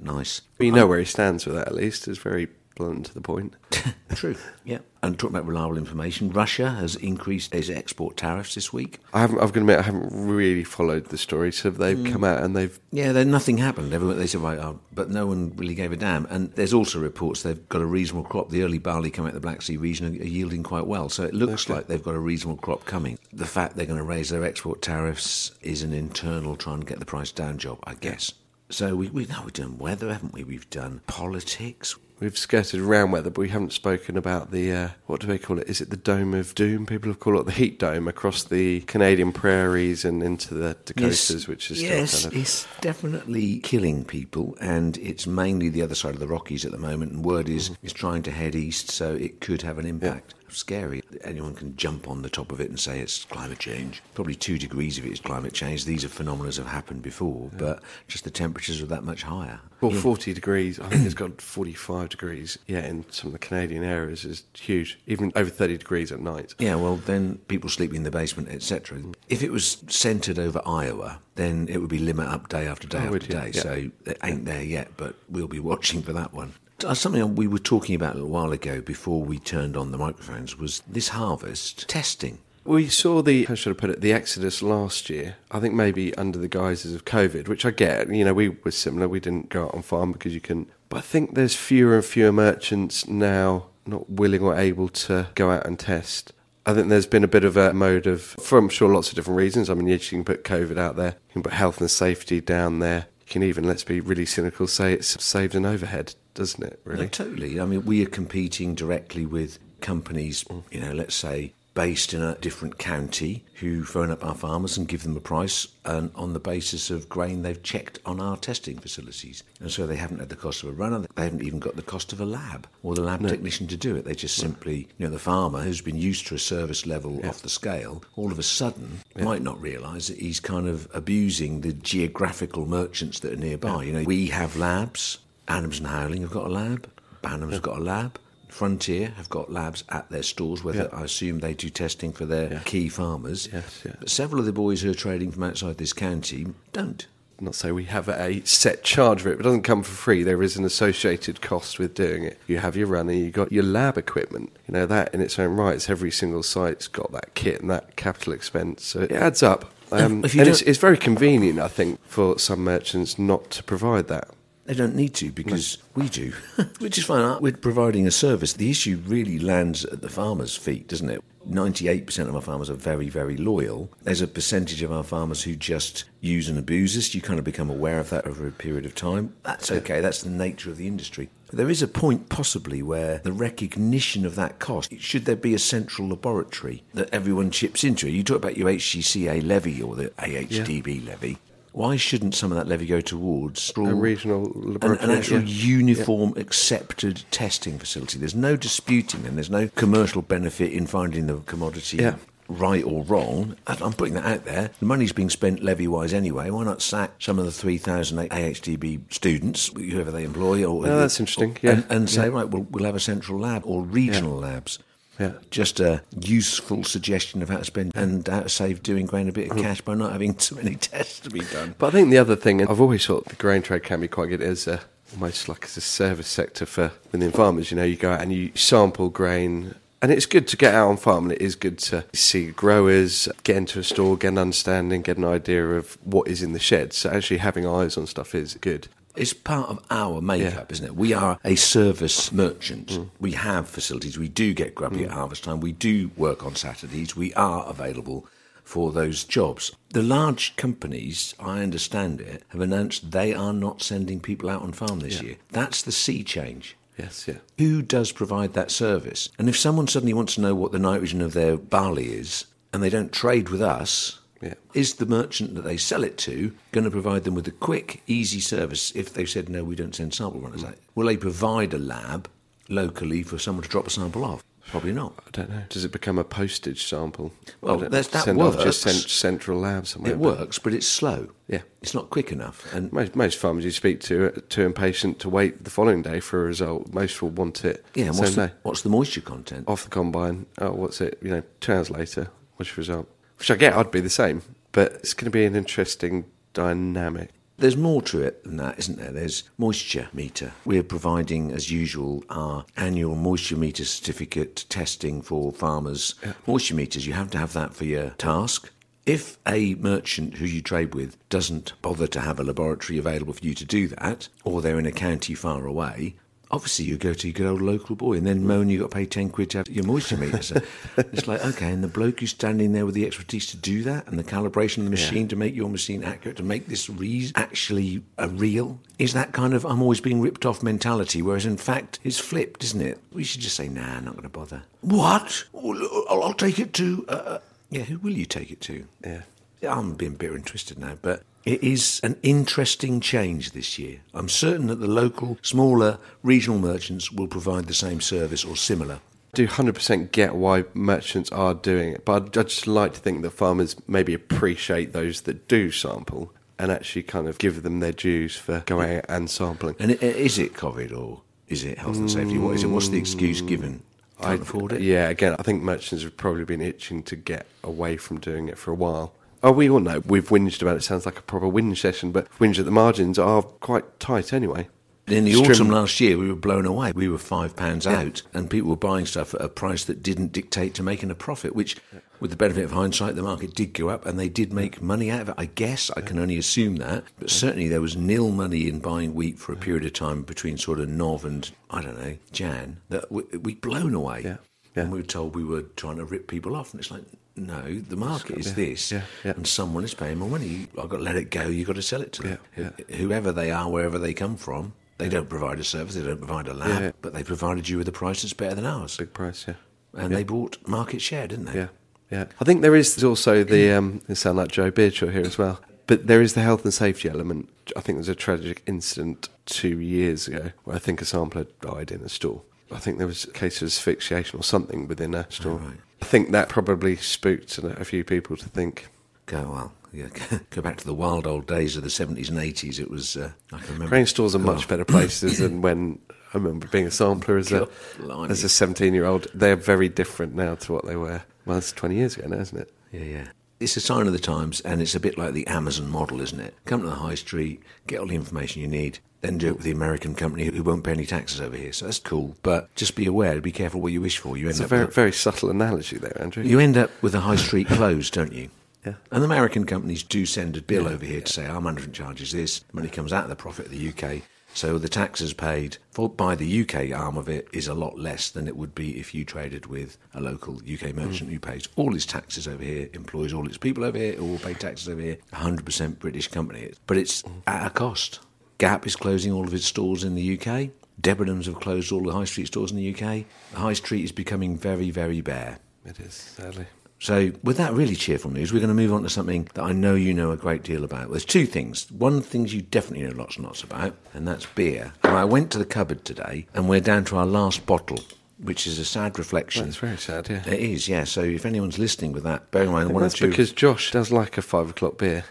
nice. 0.01 0.41
Well, 0.57 0.65
you 0.67 0.71
know 0.71 0.87
where 0.87 0.99
he 0.99 1.03
stands 1.03 1.45
with 1.45 1.55
that. 1.55 1.67
At 1.67 1.75
least 1.75 2.07
it's 2.07 2.19
very 2.19 2.47
blunt 2.75 3.07
to 3.07 3.13
the 3.13 3.21
point. 3.21 3.55
True. 4.15 4.35
Yeah. 4.63 4.79
And 5.01 5.19
talking 5.19 5.35
about 5.35 5.47
reliable 5.47 5.77
information, 5.77 6.29
Russia 6.31 6.69
has 6.71 6.95
increased 6.95 7.53
its 7.53 7.69
export 7.69 8.15
tariffs 8.15 8.55
this 8.55 8.71
week. 8.71 8.99
I 9.13 9.19
haven't. 9.21 9.37
I've 9.39 9.51
got 9.51 9.53
to 9.55 9.59
admit, 9.61 9.79
I 9.79 9.83
haven't 9.83 10.09
really 10.11 10.63
followed 10.63 11.07
the 11.07 11.17
story. 11.17 11.51
So 11.51 11.69
they've 11.69 11.97
Mm. 11.97 12.11
come 12.11 12.23
out 12.23 12.41
and 12.43 12.55
they've. 12.55 12.79
Yeah, 12.91 13.11
then 13.11 13.29
nothing 13.31 13.57
happened. 13.57 13.93
Everyone 13.93 14.17
they 14.17 14.27
said, 14.27 14.41
right, 14.41 14.57
oh, 14.59 14.79
but 14.93 15.09
no 15.09 15.27
one 15.27 15.53
really 15.57 15.75
gave 15.75 15.91
a 15.91 15.97
damn. 15.97 16.25
And 16.27 16.51
there's 16.53 16.73
also 16.73 16.99
reports 16.99 17.43
they've 17.43 17.67
got 17.69 17.81
a 17.81 17.85
reasonable 17.85 18.27
crop. 18.29 18.49
The 18.49 18.63
early 18.63 18.77
barley 18.77 19.09
coming 19.11 19.29
out 19.31 19.35
of 19.35 19.41
the 19.41 19.45
Black 19.45 19.61
Sea 19.61 19.77
region 19.77 20.07
are, 20.07 20.21
are 20.21 20.25
yielding 20.25 20.63
quite 20.63 20.87
well, 20.87 21.09
so 21.09 21.23
it 21.23 21.33
looks 21.33 21.67
like 21.69 21.87
they've 21.87 22.01
got 22.03 22.15
a 22.15 22.19
reasonable 22.19 22.57
crop 22.61 22.85
coming. 22.85 23.17
The 23.33 23.45
fact 23.45 23.75
they're 23.75 23.85
going 23.85 23.97
to 23.99 24.03
raise 24.05 24.29
their 24.29 24.43
export 24.45 24.81
tariffs 24.81 25.51
is 25.61 25.83
an 25.83 25.93
internal 25.93 26.55
trying 26.55 26.79
to 26.79 26.85
get 26.85 26.99
the 26.99 27.05
price 27.05 27.31
down 27.31 27.57
job, 27.57 27.79
I 27.83 27.95
guess. 27.95 28.31
So 28.69 28.95
we 28.95 29.09
we 29.09 29.25
know 29.25 29.41
we've 29.43 29.53
done 29.53 29.77
weather, 29.77 30.11
haven't 30.11 30.33
we? 30.33 30.43
We've 30.43 30.69
done 30.69 31.01
politics. 31.05 31.95
We've 32.19 32.37
skirted 32.37 32.79
around 32.79 33.11
weather, 33.11 33.29
but 33.29 33.41
we 33.41 33.49
haven't 33.49 33.73
spoken 33.73 34.15
about 34.17 34.51
the 34.51 34.71
uh, 34.71 34.89
what 35.07 35.19
do 35.19 35.27
they 35.27 35.37
call 35.37 35.59
it? 35.59 35.67
Is 35.67 35.81
it 35.81 35.89
the 35.89 35.97
Dome 35.97 36.33
of 36.33 36.55
Doom? 36.55 36.85
People 36.85 37.09
have 37.09 37.19
called 37.19 37.39
it 37.41 37.45
the 37.45 37.51
Heat 37.51 37.79
Dome 37.79 38.07
across 38.07 38.43
the 38.45 38.81
Canadian 38.81 39.33
prairies 39.33 40.05
and 40.05 40.23
into 40.23 40.53
the 40.53 40.77
Dakotas, 40.85 41.47
which 41.47 41.69
is 41.69 41.79
still 41.79 41.89
yes, 41.89 42.23
kind 42.23 42.33
of 42.33 42.39
it's 42.41 42.67
definitely 42.79 43.59
killing 43.59 44.05
people, 44.05 44.55
and 44.61 44.95
it's 44.97 45.27
mainly 45.27 45.67
the 45.69 45.81
other 45.81 45.95
side 45.95 46.13
of 46.13 46.19
the 46.19 46.27
Rockies 46.27 46.63
at 46.65 46.71
the 46.71 46.77
moment. 46.77 47.11
And 47.11 47.25
word 47.25 47.49
is 47.49 47.71
Mm-hmm. 47.71 47.85
is 47.85 47.93
trying 47.93 48.23
to 48.23 48.31
head 48.31 48.55
east, 48.55 48.89
so 48.91 49.13
it 49.13 49.41
could 49.41 49.61
have 49.63 49.77
an 49.77 49.85
impact. 49.85 50.33
Scary. 50.55 51.01
Anyone 51.23 51.55
can 51.55 51.75
jump 51.75 52.07
on 52.07 52.21
the 52.21 52.29
top 52.29 52.51
of 52.51 52.59
it 52.59 52.69
and 52.69 52.79
say 52.79 52.99
it's 52.99 53.25
climate 53.25 53.59
change. 53.59 54.01
Probably 54.13 54.35
two 54.35 54.57
degrees 54.57 54.97
of 54.97 55.05
it 55.05 55.11
is 55.11 55.19
climate 55.19 55.53
change. 55.53 55.85
These 55.85 56.03
are 56.05 56.09
phenomena 56.09 56.49
that 56.51 56.57
have 56.57 56.67
happened 56.67 57.01
before, 57.01 57.49
but 57.57 57.81
just 58.07 58.23
the 58.23 58.29
temperatures 58.31 58.81
are 58.81 58.85
that 58.87 59.03
much 59.03 59.23
higher. 59.23 59.59
Well, 59.81 59.91
40 59.91 60.33
degrees. 60.33 60.79
I 60.79 60.87
think 60.87 61.05
it's 61.05 61.13
got 61.15 61.41
45 61.41 62.09
degrees. 62.09 62.57
Yeah, 62.67 62.85
in 62.85 63.05
some 63.11 63.27
of 63.29 63.33
the 63.33 63.39
Canadian 63.39 63.83
areas 63.83 64.23
is 64.23 64.43
huge. 64.53 64.97
Even 65.07 65.31
over 65.35 65.49
30 65.49 65.77
degrees 65.77 66.11
at 66.11 66.19
night. 66.21 66.53
Yeah, 66.59 66.75
well, 66.75 66.95
then 66.95 67.39
people 67.47 67.69
sleeping 67.69 67.97
in 67.97 68.03
the 68.03 68.11
basement, 68.11 68.49
etc. 68.49 68.99
Mm. 68.99 69.15
If 69.27 69.43
it 69.43 69.51
was 69.51 69.83
centred 69.87 70.39
over 70.39 70.61
Iowa, 70.65 71.19
then 71.35 71.67
it 71.69 71.79
would 71.79 71.89
be 71.89 71.99
limit 71.99 72.27
up 72.27 72.47
day 72.47 72.67
after 72.67 72.87
day 72.87 72.99
Oh, 73.09 73.15
after 73.15 73.27
day. 73.27 73.51
Yeah. 73.53 73.61
So 73.61 73.91
it 74.05 74.17
ain't 74.23 74.45
there 74.45 74.63
yet, 74.63 74.91
but 74.95 75.15
we'll 75.29 75.47
be 75.47 75.59
watching 75.59 76.01
for 76.01 76.13
that 76.13 76.33
one. 76.33 76.53
Uh, 76.83 76.93
Something 76.93 77.35
we 77.35 77.47
were 77.47 77.59
talking 77.59 77.95
about 77.95 78.13
a 78.13 78.15
little 78.15 78.29
while 78.29 78.51
ago 78.51 78.81
before 78.81 79.21
we 79.21 79.39
turned 79.39 79.77
on 79.77 79.91
the 79.91 79.97
microphones 79.97 80.57
was 80.57 80.81
this 80.87 81.09
harvest 81.09 81.87
testing. 81.87 82.39
We 82.65 82.87
saw 82.87 83.21
the, 83.21 83.45
how 83.45 83.55
should 83.55 83.75
I 83.75 83.79
put 83.79 83.89
it, 83.89 84.01
the 84.01 84.13
exodus 84.13 84.61
last 84.61 85.09
year. 85.09 85.35
I 85.51 85.59
think 85.59 85.73
maybe 85.73 86.15
under 86.15 86.39
the 86.39 86.47
guises 86.47 86.93
of 86.93 87.05
COVID, 87.05 87.47
which 87.47 87.65
I 87.65 87.71
get. 87.71 88.09
You 88.09 88.23
know, 88.25 88.33
we 88.33 88.49
were 88.49 88.71
similar. 88.71 89.07
We 89.07 89.19
didn't 89.19 89.49
go 89.49 89.65
out 89.65 89.75
on 89.75 89.81
farm 89.81 90.13
because 90.13 90.33
you 90.33 90.41
can. 90.41 90.67
But 90.89 90.97
I 90.97 91.01
think 91.01 91.35
there's 91.35 91.55
fewer 91.55 91.95
and 91.95 92.05
fewer 92.05 92.31
merchants 92.31 93.07
now 93.07 93.65
not 93.85 94.09
willing 94.09 94.41
or 94.41 94.55
able 94.55 94.87
to 94.87 95.27
go 95.35 95.51
out 95.51 95.65
and 95.65 95.77
test. 95.77 96.31
I 96.65 96.73
think 96.73 96.87
there's 96.87 97.05
been 97.05 97.25
a 97.25 97.29
bit 97.29 97.43
of 97.43 97.57
a 97.57 97.73
mode 97.73 98.07
of, 98.07 98.21
for 98.21 98.57
I'm 98.57 98.69
sure 98.69 98.93
lots 98.93 99.09
of 99.09 99.15
different 99.15 99.37
reasons. 99.37 99.69
I 99.69 99.73
mean, 99.73 99.87
you 99.87 99.99
can 99.99 100.23
put 100.23 100.45
COVID 100.45 100.77
out 100.77 100.95
there, 100.95 101.15
you 101.29 101.33
can 101.33 101.43
put 101.43 101.53
health 101.53 101.81
and 101.81 101.91
safety 101.91 102.39
down 102.39 102.79
there. 102.79 103.07
You 103.19 103.27
can 103.27 103.43
even, 103.43 103.65
let's 103.65 103.83
be 103.83 103.99
really 103.99 104.25
cynical, 104.25 104.67
say 104.67 104.93
it's 104.93 105.21
saved 105.21 105.55
an 105.55 105.65
overhead, 105.65 106.15
doesn't 106.33 106.63
it, 106.63 106.79
really? 106.83 107.03
No, 107.03 107.07
totally. 107.07 107.59
I 107.59 107.65
mean, 107.65 107.85
we 107.85 108.03
are 108.03 108.09
competing 108.09 108.75
directly 108.75 109.25
with 109.25 109.59
companies, 109.81 110.45
you 110.71 110.79
know, 110.79 110.93
let's 110.93 111.15
say 111.15 111.53
based 111.73 112.13
in 112.13 112.21
a 112.21 112.35
different 112.35 112.77
county 112.77 113.43
who 113.55 113.83
phone 113.83 114.11
up 114.11 114.23
our 114.23 114.35
farmers 114.35 114.77
and 114.77 114.87
give 114.87 115.03
them 115.03 115.17
a 115.17 115.19
price 115.19 115.67
and 115.85 116.11
on 116.15 116.33
the 116.33 116.39
basis 116.39 116.89
of 116.89 117.09
grain 117.09 117.41
they've 117.41 117.63
checked 117.63 117.99
on 118.05 118.19
our 118.19 118.37
testing 118.37 118.77
facilities. 118.77 119.43
And 119.59 119.71
so 119.71 119.87
they 119.87 119.95
haven't 119.95 120.19
had 120.19 120.29
the 120.29 120.35
cost 120.35 120.63
of 120.63 120.69
a 120.69 120.73
runner, 120.73 121.05
they 121.15 121.23
haven't 121.23 121.43
even 121.43 121.59
got 121.59 121.75
the 121.75 121.81
cost 121.81 122.13
of 122.13 122.21
a 122.21 122.25
lab 122.25 122.67
or 122.83 122.95
the 122.95 123.01
lab 123.01 123.27
technician 123.27 123.67
to 123.67 123.77
do 123.77 123.95
it. 123.95 124.05
They 124.05 124.13
just 124.13 124.35
simply, 124.35 124.87
you 124.97 125.05
know, 125.05 125.11
the 125.11 125.19
farmer 125.19 125.61
who's 125.61 125.81
been 125.81 125.97
used 125.97 126.27
to 126.27 126.35
a 126.35 126.39
service 126.39 126.85
level 126.85 127.25
off 127.25 127.41
the 127.41 127.49
scale, 127.49 128.03
all 128.15 128.31
of 128.31 128.39
a 128.39 128.43
sudden 128.43 128.99
might 129.15 129.41
not 129.41 129.59
realise 129.61 130.07
that 130.07 130.19
he's 130.19 130.39
kind 130.39 130.67
of 130.67 130.87
abusing 130.93 131.61
the 131.61 131.73
geographical 131.73 132.65
merchants 132.65 133.19
that 133.21 133.33
are 133.33 133.37
nearby. 133.37 133.83
You 133.83 133.93
know, 133.93 134.03
we 134.03 134.27
have 134.27 134.55
labs, 134.55 135.19
Adams 135.47 135.79
and 135.79 135.87
Howling 135.87 136.21
have 136.21 136.31
got 136.31 136.45
a 136.47 136.49
lab, 136.49 136.89
Banham's 137.21 137.59
got 137.59 137.77
a 137.77 137.81
lab. 137.81 138.19
Frontier 138.49 139.07
have 139.17 139.29
got 139.29 139.51
labs 139.51 139.83
at 139.89 140.07
their 140.11 140.21
stores, 140.21 140.63
whether 140.63 140.93
I 140.93 141.05
assume 141.05 141.39
they 141.39 141.55
do 141.55 141.69
testing 141.69 142.11
for 142.13 142.25
their 142.25 142.59
key 142.65 142.87
farmers. 142.87 143.49
Yes, 143.51 143.81
yeah. 143.83 143.93
But 143.99 144.09
several 144.09 144.41
of 144.41 144.45
the 144.45 144.53
boys 144.53 144.81
who 144.81 144.91
are 144.91 144.95
trading 144.95 145.31
from 145.31 145.41
outside 145.41 145.79
this 145.79 145.91
county 145.91 146.45
don't. 146.71 147.07
not 147.41 147.55
say 147.55 147.71
we 147.71 147.85
have 147.85 148.07
a 148.09 148.45
set 148.45 148.83
charge 148.83 149.21
for 149.23 149.29
it, 149.29 149.37
but 149.37 149.41
it 149.41 149.49
doesn't 149.49 149.63
come 149.63 149.81
for 149.81 149.91
free. 149.91 150.21
There 150.21 150.43
is 150.43 150.55
an 150.55 150.65
associated 150.65 151.41
cost 151.41 151.79
with 151.79 151.95
doing 151.95 152.25
it. 152.25 152.37
You 152.45 152.59
have 152.59 152.75
your 152.77 152.85
runner, 152.85 153.13
you've 153.13 153.33
got 153.33 153.51
your 153.51 153.63
lab 153.63 153.97
equipment. 153.97 154.55
You 154.67 154.73
know 154.73 154.85
that 154.85 155.13
in 155.15 155.21
its 155.21 155.39
own 155.39 155.55
right. 155.55 155.73
It's 155.75 155.89
every 155.89 156.11
single 156.11 156.43
site's 156.43 156.87
got 156.87 157.11
that 157.11 157.33
kit 157.33 157.59
and 157.59 157.71
that 157.71 157.95
capital 157.95 158.33
expense, 158.33 158.85
so 158.85 159.01
it 159.01 159.11
adds 159.11 159.41
up. 159.41 159.71
Um, 159.91 160.23
and 160.23 160.47
it's, 160.47 160.61
it's 160.61 160.79
very 160.79 160.97
convenient, 160.97 161.59
I 161.59 161.67
think, 161.67 161.99
for 162.05 162.37
some 162.37 162.59
merchants 162.63 163.17
not 163.17 163.49
to 163.51 163.63
provide 163.63 164.07
that. 164.09 164.29
They 164.65 164.73
don't 164.73 164.95
need 164.95 165.13
to 165.15 165.31
because 165.31 165.77
we 165.93 166.07
do, 166.07 166.33
which 166.79 166.97
is 166.97 167.03
fine. 167.03 167.41
We're 167.41 167.53
providing 167.53 168.07
a 168.07 168.11
service. 168.11 168.53
The 168.53 168.71
issue 168.71 169.01
really 169.05 169.37
lands 169.37 169.83
at 169.83 170.01
the 170.01 170.09
farmer's 170.09 170.55
feet, 170.55 170.87
doesn't 170.87 171.09
it? 171.09 171.21
98% 171.49 172.29
of 172.29 172.35
our 172.35 172.41
farmers 172.41 172.69
are 172.69 172.75
very, 172.75 173.09
very 173.09 173.35
loyal. 173.35 173.89
There's 174.03 174.21
a 174.21 174.27
percentage 174.27 174.81
of 174.81 174.91
our 174.91 175.03
farmers 175.03 175.43
who 175.43 175.55
just 175.55 176.05
use 176.21 176.47
and 176.47 176.57
abuse 176.57 176.97
us. 176.97 177.13
You 177.13 177.21
kind 177.21 177.39
of 177.39 177.43
become 177.45 177.69
aware 177.69 177.99
of 177.99 178.09
that 178.11 178.25
over 178.25 178.47
a 178.47 178.51
period 178.51 178.85
of 178.85 178.95
time. 178.95 179.35
That's 179.43 179.69
okay, 179.69 179.99
that's 179.99 180.23
the 180.23 180.29
nature 180.29 180.69
of 180.69 180.77
the 180.77 180.87
industry. 180.87 181.29
But 181.47 181.57
there 181.57 181.69
is 181.69 181.81
a 181.81 181.87
point 181.87 182.29
possibly 182.29 182.81
where 182.81 183.19
the 183.19 183.33
recognition 183.33 184.25
of 184.25 184.35
that 184.35 184.59
cost, 184.59 184.97
should 184.99 185.25
there 185.25 185.35
be 185.35 185.53
a 185.53 185.59
central 185.59 186.07
laboratory 186.07 186.83
that 186.93 187.13
everyone 187.13 187.51
chips 187.51 187.83
into? 187.83 188.09
You 188.09 188.23
talk 188.23 188.37
about 188.37 188.57
your 188.57 188.69
HGCA 188.69 189.45
levy 189.45 189.81
or 189.81 189.95
the 189.95 190.09
AHDB 190.11 191.05
levy. 191.05 191.37
Why 191.73 191.95
shouldn't 191.97 192.35
some 192.35 192.51
of 192.51 192.57
that 192.57 192.67
levy 192.67 192.85
go 192.85 193.01
towards 193.01 193.73
A 193.75 193.81
regional 193.81 194.45
an, 194.45 194.73
laboratory. 194.73 194.99
an 195.11 195.17
actual 195.17 195.41
yeah. 195.41 195.65
uniform 195.65 196.33
accepted 196.37 197.23
testing 197.31 197.79
facility? 197.79 198.19
There's 198.19 198.35
no 198.35 198.55
disputing 198.55 199.23
them. 199.23 199.35
There's 199.35 199.49
no 199.49 199.67
commercial 199.69 200.21
benefit 200.21 200.71
in 200.71 200.85
finding 200.87 201.25
the 201.27 201.37
commodity. 201.37 201.97
Yeah. 201.97 202.15
Right 202.49 202.83
or 202.83 203.03
wrong, 203.05 203.55
I'm 203.65 203.93
putting 203.93 204.13
that 204.15 204.25
out 204.25 204.45
there. 204.45 204.69
The 204.79 204.85
money's 204.85 205.13
being 205.13 205.29
spent 205.29 205.63
levy 205.63 205.87
wise 205.87 206.13
anyway. 206.13 206.49
Why 206.51 206.63
not 206.65 206.81
sack 206.81 207.13
some 207.19 207.39
of 207.39 207.45
the 207.45 207.51
3,000 207.53 208.29
AHDB 208.29 209.11
students, 209.11 209.67
whoever 209.67 210.11
they 210.11 210.25
employ? 210.25 210.63
Or, 210.65 210.85
Oh, 210.85 210.97
that's 210.99 211.19
interesting, 211.19 211.57
yeah. 211.61 211.71
And, 211.71 211.85
and 211.89 212.09
say, 212.09 212.29
right, 212.29 212.47
we'll, 212.47 212.67
we'll 212.69 212.83
have 212.85 212.95
a 212.97 212.99
central 212.99 213.39
lab 213.39 213.63
or 213.65 213.83
regional 213.83 214.35
labs. 214.35 214.77
Yeah. 215.19 215.33
Just 215.51 215.79
a 215.79 216.01
useful 216.19 216.83
suggestion 216.83 217.41
of 217.43 217.49
how 217.49 217.57
to 217.57 217.65
spend 217.65 217.91
and 217.95 218.27
how 218.27 218.41
to 218.41 218.49
save 218.49 218.81
Dewing 218.81 219.05
Grain 219.05 219.29
a 219.29 219.31
bit 219.31 219.49
Mm. 219.49 219.57
of 219.57 219.61
cash 219.63 219.81
by 219.81 219.93
not 219.93 220.11
having 220.11 220.33
too 220.33 220.55
many 220.55 220.75
tests 220.89 221.19
to 221.21 221.29
be 221.29 221.41
done. 221.41 221.75
But 221.77 221.87
I 221.87 221.91
think 221.91 222.09
the 222.09 222.17
other 222.17 222.35
thing, 222.35 222.61
and 222.61 222.69
I've 222.69 222.81
always 222.81 223.05
thought 223.05 223.25
the 223.25 223.35
grain 223.35 223.61
trade 223.61 223.83
can 223.83 224.01
be 224.01 224.07
quite 224.07 224.29
good 224.29 224.41
as 224.41 224.67
a, 224.67 224.81
almost 225.13 225.47
like 225.47 225.65
as 225.65 225.77
a 225.77 225.81
service 225.81 226.27
sector 226.27 226.65
for 226.65 226.91
within 227.11 227.31
farmers. 227.31 227.69
You 227.69 227.77
know, 227.77 227.83
you 227.83 227.95
go 227.95 228.11
out 228.13 228.21
and 228.21 228.33
you 228.33 228.51
sample 228.55 229.09
grain. 229.09 229.75
And 230.01 230.11
it's 230.11 230.25
good 230.25 230.49
to 230.49 230.57
get 230.57 230.73
out 230.75 230.89
on 230.89 230.97
farm, 230.97 231.25
and 231.25 231.31
it 231.31 231.41
is 231.41 231.55
good 231.55 231.77
to 231.79 232.03
see 232.11 232.47
growers, 232.47 233.29
get 233.43 233.55
into 233.55 233.79
a 233.79 233.83
store, 233.83 234.17
get 234.17 234.29
an 234.29 234.37
understanding, 234.37 235.01
get 235.01 235.17
an 235.17 235.23
idea 235.23 235.65
of 235.77 235.97
what 236.03 236.27
is 236.27 236.43
in 236.43 236.51
the 236.51 236.59
shed. 236.59 236.91
So 236.91 237.09
actually 237.09 237.37
having 237.37 237.65
eyes 237.65 237.97
on 237.97 238.05
stuff 238.07 238.35
is 238.35 238.55
good. 238.55 238.89
It's 239.15 239.33
part 239.33 239.69
of 239.69 239.79
our 239.91 240.21
makeup, 240.21 240.67
Yeah. 240.69 240.73
isn't 240.73 240.85
it? 240.85 240.95
We 240.95 241.13
are 241.13 241.37
a 241.43 241.55
service 241.55 242.31
merchant. 242.31 242.99
We 243.19 243.33
have 243.33 243.69
facilities. 243.69 244.17
We 244.17 244.27
do 244.27 244.53
get 244.53 244.73
grubby 244.73 245.03
at 245.03 245.11
mm. 245.11 245.13
harvest 245.13 245.43
time. 245.43 245.59
We 245.59 245.71
do 245.71 246.11
work 246.17 246.43
on 246.43 246.55
Saturdays. 246.55 247.15
We 247.15 247.33
are 247.35 247.65
available 247.67 248.25
for 248.63 248.91
those 248.91 249.23
jobs. 249.23 249.71
The 249.89 250.01
large 250.01 250.55
companies, 250.55 251.35
I 251.39 251.61
understand 251.61 252.21
it, 252.21 252.43
have 252.49 252.61
announced 252.61 253.11
they 253.11 253.33
are 253.33 253.53
not 253.53 253.83
sending 253.83 254.19
people 254.19 254.49
out 254.49 254.61
on 254.61 254.71
farm 254.71 255.01
this 255.01 255.21
year. 255.21 255.35
That's 255.51 255.81
the 255.81 255.91
sea 255.91 256.23
change. 256.23 256.75
Yes, 256.97 257.27
yeah. 257.27 257.37
Who 257.57 257.81
does 257.81 258.11
provide 258.11 258.53
that 258.53 258.71
service? 258.71 259.29
And 259.37 259.49
if 259.49 259.57
someone 259.57 259.87
suddenly 259.87 260.13
wants 260.13 260.35
to 260.35 260.41
know 260.41 260.55
what 260.55 260.71
the 260.71 260.79
nitrogen 260.79 261.21
of 261.21 261.33
their 261.33 261.57
barley 261.57 262.13
is 262.13 262.45
and 262.71 262.81
they 262.81 262.89
don't 262.89 263.11
trade 263.11 263.49
with 263.49 263.61
us, 263.61 264.19
Yeah. 264.43 264.55
is 264.73 264.95
the 264.95 265.05
merchant 265.05 265.55
that 265.55 265.63
they 265.63 265.77
sell 265.77 266.03
it 266.03 266.17
to 266.19 266.53
going 266.71 266.83
to 266.83 266.91
provide 266.91 267.23
them 267.23 267.35
with 267.35 267.47
a 267.47 267.51
quick, 267.51 268.03
easy 268.07 268.39
service 268.39 268.91
if 268.95 269.13
they 269.13 269.25
said, 269.25 269.47
no, 269.47 269.63
we 269.63 269.75
don't 269.75 269.95
send 269.95 270.13
sample 270.13 270.41
runners 270.41 270.63
out? 270.63 270.75
Will 270.95 271.07
they 271.07 271.17
provide 271.17 271.73
a 271.73 271.79
lab 271.79 272.27
locally 272.69 273.23
for 273.23 273.37
someone 273.37 273.63
to 273.63 273.69
drop 273.69 273.87
a 273.87 273.89
sample 273.89 274.25
off? 274.25 274.43
Probably 274.67 274.93
not. 274.93 275.13
I 275.27 275.29
don't 275.31 275.49
know. 275.49 275.63
Does 275.69 275.83
it 275.85 275.91
become 275.91 276.17
a 276.17 276.23
postage 276.23 276.85
sample? 276.85 277.33
Well, 277.61 277.83
I 277.83 277.89
that 277.89 278.05
send 278.05 278.41
off 278.41 278.59
just 278.59 278.81
cent- 278.81 279.09
central 279.09 279.59
lab 279.59 279.85
somewhere. 279.85 280.13
It 280.13 280.15
but 280.19 280.37
works, 280.39 280.57
but 280.57 280.73
it's 280.73 280.87
slow. 280.87 281.29
Yeah. 281.47 281.61
It's 281.81 281.93
not 281.93 282.09
quick 282.09 282.31
enough. 282.31 282.73
And 282.73 282.91
Most, 282.91 283.15
most 283.15 283.37
farmers 283.37 283.65
you 283.65 283.71
speak 283.71 283.99
to 284.01 284.25
uh, 284.25 284.27
are 284.29 284.41
too 284.41 284.65
impatient 284.65 285.19
to 285.19 285.29
wait 285.29 285.65
the 285.65 285.69
following 285.69 286.01
day 286.01 286.19
for 286.19 286.41
a 286.41 286.45
result. 286.45 286.93
Most 286.93 287.21
will 287.21 287.29
want 287.29 287.65
it 287.65 287.85
yeah, 287.93 288.05
and 288.05 288.17
what's 288.17 288.35
the, 288.35 288.51
what's 288.63 288.81
the 288.81 288.89
moisture 288.89 289.21
content? 289.21 289.67
Off 289.67 289.83
the 289.83 289.89
combine. 289.89 290.45
Oh, 290.59 290.71
what's 290.71 291.01
it? 291.01 291.19
You 291.21 291.29
know, 291.31 291.43
two 291.59 291.73
hours 291.73 291.91
later. 291.91 292.29
What's 292.55 292.71
your 292.71 292.77
result? 292.77 293.09
Which 293.43 293.51
I 293.51 293.55
get. 293.55 293.75
I'd 293.75 293.91
be 293.91 293.99
the 293.99 294.09
same. 294.09 294.41
But 294.71 294.93
it's 294.93 295.13
going 295.13 295.25
to 295.25 295.29
be 295.29 295.43
an 295.43 295.53
interesting 295.53 296.23
dynamic. 296.53 297.31
There's 297.57 297.75
more 297.75 298.01
to 298.03 298.21
it 298.21 298.41
than 298.45 298.55
that, 298.55 298.79
isn't 298.79 298.97
there? 298.97 299.11
There's 299.11 299.43
moisture 299.57 300.07
meter. 300.13 300.53
We're 300.63 300.81
providing, 300.81 301.51
as 301.51 301.69
usual, 301.69 302.23
our 302.29 302.63
annual 302.77 303.15
moisture 303.15 303.57
meter 303.57 303.83
certificate 303.83 304.63
testing 304.69 305.21
for 305.21 305.51
farmers. 305.51 306.15
Moisture 306.47 306.75
meters, 306.75 307.05
you 307.05 307.11
have 307.11 307.31
to 307.31 307.37
have 307.37 307.51
that 307.51 307.73
for 307.73 307.83
your 307.83 308.11
task. 308.11 308.71
If 309.05 309.37
a 309.45 309.75
merchant 309.75 310.35
who 310.35 310.45
you 310.45 310.61
trade 310.61 310.95
with 310.95 311.17
doesn't 311.27 311.73
bother 311.81 312.07
to 312.07 312.21
have 312.21 312.39
a 312.39 312.43
laboratory 312.45 312.97
available 312.97 313.33
for 313.33 313.43
you 313.43 313.53
to 313.55 313.65
do 313.65 313.89
that, 313.89 314.29
or 314.45 314.61
they're 314.61 314.79
in 314.79 314.85
a 314.85 314.93
county 314.93 315.35
far 315.35 315.65
away, 315.65 316.15
obviously 316.53 316.85
you 316.85 316.97
go 316.97 317.13
to 317.13 317.27
your 317.27 317.33
good 317.33 317.47
old 317.47 317.61
local 317.61 317.95
boy 317.95 318.13
and 318.13 318.27
then 318.27 318.45
moan 318.45 318.69
you've 318.69 318.81
got 318.81 318.91
to 318.91 318.95
pay 318.95 319.05
10 319.05 319.29
quid 319.29 319.49
to 319.49 319.57
have 319.57 319.67
your 319.67 319.83
moisture 319.83 320.17
meter. 320.17 320.41
So 320.43 320.61
it's 320.97 321.27
like, 321.27 321.43
okay, 321.43 321.71
and 321.71 321.83
the 321.83 321.87
bloke 321.87 322.19
who's 322.19 322.29
standing 322.29 322.73
there 322.73 322.85
with 322.85 322.93
the 322.93 323.07
expertise 323.07 323.47
to 323.47 323.57
do 323.57 323.81
that 323.83 324.07
and 324.07 324.19
the 324.19 324.23
calibration 324.23 324.77
of 324.79 324.83
the 324.85 324.91
machine 324.91 325.27
to 325.29 325.35
make 325.35 325.55
your 325.55 325.67
machine 325.67 326.03
accurate, 326.03 326.37
to 326.37 326.43
make 326.43 326.67
this 326.67 326.89
re- 326.89 327.31
actually 327.35 328.03
a 328.19 328.29
real, 328.29 328.79
is 328.99 329.13
that 329.13 329.31
kind 329.31 329.55
of 329.55 329.65
I'm 329.65 329.81
always 329.81 329.99
being 329.99 330.21
ripped 330.21 330.45
off 330.45 330.61
mentality, 330.61 331.23
whereas 331.23 331.47
in 331.47 331.57
fact 331.57 331.99
it's 332.03 332.19
flipped, 332.19 332.63
isn't 332.63 332.81
it? 332.81 332.99
We 333.11 333.23
should 333.23 333.41
just 333.41 333.55
say, 333.55 333.67
nah, 333.67 333.99
not 333.99 334.11
going 334.11 334.21
to 334.23 334.29
bother. 334.29 334.63
What? 334.81 335.45
I'll, 335.55 336.23
I'll 336.23 336.33
take 336.33 336.59
it 336.59 336.73
to. 336.73 337.03
Uh, 337.09 337.11
uh, 337.11 337.39
yeah, 337.71 337.83
who 337.83 337.97
will 337.97 338.13
you 338.13 338.25
take 338.25 338.51
it 338.51 338.61
to? 338.61 338.85
Yeah. 339.03 339.21
Yeah, 339.59 339.75
I'm 339.75 339.95
being 339.95 340.15
bitter 340.15 340.35
and 340.35 340.45
twisted 340.45 340.77
now, 340.77 340.97
but 341.01 341.23
it 341.45 341.63
is 341.63 341.99
an 342.03 342.17
interesting 342.23 342.99
change 342.99 343.51
this 343.51 343.77
year. 343.77 343.99
I'm 344.13 344.29
certain 344.29 344.67
that 344.67 344.79
the 344.79 344.87
local, 344.87 345.37
smaller, 345.41 345.99
regional 346.21 346.59
merchants 346.59 347.11
will 347.11 347.27
provide 347.27 347.65
the 347.65 347.73
same 347.73 348.01
service 348.01 348.45
or 348.45 348.55
similar. 348.55 348.95
I 349.33 349.35
do 349.35 349.47
100% 349.47 350.11
get 350.11 350.35
why 350.35 350.65
merchants 350.73 351.31
are 351.31 351.53
doing 351.53 351.93
it, 351.93 352.05
but 352.05 352.23
I'd 352.23 352.33
just 352.33 352.67
like 352.67 352.93
to 352.93 352.99
think 352.99 353.23
that 353.23 353.31
farmers 353.31 353.75
maybe 353.87 354.13
appreciate 354.13 354.93
those 354.93 355.21
that 355.21 355.47
do 355.47 355.71
sample 355.71 356.31
and 356.59 356.71
actually 356.71 357.03
kind 357.03 357.27
of 357.27 357.39
give 357.39 357.63
them 357.63 357.79
their 357.79 357.91
dues 357.91 358.35
for 358.35 358.61
going 358.65 358.97
out 358.97 359.05
and 359.09 359.29
sampling. 359.29 359.75
And 359.79 359.91
is 359.91 360.37
it 360.37 360.53
COVID 360.53 360.95
or 360.95 361.21
is 361.47 361.63
it 361.63 361.79
health 361.79 361.97
and 361.97 362.09
safety? 362.09 362.37
What 362.37 362.55
is 362.55 362.63
it? 362.63 362.67
What's 362.67 362.89
the 362.89 362.99
excuse 362.99 363.41
mm. 363.41 363.47
given? 363.47 363.83
Can't 364.21 364.41
afford 364.41 364.73
it. 364.73 364.81
Yeah, 364.81 365.09
again, 365.09 365.35
I 365.37 365.43
think 365.43 365.63
merchants 365.63 366.03
have 366.03 366.15
probably 366.15 366.45
been 366.45 366.61
itching 366.61 367.03
to 367.03 367.15
get 367.15 367.47
away 367.63 367.97
from 367.97 368.19
doing 368.19 368.47
it 368.47 368.57
for 368.57 368.71
a 368.71 368.75
while. 368.75 369.13
Oh, 369.43 369.51
we 369.51 369.69
all 369.69 369.81
know 369.81 370.01
we've 370.05 370.29
whinged 370.29 370.61
about 370.61 370.77
it. 370.77 370.83
Sounds 370.83 371.05
like 371.05 371.19
a 371.19 371.23
proper 371.23 371.47
whinge 371.47 371.77
session, 371.77 372.11
but 372.11 372.29
whinge 372.39 372.57
at 372.59 372.65
the 372.65 372.71
margins 372.71 373.19
are 373.19 373.41
quite 373.41 373.99
tight 373.99 374.31
anyway. 374.31 374.69
In 375.05 375.25
the 375.25 375.35
autumn 375.35 375.67
last 375.69 375.99
year, 375.99 376.17
we 376.17 376.29
were 376.29 376.35
blown 376.35 376.65
away. 376.65 376.93
We 376.95 377.09
were 377.09 377.17
five 377.17 377.57
pounds 377.57 377.85
out, 377.85 378.21
and 378.33 378.49
people 378.49 378.69
were 378.69 378.77
buying 378.77 379.05
stuff 379.05 379.33
at 379.33 379.41
a 379.41 379.49
price 379.49 379.83
that 379.83 380.01
didn't 380.01 380.31
dictate 380.31 380.73
to 380.75 380.83
making 380.83 381.11
a 381.11 381.15
profit. 381.15 381.53
Which, 381.53 381.75
with 382.21 382.31
the 382.31 382.37
benefit 382.37 382.63
of 382.63 382.71
hindsight, 382.71 383.15
the 383.15 383.21
market 383.21 383.53
did 383.53 383.73
go 383.73 383.89
up, 383.89 384.05
and 384.05 384.17
they 384.17 384.29
did 384.29 384.53
make 384.53 384.81
money 384.81 385.11
out 385.11 385.19
of 385.23 385.29
it. 385.29 385.35
I 385.37 385.47
guess 385.47 385.91
I 385.97 385.99
can 385.99 386.19
only 386.19 386.37
assume 386.37 386.77
that, 386.77 387.03
but 387.19 387.29
certainly 387.29 387.67
there 387.67 387.81
was 387.81 387.97
nil 387.97 388.31
money 388.31 388.69
in 388.69 388.79
buying 388.79 389.13
wheat 389.13 389.37
for 389.39 389.51
a 389.51 389.57
period 389.57 389.83
of 389.83 389.91
time 389.91 390.21
between 390.21 390.57
sort 390.57 390.79
of 390.79 390.87
Nov 390.87 391.25
and 391.25 391.51
I 391.69 391.81
don't 391.81 391.99
know 391.99 392.15
Jan. 392.31 392.77
That 392.87 393.11
we, 393.11 393.23
we 393.37 393.55
blown 393.55 393.93
away, 393.93 394.21
Yeah. 394.23 394.37
Yeah. 394.73 394.83
and 394.83 394.91
we 394.93 394.99
were 394.99 395.05
told 395.05 395.35
we 395.35 395.43
were 395.43 395.63
trying 395.75 395.97
to 395.97 396.05
rip 396.05 396.27
people 396.27 396.55
off, 396.55 396.71
and 396.73 396.79
it's 396.79 396.91
like. 396.91 397.03
No, 397.35 397.63
the 397.79 397.95
market 397.95 398.37
is 398.37 398.53
this, 398.53 398.91
yeah, 398.91 399.01
yeah. 399.23 399.31
and 399.35 399.47
someone 399.47 399.83
is 399.83 399.95
paying 399.95 400.19
more 400.19 400.29
money. 400.29 400.67
I've 400.79 400.89
got 400.89 400.97
to 400.97 401.03
let 401.03 401.15
it 401.15 401.31
go. 401.31 401.47
You've 401.47 401.65
got 401.67 401.77
to 401.77 401.81
sell 401.81 402.01
it 402.01 402.13
to 402.13 402.21
them. 402.23 402.37
Yeah, 402.55 402.69
Wh- 402.89 402.93
Whoever 402.97 403.31
they 403.31 403.49
are, 403.49 403.69
wherever 403.71 403.97
they 403.97 404.13
come 404.13 404.35
from, 404.37 404.73
they 404.99 405.09
don't 405.09 405.27
provide 405.29 405.59
a 405.59 405.63
service, 405.63 405.95
they 405.95 406.03
don't 406.03 406.19
provide 406.19 406.47
a 406.47 406.53
lab, 406.53 406.93
but 407.01 407.13
they 407.15 407.23
provided 407.23 407.67
you 407.67 407.79
with 407.79 407.87
a 407.87 407.91
price 407.91 408.21
that's 408.21 408.33
better 408.33 408.53
than 408.53 408.65
ours. 408.67 408.97
Big 408.97 409.13
price, 409.13 409.45
yeah. 409.47 409.55
And 409.95 410.13
they 410.15 410.23
bought 410.23 410.57
market 410.67 411.01
share, 411.01 411.27
didn't 411.27 411.45
they? 411.45 411.55
Yeah, 411.55 411.67
yeah. 412.11 412.25
I 412.39 412.43
think 412.43 412.61
there 412.61 412.75
is 412.75 413.03
also 413.03 413.43
the. 413.43 413.71
Um, 413.71 414.01
it 414.07 414.15
sound 414.15 414.37
like 414.37 414.51
Joe 414.51 414.69
Beardshaw 414.69 415.07
here 415.11 415.21
as 415.25 415.39
well, 415.39 415.59
but 415.87 416.05
there 416.05 416.21
is 416.21 416.35
the 416.35 416.41
health 416.41 416.63
and 416.63 416.73
safety 416.73 417.09
element. 417.09 417.49
I 417.75 417.79
think 417.79 417.95
there 417.95 418.01
was 418.01 418.09
a 418.09 418.15
tragic 418.15 418.61
incident 418.67 419.29
two 419.47 419.79
years 419.79 420.27
ago 420.27 420.51
where 420.65 420.75
I 420.75 420.79
think 420.79 421.01
a 421.01 421.05
sampler 421.05 421.47
died 421.61 421.89
in 421.91 422.01
a 422.01 422.09
store. 422.09 422.43
I 422.71 422.77
think 422.77 422.97
there 422.99 423.07
was 423.07 423.23
a 423.25 423.31
case 423.31 423.61
of 423.61 423.67
asphyxiation 423.67 424.39
or 424.39 424.43
something 424.43 424.87
within 424.87 425.13
a 425.15 425.25
store. 425.31 425.57
right. 425.57 425.77
I 426.03 426.05
think 426.05 426.31
that 426.31 426.49
probably 426.49 426.97
spooked 426.97 427.57
a 427.59 427.79
a 427.79 427.85
few 427.85 428.03
people 428.03 428.35
to 428.35 428.49
think. 428.49 428.89
Go 429.25 429.49
well. 429.49 429.71
Yeah, 429.93 430.07
go 430.49 430.61
back 430.61 430.75
to 430.77 430.85
the 430.85 430.93
wild 430.93 431.25
old 431.25 431.47
days 431.47 431.77
of 431.77 431.83
the 431.83 431.89
seventies 431.89 432.27
and 432.27 432.37
eighties. 432.39 432.77
It 432.77 432.91
was. 432.91 433.15
Uh, 433.15 433.31
I 433.53 433.59
can 433.59 433.75
remember. 433.75 433.87
Grain 433.87 434.05
stores 434.05 434.35
are 434.35 434.39
much 434.39 434.67
better 434.67 434.83
places 434.83 435.37
than 435.37 435.61
when 435.61 435.99
I 436.33 436.37
remember 436.39 436.67
being 436.67 436.87
a 436.87 436.91
sampler 436.91 437.37
as 437.37 437.53
a 437.53 437.59
God, 437.59 437.69
blimey. 437.99 438.31
as 438.31 438.43
a 438.43 438.49
17 438.49 438.93
year 438.93 439.05
old. 439.05 439.27
They're 439.33 439.55
very 439.55 439.87
different 439.87 440.35
now 440.35 440.55
to 440.55 440.73
what 440.73 440.85
they 440.85 440.97
were. 440.97 441.21
Well, 441.45 441.57
it's 441.59 441.71
20 441.71 441.95
years 441.95 442.17
ago 442.17 442.27
now, 442.27 442.41
isn't 442.41 442.57
it? 442.59 442.73
Yeah, 442.91 443.03
yeah. 443.03 443.27
It's 443.63 443.77
a 443.77 443.79
sign 443.79 444.07
of 444.07 444.11
the 444.11 444.19
times, 444.19 444.59
and 444.59 444.81
it's 444.81 444.93
a 444.93 444.99
bit 444.99 445.17
like 445.17 445.33
the 445.33 445.47
Amazon 445.47 445.89
model, 445.89 446.19
isn't 446.19 446.39
it? 446.41 446.53
Come 446.65 446.81
to 446.81 446.85
the 446.85 446.95
high 446.95 447.15
street, 447.15 447.63
get 447.87 447.97
all 447.97 448.07
the 448.07 448.15
information 448.15 448.61
you 448.61 448.67
need, 448.67 448.99
then 449.21 449.37
do 449.37 449.47
it 449.47 449.55
with 449.55 449.63
the 449.63 449.71
American 449.71 450.15
company 450.15 450.43
who 450.43 450.63
won't 450.63 450.83
pay 450.83 450.91
any 450.91 451.05
taxes 451.05 451.39
over 451.39 451.55
here. 451.55 451.71
So 451.71 451.85
that's 451.85 451.97
cool. 451.97 452.35
But 452.43 452.75
just 452.75 452.93
be 452.97 453.05
aware, 453.05 453.39
be 453.39 453.53
careful 453.53 453.79
what 453.79 453.93
you 453.93 454.01
wish 454.01 454.17
for. 454.17 454.35
You 454.35 454.47
end 454.47 454.51
It's 454.51 454.59
a 454.59 454.63
up 454.65 454.69
very 454.69 454.85
with 454.85 454.95
very 454.95 455.13
subtle 455.13 455.49
analogy 455.49 455.97
there, 455.97 456.21
Andrew. 456.21 456.43
You 456.43 456.59
end 456.59 456.75
up 456.75 456.91
with 457.01 457.15
a 457.15 457.21
high 457.21 457.37
street 457.37 457.67
closed, 457.69 458.13
don't 458.13 458.33
you? 458.33 458.49
Yeah. 458.85 458.95
And 459.11 459.21
the 459.21 459.27
American 459.27 459.65
companies 459.65 460.03
do 460.03 460.25
send 460.25 460.57
a 460.57 460.61
bill 460.61 460.85
over 460.85 461.05
here 461.05 461.21
to 461.21 461.31
say 461.31 461.45
our 461.45 461.61
management 461.61 461.93
charges 461.93 462.33
this. 462.33 462.65
Money 462.73 462.89
comes 462.89 463.13
out 463.13 463.23
of 463.23 463.29
the 463.29 463.37
profit 463.37 463.67
of 463.67 463.71
the 463.71 463.89
UK. 463.91 464.23
So 464.53 464.77
the 464.77 464.89
taxes 464.89 465.33
paid 465.33 465.77
for 465.91 466.07
by 466.07 466.35
the 466.35 466.61
UK 466.61 466.97
arm 466.97 467.17
of 467.17 467.27
it 467.27 467.47
is 467.51 467.67
a 467.67 467.73
lot 467.73 467.97
less 467.97 468.29
than 468.29 468.47
it 468.47 468.55
would 468.55 468.75
be 468.75 468.99
if 468.99 469.13
you 469.13 469.25
traded 469.25 469.65
with 469.65 469.97
a 470.13 470.21
local 470.21 470.57
UK 470.57 470.91
hmm. 470.91 471.01
merchant 471.01 471.31
who 471.31 471.39
pays 471.39 471.67
all 471.75 471.95
its 471.95 472.05
taxes 472.05 472.47
over 472.47 472.63
here, 472.63 472.89
employs 472.93 473.33
all 473.33 473.47
its 473.47 473.57
people 473.57 473.83
over 473.83 473.97
here, 473.97 474.19
all 474.19 474.37
pay 474.37 474.53
taxes 474.53 474.87
over 474.87 475.01
here. 475.01 475.17
100% 475.33 475.99
British 475.99 476.27
company, 476.27 476.71
but 476.87 476.97
it's 476.97 477.23
at 477.47 477.67
a 477.67 477.69
cost. 477.69 478.19
Gap 478.59 478.85
is 478.85 478.95
closing 478.95 479.31
all 479.31 479.45
of 479.45 479.53
its 479.53 479.65
stores 479.65 480.03
in 480.03 480.15
the 480.15 480.39
UK. 480.39 480.69
Debenhams 481.01 481.45
have 481.45 481.59
closed 481.59 481.91
all 481.91 482.03
the 482.03 482.13
high 482.13 482.23
street 482.23 482.47
stores 482.47 482.71
in 482.71 482.77
the 482.77 482.93
UK. 482.93 483.25
The 483.51 483.59
high 483.59 483.73
street 483.73 484.03
is 484.03 484.11
becoming 484.11 484.57
very, 484.57 484.91
very 484.91 485.21
bare. 485.21 485.57
It 485.85 485.99
is, 485.99 486.13
sadly. 486.13 486.67
So, 487.03 487.33
with 487.43 487.57
that 487.57 487.73
really 487.73 487.97
cheerful 487.97 488.31
news, 488.31 488.53
we're 488.53 488.59
going 488.59 488.69
to 488.69 488.73
move 488.73 488.93
on 488.93 489.03
to 489.03 489.09
something 489.09 489.49
that 489.55 489.61
I 489.61 489.73
know 489.73 489.93
you 489.93 490.13
know 490.13 490.31
a 490.31 490.37
great 490.37 490.63
deal 490.63 490.85
about. 490.85 491.11
There's 491.11 491.25
two 491.25 491.45
things. 491.45 491.91
One 491.91 492.21
thing 492.21 492.47
you 492.47 492.61
definitely 492.61 493.05
know 493.05 493.13
lots 493.13 493.35
and 493.35 493.45
lots 493.45 493.61
about, 493.61 493.93
and 494.13 494.25
that's 494.25 494.45
beer. 494.45 494.93
And 495.03 495.17
I 495.17 495.25
went 495.25 495.51
to 495.51 495.57
the 495.57 495.65
cupboard 495.65 496.05
today, 496.05 496.47
and 496.53 496.69
we're 496.69 496.79
down 496.79 497.03
to 497.05 497.17
our 497.17 497.25
last 497.25 497.65
bottle, 497.65 497.99
which 498.37 498.65
is 498.65 498.79
a 498.79 498.85
sad 498.85 499.19
reflection. 499.19 499.65
That's 499.65 499.75
very 499.75 499.97
sad, 499.97 500.29
yeah. 500.29 500.47
It 500.47 500.61
is, 500.61 500.87
yeah. 500.87 501.03
So, 501.03 501.23
if 501.23 501.45
anyone's 501.45 501.77
listening 501.77 502.13
with 502.13 502.23
that, 502.23 502.51
bear 502.51 502.63
in 502.63 502.71
mind 502.71 502.93
one 502.93 503.03
or 503.03 503.05
that's 503.07 503.15
two. 503.15 503.29
because 503.29 503.51
Josh 503.51 503.91
does 503.91 504.09
like 504.09 504.37
a 504.37 504.41
five 504.41 504.69
o'clock 504.69 504.97
beer. 504.97 505.25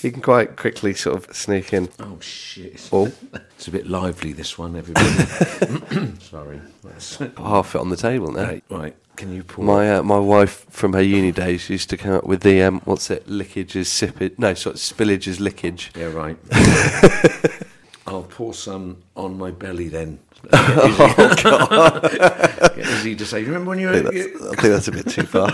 He 0.00 0.10
can 0.10 0.22
quite 0.22 0.56
quickly 0.56 0.94
sort 0.94 1.16
of 1.16 1.34
sneak 1.36 1.72
in. 1.72 1.88
Oh 1.98 2.18
shit! 2.20 2.88
Oh. 2.92 3.12
it's 3.56 3.66
a 3.66 3.70
bit 3.70 3.86
lively 3.86 4.32
this 4.32 4.56
one, 4.56 4.76
everybody. 4.76 5.08
Sorry. 6.20 6.60
That's- 6.84 7.18
Half 7.36 7.74
it 7.74 7.80
on 7.80 7.90
the 7.90 7.96
table 7.96 8.30
now. 8.32 8.44
Right, 8.44 8.64
right. 8.70 8.96
Can 9.16 9.34
you 9.34 9.42
pour? 9.42 9.64
My 9.64 9.96
uh, 9.96 10.02
my 10.04 10.18
wife 10.18 10.64
from 10.70 10.92
her 10.92 11.02
uni 11.02 11.32
days 11.32 11.68
used 11.68 11.90
to 11.90 11.96
come 11.96 12.12
up 12.12 12.24
with 12.24 12.42
the 12.42 12.62
um, 12.62 12.80
what's 12.84 13.10
it? 13.10 13.26
Lickage 13.28 13.74
is 13.74 13.88
sippage. 13.88 14.38
No, 14.38 14.54
sort 14.54 14.76
of 14.76 14.80
spillage 14.80 15.26
is 15.26 15.40
lickage. 15.40 15.90
Yeah, 15.96 16.12
right. 16.12 16.36
I'll 18.06 18.22
pour 18.22 18.54
some 18.54 19.02
on 19.16 19.36
my 19.36 19.50
belly 19.50 19.88
then. 19.88 20.20
oh 20.52 21.34
God! 21.42 22.78
easy 22.78 23.16
to 23.16 23.26
say. 23.26 23.42
Remember 23.42 23.70
when 23.70 23.80
you 23.80 23.90
I 23.90 24.02
think 24.02 24.34
that's, 24.34 24.42
I 24.42 24.54
think 24.54 24.72
that's 24.72 24.88
a 24.88 24.92
bit 24.92 25.08
too 25.08 25.24
far. 25.24 25.50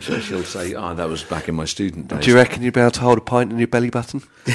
So 0.00 0.20
she'll 0.20 0.44
say, 0.44 0.74
"Oh, 0.74 0.94
that 0.94 1.08
was 1.08 1.24
back 1.24 1.48
in 1.48 1.54
my 1.54 1.64
student 1.64 2.08
days." 2.08 2.24
Do 2.24 2.30
you 2.30 2.36
reckon 2.36 2.62
you'd 2.62 2.74
be 2.74 2.80
able 2.80 2.92
to 2.92 3.00
hold 3.00 3.18
a 3.18 3.20
pint 3.20 3.52
in 3.52 3.58
your 3.58 3.68
belly 3.68 3.90
button? 3.90 4.22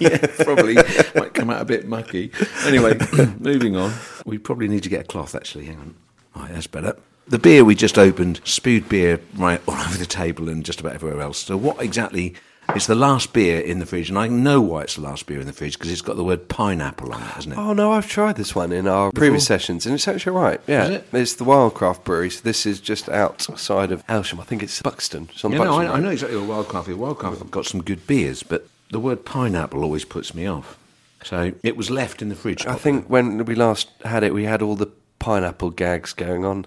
yeah, 0.00 0.26
probably 0.44 0.74
might 1.14 1.34
come 1.34 1.50
out 1.50 1.62
a 1.62 1.64
bit 1.64 1.86
mucky. 1.86 2.32
Anyway, 2.64 2.98
moving 3.38 3.76
on. 3.76 3.92
We 4.24 4.38
probably 4.38 4.68
need 4.68 4.82
to 4.82 4.88
get 4.88 5.02
a 5.02 5.04
cloth. 5.04 5.34
Actually, 5.34 5.66
hang 5.66 5.78
on. 5.78 5.94
Right, 6.34 6.52
that's 6.52 6.66
better. 6.66 6.96
The 7.28 7.38
beer 7.38 7.64
we 7.64 7.74
just 7.74 7.98
opened, 7.98 8.40
spewed 8.44 8.88
beer 8.88 9.20
right 9.36 9.60
all 9.66 9.74
over 9.86 9.96
the 9.96 10.06
table 10.06 10.48
and 10.48 10.64
just 10.64 10.80
about 10.80 10.94
everywhere 10.94 11.20
else. 11.20 11.38
So, 11.38 11.56
what 11.56 11.80
exactly? 11.80 12.34
It's 12.74 12.86
the 12.86 12.94
last 12.94 13.34
beer 13.34 13.60
in 13.60 13.80
the 13.80 13.86
fridge, 13.86 14.08
and 14.08 14.18
I 14.18 14.28
know 14.28 14.60
why 14.62 14.82
it's 14.82 14.94
the 14.94 15.02
last 15.02 15.26
beer 15.26 15.38
in 15.40 15.46
the 15.46 15.52
fridge 15.52 15.74
because 15.74 15.92
it's 15.92 16.00
got 16.00 16.16
the 16.16 16.24
word 16.24 16.48
pineapple 16.48 17.12
on 17.12 17.20
it, 17.20 17.26
hasn't 17.26 17.54
it? 17.54 17.58
Oh 17.58 17.74
no, 17.74 17.92
I've 17.92 18.08
tried 18.08 18.36
this 18.36 18.54
one 18.54 18.72
in 18.72 18.88
our 18.88 19.12
previous 19.12 19.46
sessions, 19.46 19.84
and 19.84 19.94
it's 19.94 20.08
actually 20.08 20.36
right. 20.36 20.58
Yeah, 20.66 20.86
it? 20.86 21.04
it's 21.12 21.34
the 21.34 21.44
Wildcraft 21.44 22.04
Brewery. 22.04 22.30
So 22.30 22.40
this 22.42 22.64
is 22.64 22.80
just 22.80 23.10
outside 23.10 23.92
of 23.92 24.06
Aylsham. 24.06 24.40
I 24.40 24.44
think 24.44 24.62
it's 24.62 24.80
Buxton. 24.80 25.28
It's 25.32 25.44
on 25.44 25.52
Yeah, 25.52 25.58
no, 25.58 25.74
I, 25.74 25.96
I 25.96 26.00
know 26.00 26.10
exactly 26.10 26.38
what 26.38 26.66
Wildcraft 26.66 26.88
is. 26.88 26.96
Wildcraft 26.96 27.38
have 27.38 27.50
got 27.50 27.66
some 27.66 27.82
good 27.82 28.06
beers, 28.06 28.42
but 28.42 28.66
the 28.90 28.98
word 28.98 29.26
pineapple 29.26 29.84
always 29.84 30.06
puts 30.06 30.34
me 30.34 30.46
off. 30.46 30.78
So 31.24 31.52
it 31.62 31.76
was 31.76 31.90
left 31.90 32.22
in 32.22 32.30
the 32.30 32.34
fridge. 32.34 32.66
I 32.66 32.76
think 32.76 33.06
when 33.08 33.44
we 33.44 33.54
last 33.54 33.90
had 34.04 34.22
it, 34.22 34.32
we 34.32 34.44
had 34.44 34.62
all 34.62 34.76
the 34.76 34.90
pineapple 35.18 35.70
gags 35.70 36.14
going 36.14 36.46
on 36.46 36.66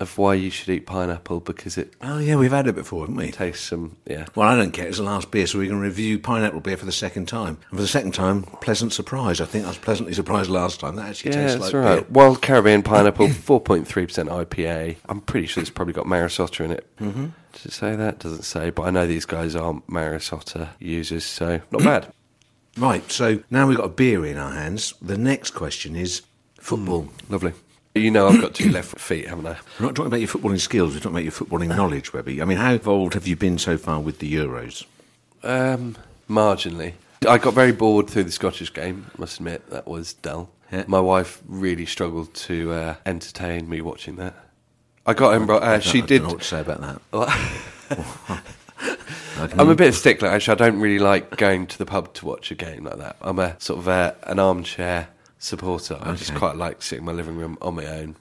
of 0.00 0.16
why 0.18 0.34
you 0.34 0.50
should 0.50 0.68
eat 0.68 0.86
pineapple 0.86 1.40
because 1.40 1.78
it 1.78 1.94
Oh 2.00 2.18
yeah, 2.18 2.36
we've 2.36 2.52
had 2.52 2.66
it 2.66 2.74
before, 2.74 3.02
haven't 3.02 3.16
we? 3.16 3.30
tastes 3.30 3.66
some. 3.66 3.96
Yeah, 4.06 4.26
Well, 4.34 4.48
I 4.48 4.56
don't 4.56 4.72
care. 4.72 4.86
It's 4.86 4.98
the 4.98 5.04
last 5.04 5.30
beer, 5.30 5.46
so 5.46 5.58
we're 5.58 5.68
going 5.68 5.80
to 5.80 5.86
review 5.86 6.18
pineapple 6.18 6.60
beer 6.60 6.76
for 6.76 6.86
the 6.86 6.92
second 6.92 7.26
time. 7.26 7.58
And 7.70 7.78
for 7.78 7.82
the 7.82 7.86
second 7.88 8.12
time, 8.12 8.42
pleasant 8.42 8.92
surprise. 8.92 9.40
I 9.40 9.44
think 9.46 9.64
I 9.64 9.68
was 9.68 9.78
pleasantly 9.78 10.14
surprised 10.14 10.50
last 10.50 10.80
time. 10.80 10.96
That 10.96 11.08
actually 11.10 11.32
yeah, 11.32 11.46
tastes 11.46 11.60
that's 11.60 11.74
like 11.74 11.84
right. 11.84 11.96
beer. 12.00 12.06
Wild 12.10 12.42
Caribbean 12.42 12.82
pineapple, 12.82 13.28
four 13.30 13.60
point 13.60 13.86
three 13.86 14.06
percent 14.06 14.28
IPA. 14.28 14.96
I'm 15.08 15.20
pretty 15.20 15.46
sure 15.46 15.60
it's 15.60 15.70
probably 15.70 15.94
got 15.94 16.06
Maris 16.06 16.38
Otter 16.38 16.64
in 16.64 16.70
it. 16.72 16.86
Mm-hmm. 16.98 17.26
Does 17.52 17.66
it 17.66 17.72
say 17.72 17.96
that? 17.96 18.18
Doesn't 18.18 18.42
say, 18.44 18.70
but 18.70 18.82
I 18.82 18.90
know 18.90 19.06
these 19.06 19.24
guys 19.24 19.56
aren't 19.56 19.88
Maris 19.88 20.32
Otter 20.32 20.70
users, 20.78 21.24
so 21.24 21.60
not 21.70 21.82
bad. 21.82 22.12
Right. 22.78 23.10
So 23.10 23.42
now 23.50 23.66
we've 23.66 23.78
got 23.78 23.86
a 23.86 23.88
beer 23.88 24.26
in 24.26 24.36
our 24.36 24.52
hands. 24.52 24.92
The 25.00 25.16
next 25.16 25.52
question 25.52 25.96
is 25.96 26.20
football. 26.60 27.08
Lovely. 27.30 27.54
You 27.96 28.10
know, 28.10 28.28
I've 28.28 28.40
got 28.42 28.54
two 28.54 28.70
left 28.70 28.98
feet, 28.98 29.26
haven't 29.26 29.46
I? 29.46 29.56
We're 29.80 29.86
not 29.86 29.94
talking 29.94 30.08
about 30.08 30.20
your 30.20 30.28
footballing 30.28 30.60
skills. 30.60 30.92
We're 30.92 31.00
talking 31.00 31.12
about 31.12 31.22
your 31.22 31.32
footballing 31.32 31.68
knowledge, 31.68 32.12
Webby. 32.12 32.42
I 32.42 32.44
mean, 32.44 32.58
how 32.58 32.72
involved 32.72 33.14
have 33.14 33.26
you 33.26 33.36
been 33.36 33.56
so 33.56 33.78
far 33.78 34.00
with 34.00 34.18
the 34.18 34.30
Euros? 34.32 34.84
Um, 35.42 35.96
marginally. 36.28 36.92
I 37.26 37.38
got 37.38 37.54
very 37.54 37.72
bored 37.72 38.10
through 38.10 38.24
the 38.24 38.32
Scottish 38.32 38.70
game. 38.72 39.06
I 39.16 39.20
Must 39.20 39.38
admit 39.38 39.70
that 39.70 39.88
was 39.88 40.12
dull. 40.12 40.50
Yeah. 40.70 40.84
My 40.86 41.00
wife 41.00 41.40
really 41.48 41.86
struggled 41.86 42.34
to 42.34 42.72
uh, 42.72 42.94
entertain 43.06 43.66
me 43.68 43.80
watching 43.80 44.16
that. 44.16 44.34
I 45.06 45.14
got 45.14 45.34
him. 45.34 45.48
Uh, 45.48 45.58
I 45.60 45.78
she 45.78 46.00
don't 46.00 46.08
did. 46.08 46.22
know 46.22 46.28
what 46.28 46.40
to 46.40 46.44
say 46.44 46.60
about 46.60 46.80
that. 46.82 47.00
I 47.14 48.42
I'm 49.38 49.70
a 49.70 49.74
bit 49.74 49.88
of 49.88 49.94
a 49.94 49.96
stickler. 49.96 50.28
Actually, 50.28 50.52
I 50.52 50.68
don't 50.68 50.80
really 50.80 50.98
like 50.98 51.36
going 51.36 51.66
to 51.68 51.78
the 51.78 51.86
pub 51.86 52.12
to 52.14 52.26
watch 52.26 52.50
a 52.50 52.54
game 52.54 52.84
like 52.84 52.98
that. 52.98 53.16
I'm 53.22 53.38
a 53.38 53.58
sort 53.58 53.78
of 53.78 53.88
a, 53.88 54.16
an 54.24 54.38
armchair 54.38 55.08
supporter. 55.46 55.98
I 56.00 56.14
just 56.14 56.34
quite 56.34 56.56
like 56.56 56.82
sitting 56.82 57.02
in 57.02 57.06
my 57.06 57.12
living 57.12 57.36
room 57.36 57.56
on 57.62 57.74
my 57.76 57.86
own. 57.86 58.16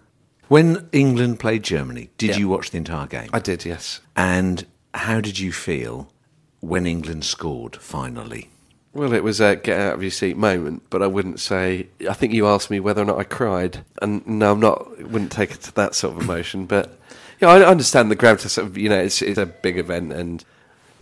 When 0.47 0.87
England 0.91 1.39
played 1.39 1.63
Germany, 1.63 2.09
did 2.17 2.31
Yeah. 2.31 2.37
you 2.37 2.47
watch 2.49 2.71
the 2.71 2.77
entire 2.77 3.07
game? 3.07 3.29
I 3.33 3.39
did, 3.39 3.65
yes. 3.65 3.99
And 4.15 4.65
how 4.93 5.19
did 5.19 5.39
you 5.39 5.51
feel 5.51 6.11
when 6.59 6.85
England 6.85 7.25
scored 7.25 7.75
finally? 7.77 8.49
Well, 8.93 9.11
it 9.11 9.23
was 9.23 9.41
a 9.41 9.57
get 9.57 9.77
out 9.79 9.95
of 9.95 10.01
your 10.03 10.11
seat 10.11 10.37
moment, 10.37 10.83
but 10.89 11.01
I 11.01 11.07
wouldn't 11.07 11.39
say. 11.41 11.87
I 12.09 12.13
think 12.13 12.31
you 12.31 12.47
asked 12.47 12.69
me 12.71 12.79
whether 12.79 13.01
or 13.01 13.05
not 13.05 13.17
I 13.19 13.25
cried, 13.25 13.83
and 14.01 14.25
no, 14.25 14.53
I'm 14.53 14.61
not. 14.61 15.01
Wouldn't 15.01 15.33
take 15.33 15.51
it 15.51 15.61
to 15.63 15.75
that 15.75 15.95
sort 15.95 16.15
of 16.15 16.21
emotion, 16.21 16.65
but 16.75 16.97
yeah, 17.41 17.49
I 17.49 17.61
understand 17.65 18.09
the 18.09 18.15
gravitas 18.15 18.57
of 18.57 18.77
you 18.77 18.87
know 18.87 18.99
it's 19.01 19.21
it's 19.21 19.37
a 19.37 19.45
big 19.47 19.77
event, 19.77 20.13
and 20.13 20.45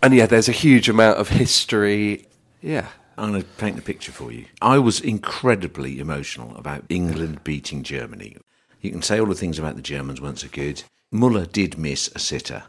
and 0.01 0.15
yeah, 0.15 0.25
there's 0.25 0.49
a 0.49 0.53
huge 0.53 0.89
amount 0.89 1.19
of 1.19 1.29
history. 1.29 2.25
Yeah, 2.62 2.88
I'm 3.17 3.32
going 3.32 3.41
to 3.41 3.47
paint 3.58 3.76
the 3.76 3.82
picture 3.82 4.12
for 4.12 4.32
you. 4.32 4.45
I 4.62 4.80
was 4.80 4.99
incredibly 4.99 5.99
emotional 5.99 6.56
about 6.58 6.84
England 6.89 7.43
beating 7.43 7.84
Germany. 7.84 8.38
You 8.82 8.91
can 8.91 9.02
say 9.02 9.19
all 9.19 9.26
the 9.28 9.36
things 9.36 9.60
about 9.60 9.76
the 9.76 9.82
Germans 9.82 10.19
weren't 10.21 10.39
so 10.39 10.47
good. 10.52 10.84
Muller 11.12 11.45
did 11.45 11.78
miss 11.78 12.10
a 12.15 12.19
sitter, 12.19 12.63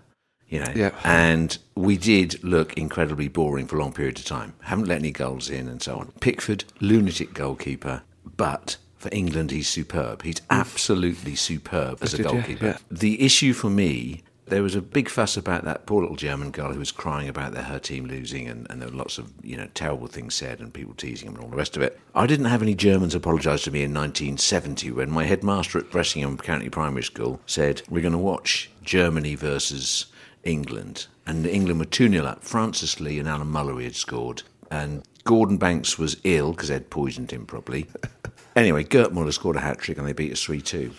you 0.48 0.60
know, 0.60 0.72
Yeah. 0.74 0.90
and 1.02 1.56
we 1.74 1.96
did 1.96 2.42
look 2.44 2.74
incredibly 2.74 3.28
boring 3.28 3.66
for 3.66 3.76
a 3.76 3.80
long 3.80 3.92
period 3.92 4.18
of 4.18 4.24
time. 4.26 4.52
Haven't 4.62 4.86
let 4.86 4.98
any 4.98 5.10
goals 5.10 5.48
in 5.50 5.66
and 5.68 5.82
so 5.82 5.96
on. 5.96 6.12
Pickford, 6.20 6.64
lunatic 6.80 7.32
goalkeeper, 7.34 8.02
but 8.36 8.76
for 8.98 9.08
England, 9.12 9.50
he's 9.50 9.68
superb. 9.68 10.22
He's 10.22 10.40
absolutely 10.50 11.34
superb 11.34 11.98
as 12.02 12.14
a 12.14 12.18
did, 12.18 12.26
yeah, 12.26 12.32
goalkeeper. 12.32 12.66
yeah. 12.66 12.78
The 12.90 13.22
issue 13.22 13.52
for 13.54 13.70
me, 13.70 14.22
there 14.46 14.62
was 14.62 14.74
a 14.74 14.82
big 14.82 15.08
fuss 15.08 15.36
about 15.36 15.64
that 15.64 15.86
poor 15.86 16.02
little 16.02 16.16
German 16.16 16.50
girl 16.50 16.72
who 16.72 16.78
was 16.78 16.92
crying 16.92 17.28
about 17.28 17.52
their, 17.52 17.62
her 17.62 17.78
team 17.78 18.06
losing, 18.06 18.46
and, 18.46 18.66
and 18.68 18.80
there 18.80 18.88
were 18.88 18.96
lots 18.96 19.18
of 19.18 19.32
you 19.42 19.56
know 19.56 19.68
terrible 19.74 20.06
things 20.06 20.34
said 20.34 20.60
and 20.60 20.72
people 20.72 20.94
teasing 20.94 21.28
him 21.28 21.34
and 21.36 21.44
all 21.44 21.50
the 21.50 21.56
rest 21.56 21.76
of 21.76 21.82
it. 21.82 21.98
I 22.14 22.26
didn't 22.26 22.46
have 22.46 22.62
any 22.62 22.74
Germans 22.74 23.14
apologise 23.14 23.64
to 23.64 23.70
me 23.70 23.82
in 23.82 23.94
1970 23.94 24.90
when 24.92 25.10
my 25.10 25.24
headmaster 25.24 25.78
at 25.78 25.90
Bressingham 25.90 26.36
County 26.38 26.68
Primary 26.68 27.02
School 27.02 27.40
said 27.46 27.82
we're 27.88 28.02
going 28.02 28.12
to 28.12 28.18
watch 28.18 28.70
Germany 28.82 29.34
versus 29.34 30.06
England, 30.42 31.06
and 31.26 31.46
England 31.46 31.78
were 31.78 31.86
two 31.86 32.10
0 32.10 32.24
up. 32.26 32.44
Francis 32.44 33.00
Lee 33.00 33.18
and 33.18 33.28
Alan 33.28 33.50
Mullery 33.50 33.84
had 33.84 33.96
scored, 33.96 34.42
and 34.70 35.02
Gordon 35.24 35.56
Banks 35.56 35.98
was 35.98 36.18
ill 36.24 36.52
because 36.52 36.68
they'd 36.68 36.90
poisoned 36.90 37.30
him 37.30 37.46
probably. 37.46 37.86
anyway, 38.56 38.84
Gerd 38.84 39.12
Muller 39.12 39.32
scored 39.32 39.56
a 39.56 39.60
hat 39.60 39.78
trick 39.78 39.96
and 39.96 40.06
they 40.06 40.12
beat 40.12 40.32
us 40.32 40.42
three 40.42 40.60
two. 40.60 40.92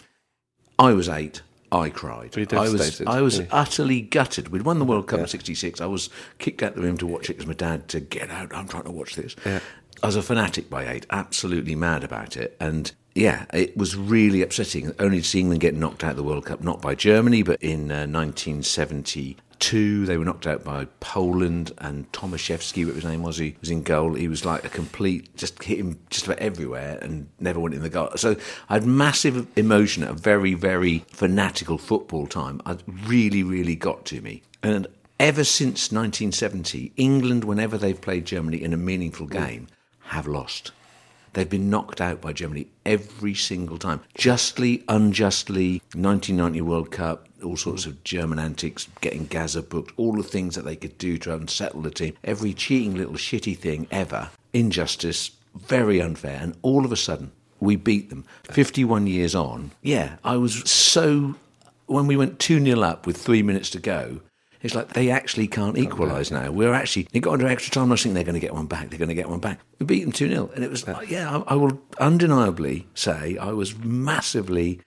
I 0.79 0.93
was 0.93 1.07
eight. 1.07 1.41
I 1.79 1.89
cried. 1.89 2.35
I 2.53 2.69
was. 2.69 3.01
I 3.07 3.21
was 3.21 3.39
Yeah. 3.39 3.45
utterly 3.51 4.01
gutted. 4.01 4.49
We'd 4.49 4.63
won 4.63 4.79
the 4.79 4.85
World 4.85 5.07
Cup 5.07 5.19
in 5.19 5.27
'66. 5.27 5.81
I 5.81 5.85
was 5.85 6.09
kicked 6.39 6.63
out 6.63 6.71
of 6.71 6.75
the 6.77 6.81
room 6.81 6.97
to 6.97 7.07
watch 7.07 7.29
it 7.29 7.33
because 7.33 7.47
my 7.47 7.53
dad 7.53 7.83
said, 7.91 8.09
"Get 8.09 8.29
out! 8.29 8.51
I'm 8.55 8.67
trying 8.67 8.83
to 8.83 8.91
watch 8.91 9.15
this." 9.15 9.35
Yeah. 9.45 9.59
I 10.03 10.07
was 10.07 10.15
a 10.17 10.21
fanatic 10.21 10.69
by 10.69 10.87
eight, 10.87 11.05
absolutely 11.09 11.73
mad 11.75 12.03
about 12.03 12.35
it, 12.35 12.57
and 12.59 12.91
yeah, 13.15 13.45
it 13.53 13.75
was 13.77 13.95
really 13.95 14.41
upsetting. 14.41 14.91
Only 14.99 15.21
seeing 15.21 15.49
them 15.49 15.57
get 15.57 15.73
knocked 15.73 16.03
out 16.03 16.11
of 16.11 16.17
the 16.17 16.23
World 16.23 16.45
Cup, 16.45 16.61
not 16.63 16.81
by 16.81 16.95
Germany, 16.95 17.43
but 17.43 17.61
in 17.63 17.91
uh, 17.91 18.05
1972, 19.55 20.05
they 20.05 20.17
were 20.17 20.25
knocked 20.25 20.47
out 20.47 20.63
by 20.63 20.85
Poland, 20.99 21.71
and 21.77 22.11
Tomaszewski, 22.11 22.85
what 22.85 22.95
his 22.95 23.05
name 23.05 23.23
was, 23.23 23.37
he 23.37 23.55
was 23.61 23.69
in 23.69 23.83
goal. 23.83 24.13
He 24.13 24.27
was 24.27 24.43
like 24.43 24.65
a 24.65 24.69
complete, 24.69 25.35
just 25.37 25.61
hit 25.63 25.79
him 25.79 25.99
just 26.09 26.25
about 26.25 26.39
everywhere 26.39 26.99
and 27.01 27.29
never 27.39 27.59
went 27.59 27.73
in 27.73 27.81
the 27.81 27.89
goal. 27.89 28.09
So 28.15 28.35
I 28.69 28.73
had 28.75 28.85
massive 28.85 29.47
emotion 29.57 30.03
at 30.03 30.09
a 30.09 30.13
very, 30.13 30.53
very 30.53 30.99
fanatical 31.07 31.77
football 31.77 32.27
time. 32.27 32.61
It 32.65 32.81
really, 33.07 33.43
really 33.43 33.75
got 33.75 34.05
to 34.05 34.21
me. 34.21 34.43
And 34.61 34.87
ever 35.19 35.43
since 35.43 35.91
1970, 35.91 36.91
England, 36.97 37.45
whenever 37.45 37.77
they've 37.77 37.99
played 37.99 38.25
Germany 38.25 38.61
in 38.61 38.73
a 38.73 38.77
meaningful 38.77 39.27
game, 39.27 39.67
have 40.07 40.27
lost. 40.27 40.71
They've 41.33 41.49
been 41.49 41.69
knocked 41.69 41.99
out 41.99 42.21
by 42.21 42.31
Germany 42.31 42.67
every 42.85 43.33
single 43.33 43.77
time. 43.77 44.01
Justly, 44.17 44.83
unjustly, 44.87 45.81
1990 45.93 46.61
World 46.61 46.91
Cup, 46.91 47.24
all 47.45 47.57
sorts 47.57 47.85
of 47.85 48.03
German 48.03 48.39
antics, 48.39 48.87
getting 49.01 49.25
Gazza 49.25 49.61
booked, 49.61 49.93
all 49.97 50.13
the 50.13 50.23
things 50.23 50.55
that 50.55 50.65
they 50.65 50.75
could 50.75 50.97
do 50.97 51.17
to 51.19 51.33
unsettle 51.33 51.81
the 51.81 51.91
team. 51.91 52.15
Every 52.23 52.53
cheating 52.53 52.95
little 52.95 53.13
shitty 53.13 53.57
thing 53.57 53.87
ever. 53.91 54.29
Injustice, 54.53 55.31
very 55.55 56.01
unfair. 56.01 56.39
And 56.41 56.55
all 56.61 56.85
of 56.85 56.91
a 56.91 56.97
sudden, 56.97 57.31
we 57.59 57.75
beat 57.75 58.09
them. 58.09 58.25
51 58.43 59.07
years 59.07 59.35
on, 59.35 59.71
yeah, 59.81 60.17
I 60.23 60.37
was 60.37 60.69
so. 60.69 61.35
When 61.87 62.07
we 62.07 62.17
went 62.17 62.39
2 62.39 62.63
0 62.65 62.81
up 62.81 63.05
with 63.05 63.15
three 63.15 63.43
minutes 63.43 63.69
to 63.71 63.79
go, 63.79 64.21
it's 64.65 64.73
like 64.73 64.93
they 64.93 65.11
actually 65.11 65.47
can't 65.47 65.77
equalise 65.77 66.31
now. 66.31 66.49
We're 66.49 66.73
actually, 66.73 67.07
it 67.13 67.19
got 67.19 67.33
under 67.33 67.45
extra 67.45 67.71
time. 67.71 67.89
I 67.89 67.91
was 67.91 68.01
thinking 68.01 68.15
they're 68.15 68.23
going 68.23 68.33
to 68.33 68.39
get 68.39 68.55
one 68.55 68.65
back. 68.65 68.89
They're 68.89 68.97
going 68.97 69.09
to 69.09 69.15
get 69.15 69.29
one 69.29 69.39
back. 69.39 69.59
We 69.77 69.85
beat 69.85 70.01
them 70.01 70.11
2 70.11 70.27
0. 70.27 70.49
And 70.55 70.63
it 70.63 70.71
was, 70.71 70.87
like, 70.87 71.07
yeah, 71.07 71.37
I, 71.37 71.53
I 71.53 71.55
will 71.55 71.79
undeniably 71.99 72.87
say 72.95 73.37
I 73.37 73.51
was 73.51 73.77
massively 73.77 74.81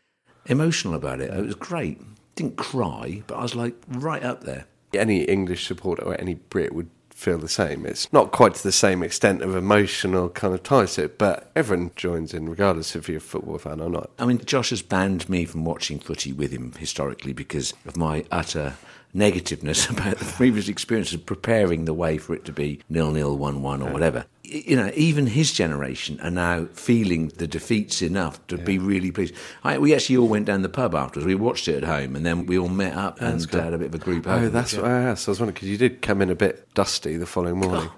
emotional 0.47 0.95
about 0.95 1.21
it. 1.21 1.33
It 1.33 1.47
was 1.47 1.55
great. 1.55 2.01
Didn't 2.39 2.57
cry, 2.57 3.23
but 3.27 3.37
I 3.37 3.43
was 3.43 3.55
like 3.55 3.75
right 3.89 4.23
up 4.23 4.45
there. 4.45 4.67
Any 4.95 5.25
English 5.25 5.67
supporter 5.67 6.05
or 6.05 6.19
any 6.21 6.35
Brit 6.35 6.75
would 6.75 6.89
feel 7.11 7.39
the 7.39 7.49
same. 7.49 7.85
It's 7.85 8.11
not 8.13 8.31
quite 8.31 8.55
to 8.55 8.63
the 8.63 8.71
same 8.71 9.03
extent 9.03 9.43
of 9.43 9.57
emotional 9.57 10.29
kind 10.29 10.55
of 10.55 10.63
ties 10.63 10.95
to 10.95 11.05
it, 11.05 11.19
but 11.19 11.51
everyone 11.57 11.91
joins 11.97 12.33
in, 12.33 12.49
regardless 12.49 12.95
if 12.95 13.09
you're 13.09 13.19
a 13.19 13.21
football 13.21 13.59
fan 13.59 13.81
or 13.81 13.91
not. 13.91 14.11
I 14.21 14.25
mean, 14.25 14.39
Josh 14.45 14.71
has 14.71 14.83
banned 14.83 15.29
me 15.29 15.45
from 15.45 15.65
watching 15.65 15.99
footy 15.99 16.33
with 16.33 16.53
him 16.53 16.73
historically 16.79 17.33
because 17.33 17.75
of 17.85 17.97
my 17.97 18.25
utter 18.31 18.77
negativeness 19.13 19.91
about 19.91 20.19
the 20.19 20.25
previous 20.25 20.69
experience 20.69 21.13
of 21.13 21.27
preparing 21.27 21.87
the 21.87 21.95
way 21.95 22.19
for 22.19 22.35
it 22.35 22.45
to 22.45 22.53
be 22.53 22.81
nil 22.89 23.11
nil, 23.11 23.37
one 23.37 23.63
one, 23.63 23.83
or 23.83 23.93
whatever. 23.93 24.27
You 24.51 24.77
know, 24.77 24.91
even 24.95 25.27
his 25.27 25.53
generation 25.53 26.19
are 26.23 26.31
now 26.31 26.67
feeling 26.73 27.29
the 27.29 27.47
defeats 27.47 28.01
enough 28.01 28.45
to 28.47 28.57
be 28.57 28.79
really 28.79 29.11
pleased. 29.11 29.35
I, 29.63 29.77
we 29.77 29.95
actually 29.95 30.17
all 30.17 30.29
went 30.29 30.47
down 30.47 30.63
the 30.63 30.71
pub 30.71 30.95
afterwards. 30.95 31.27
We 31.27 31.35
watched 31.35 31.69
it 31.69 31.77
at 31.77 31.85
home, 31.85 32.17
and 32.17 32.25
then 32.25 32.47
we 32.47 32.59
all 32.59 32.69
met 32.69 32.95
up 32.95 33.21
and 33.21 33.39
had 33.53 33.75
a 33.75 33.79
bit 33.79 33.89
of 33.89 33.95
a 33.95 33.99
group. 33.99 34.27
Oh, 34.27 34.37
over. 34.37 34.49
that's 34.49 34.75
what 34.75 34.87
I 34.87 35.03
asked. 35.03 35.29
I 35.29 35.33
was 35.33 35.41
wondering 35.41 35.55
because 35.55 35.69
you 35.69 35.77
did 35.77 36.01
come 36.01 36.23
in 36.23 36.31
a 36.31 36.35
bit 36.35 36.73
dusty 36.73 37.19
the 37.19 37.27
following 37.27 37.63
oh. 37.63 37.69
morning. 37.69 37.91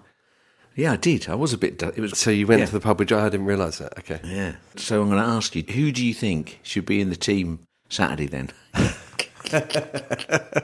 yeah, 0.75 0.93
I 0.93 0.97
did. 0.97 1.29
I 1.29 1.37
was 1.37 1.53
a 1.53 1.59
bit. 1.59 1.79
du- 1.79 1.93
It 1.95 2.01
was 2.01 2.19
So 2.19 2.31
you 2.31 2.49
went 2.49 2.61
yeah. 2.61 2.67
to 2.67 2.73
the 2.73 2.81
pub 2.81 2.99
which 2.99 3.13
I 3.13 3.29
didn't 3.29 3.47
realise 3.47 3.79
that. 3.79 3.97
Okay. 3.99 4.21
Yeah. 4.25 4.57
So 4.75 5.03
I'm 5.03 5.09
going 5.09 5.23
to 5.23 5.29
ask 5.29 5.55
you, 5.55 5.63
who 5.63 5.93
do 5.93 6.05
you 6.05 6.15
think 6.15 6.59
should 6.65 6.85
be 6.85 7.01
in 7.01 7.11
the 7.11 7.17
team 7.17 7.61
Saturday 7.89 8.27
then? 8.27 8.51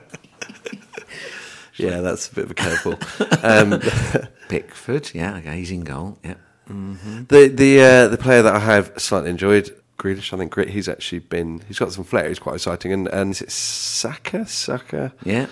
Yeah, 1.77 2.01
that's 2.01 2.31
a 2.31 2.35
bit 2.35 2.45
of 2.45 2.51
a 2.51 2.55
curveball. 2.55 3.45
um, 4.23 4.29
Pickford. 4.49 5.11
Yeah, 5.15 5.37
okay, 5.37 5.57
he's 5.59 5.71
in 5.71 5.81
goal. 5.81 6.19
Yeah. 6.25 6.35
the 6.69 7.53
the 7.53 7.81
uh, 7.81 8.09
the 8.09 8.19
player 8.19 8.43
that 8.43 8.55
I 8.55 8.59
have 8.61 8.93
slightly 8.97 9.31
enjoyed, 9.31 9.71
Grealish. 9.99 10.33
I 10.33 10.37
think 10.37 10.57
he's 10.69 10.89
actually 10.89 11.21
been. 11.21 11.62
He's 11.69 11.79
got 11.79 11.93
some 11.93 12.05
flair. 12.05 12.29
He's 12.29 12.39
quite 12.39 12.57
exciting. 12.57 12.93
And 12.93 13.09
and 13.09 13.33
is 13.33 13.43
it 13.43 13.51
Saka? 13.51 14.47
Saka. 14.47 15.12
Yeah. 15.25 15.47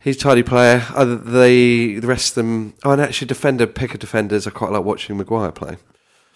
He's 0.00 0.16
a 0.16 0.20
tidy 0.20 0.42
player. 0.42 0.84
Other 0.94 1.16
the 1.16 1.98
the 2.00 2.06
rest 2.06 2.32
of 2.32 2.34
them. 2.36 2.74
Oh, 2.84 2.90
and 2.92 3.00
actually, 3.00 3.26
defender 3.26 3.66
pick 3.66 3.94
of 3.94 4.00
defenders. 4.00 4.46
I 4.46 4.50
quite 4.50 4.70
like 4.72 4.84
watching 4.84 5.16
Maguire 5.16 5.52
play. 5.52 5.76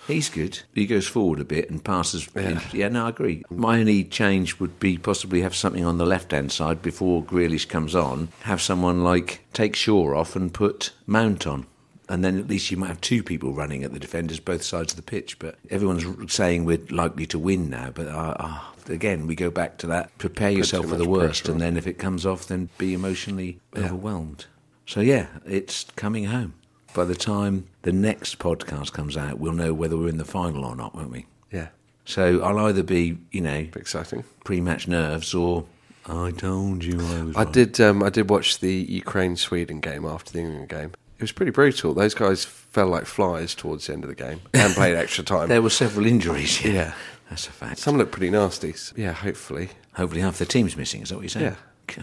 He's 0.09 0.31
good. 0.31 0.61
He 0.75 0.87
goes 0.87 1.07
forward 1.07 1.38
a 1.38 1.44
bit 1.44 1.68
and 1.68 1.85
passes. 1.85 2.27
Yeah, 2.73 2.88
no, 2.88 3.05
I 3.05 3.11
agree. 3.11 3.44
My 3.51 3.79
only 3.79 4.05
change 4.05 4.59
would 4.59 4.81
be 4.81 4.97
possibly 4.97 5.42
have 5.42 5.55
something 5.55 5.85
on 5.85 5.99
the 5.99 6.07
left 6.07 6.33
hand 6.33 6.51
side 6.51 6.81
before 6.81 7.23
Grealish 7.23 7.68
comes 7.68 7.94
on. 7.94 8.29
Have 8.44 8.62
someone 8.62 9.05
like 9.05 9.42
take 9.53 9.77
Shaw 9.77 10.16
off 10.16 10.35
and 10.35 10.53
put 10.53 10.92
Mount 11.07 11.47
on. 11.47 11.66
And 12.09 12.25
then 12.25 12.38
at 12.38 12.49
least 12.49 12.71
you 12.71 12.79
might 12.79 12.87
have 12.87 13.03
two 13.03 13.23
people 13.23 13.53
running 13.53 13.85
at 13.85 13.92
the 13.92 13.99
defenders 13.99 14.40
both 14.40 14.62
sides 14.62 14.94
of 14.94 14.97
the 14.97 15.03
pitch. 15.03 15.38
But 15.38 15.57
everyone's 15.68 16.33
saying 16.33 16.64
we're 16.64 16.81
likely 16.88 17.27
to 17.27 17.38
win 17.38 17.68
now. 17.68 17.90
But 17.90 18.09
uh, 18.09 18.35
uh, 18.38 18.61
again, 18.88 19.27
we 19.27 19.35
go 19.35 19.51
back 19.51 19.77
to 19.79 19.87
that 19.88 20.16
prepare 20.16 20.51
yourself 20.51 20.87
for 20.87 20.97
the 20.97 21.07
worst. 21.07 21.42
pressure 21.42 21.53
And 21.53 21.61
then 21.61 21.77
if 21.77 21.87
it 21.87 21.99
comes 21.99 22.25
off, 22.25 22.47
then 22.47 22.71
be 22.79 22.94
emotionally 22.94 23.61
overwhelmed. 23.77 24.47
So 24.87 25.01
yeah, 25.01 25.27
it's 25.44 25.85
coming 25.97 26.25
home. 26.25 26.55
By 26.94 27.05
the 27.05 27.14
time 27.14 27.66
the 27.83 27.92
next 27.92 28.38
podcast 28.38 28.92
comes 28.92 29.16
out, 29.16 29.38
we'll 29.38 29.53
know 29.53 29.72
whether 29.74 29.96
we're 29.96 30.09
in 30.09 30.18
the 30.18 30.24
final 30.24 30.64
or 30.64 30.74
not, 30.74 30.94
won't 30.94 31.11
we? 31.11 31.27
Yeah, 31.53 31.68
So 32.05 32.40
I'll 32.42 32.59
either 32.66 32.83
be, 32.83 33.18
you 33.31 33.40
know, 33.40 33.66
exciting. 33.77 34.24
pre-match 34.44 34.88
nerves 34.88 35.35
or 35.35 35.66
I 36.07 36.31
told 36.33 36.85
you 36.85 36.98
I 37.01 37.22
was. 37.22 37.37
I 37.37 37.44
right. 37.44 37.53
did. 37.53 37.81
Um, 37.81 38.03
I 38.03 38.09
did 38.09 38.31
watch 38.31 38.61
the 38.61 38.72
Ukraine 38.74 39.37
Sweden 39.37 39.79
game 39.81 40.07
after 40.07 40.33
the 40.33 40.38
England 40.40 40.68
game. 40.70 40.92
It 41.18 41.22
was 41.22 41.33
pretty 41.33 41.51
brutal. 41.53 41.92
Those 41.94 42.14
guys 42.14 42.44
fell 42.44 42.87
like 42.87 43.05
flies 43.05 43.55
towards 43.55 43.87
the 43.87 43.92
end 43.92 44.05
of 44.05 44.09
the 44.09 44.14
game 44.16 44.40
and 44.55 44.72
played 44.74 44.94
extra 44.96 45.22
time. 45.22 45.48
There 45.48 45.61
were 45.62 45.68
several 45.70 46.07
injuries. 46.07 46.64
Yeah, 46.64 46.72
Yeah. 46.72 46.94
that's 47.29 47.46
a 47.46 47.51
fact. 47.53 47.79
Some 47.79 47.98
look 47.98 48.11
pretty 48.11 48.31
nasty. 48.31 48.74
Yeah, 48.96 49.12
hopefully. 49.12 49.68
Hopefully, 49.94 50.22
half 50.22 50.38
the 50.38 50.46
team's 50.46 50.77
missing. 50.77 51.03
Is 51.03 51.11
that 51.11 51.16
what 51.16 51.22
you're 51.22 51.29
saying? 51.29 51.57
Yeah. 51.96 52.03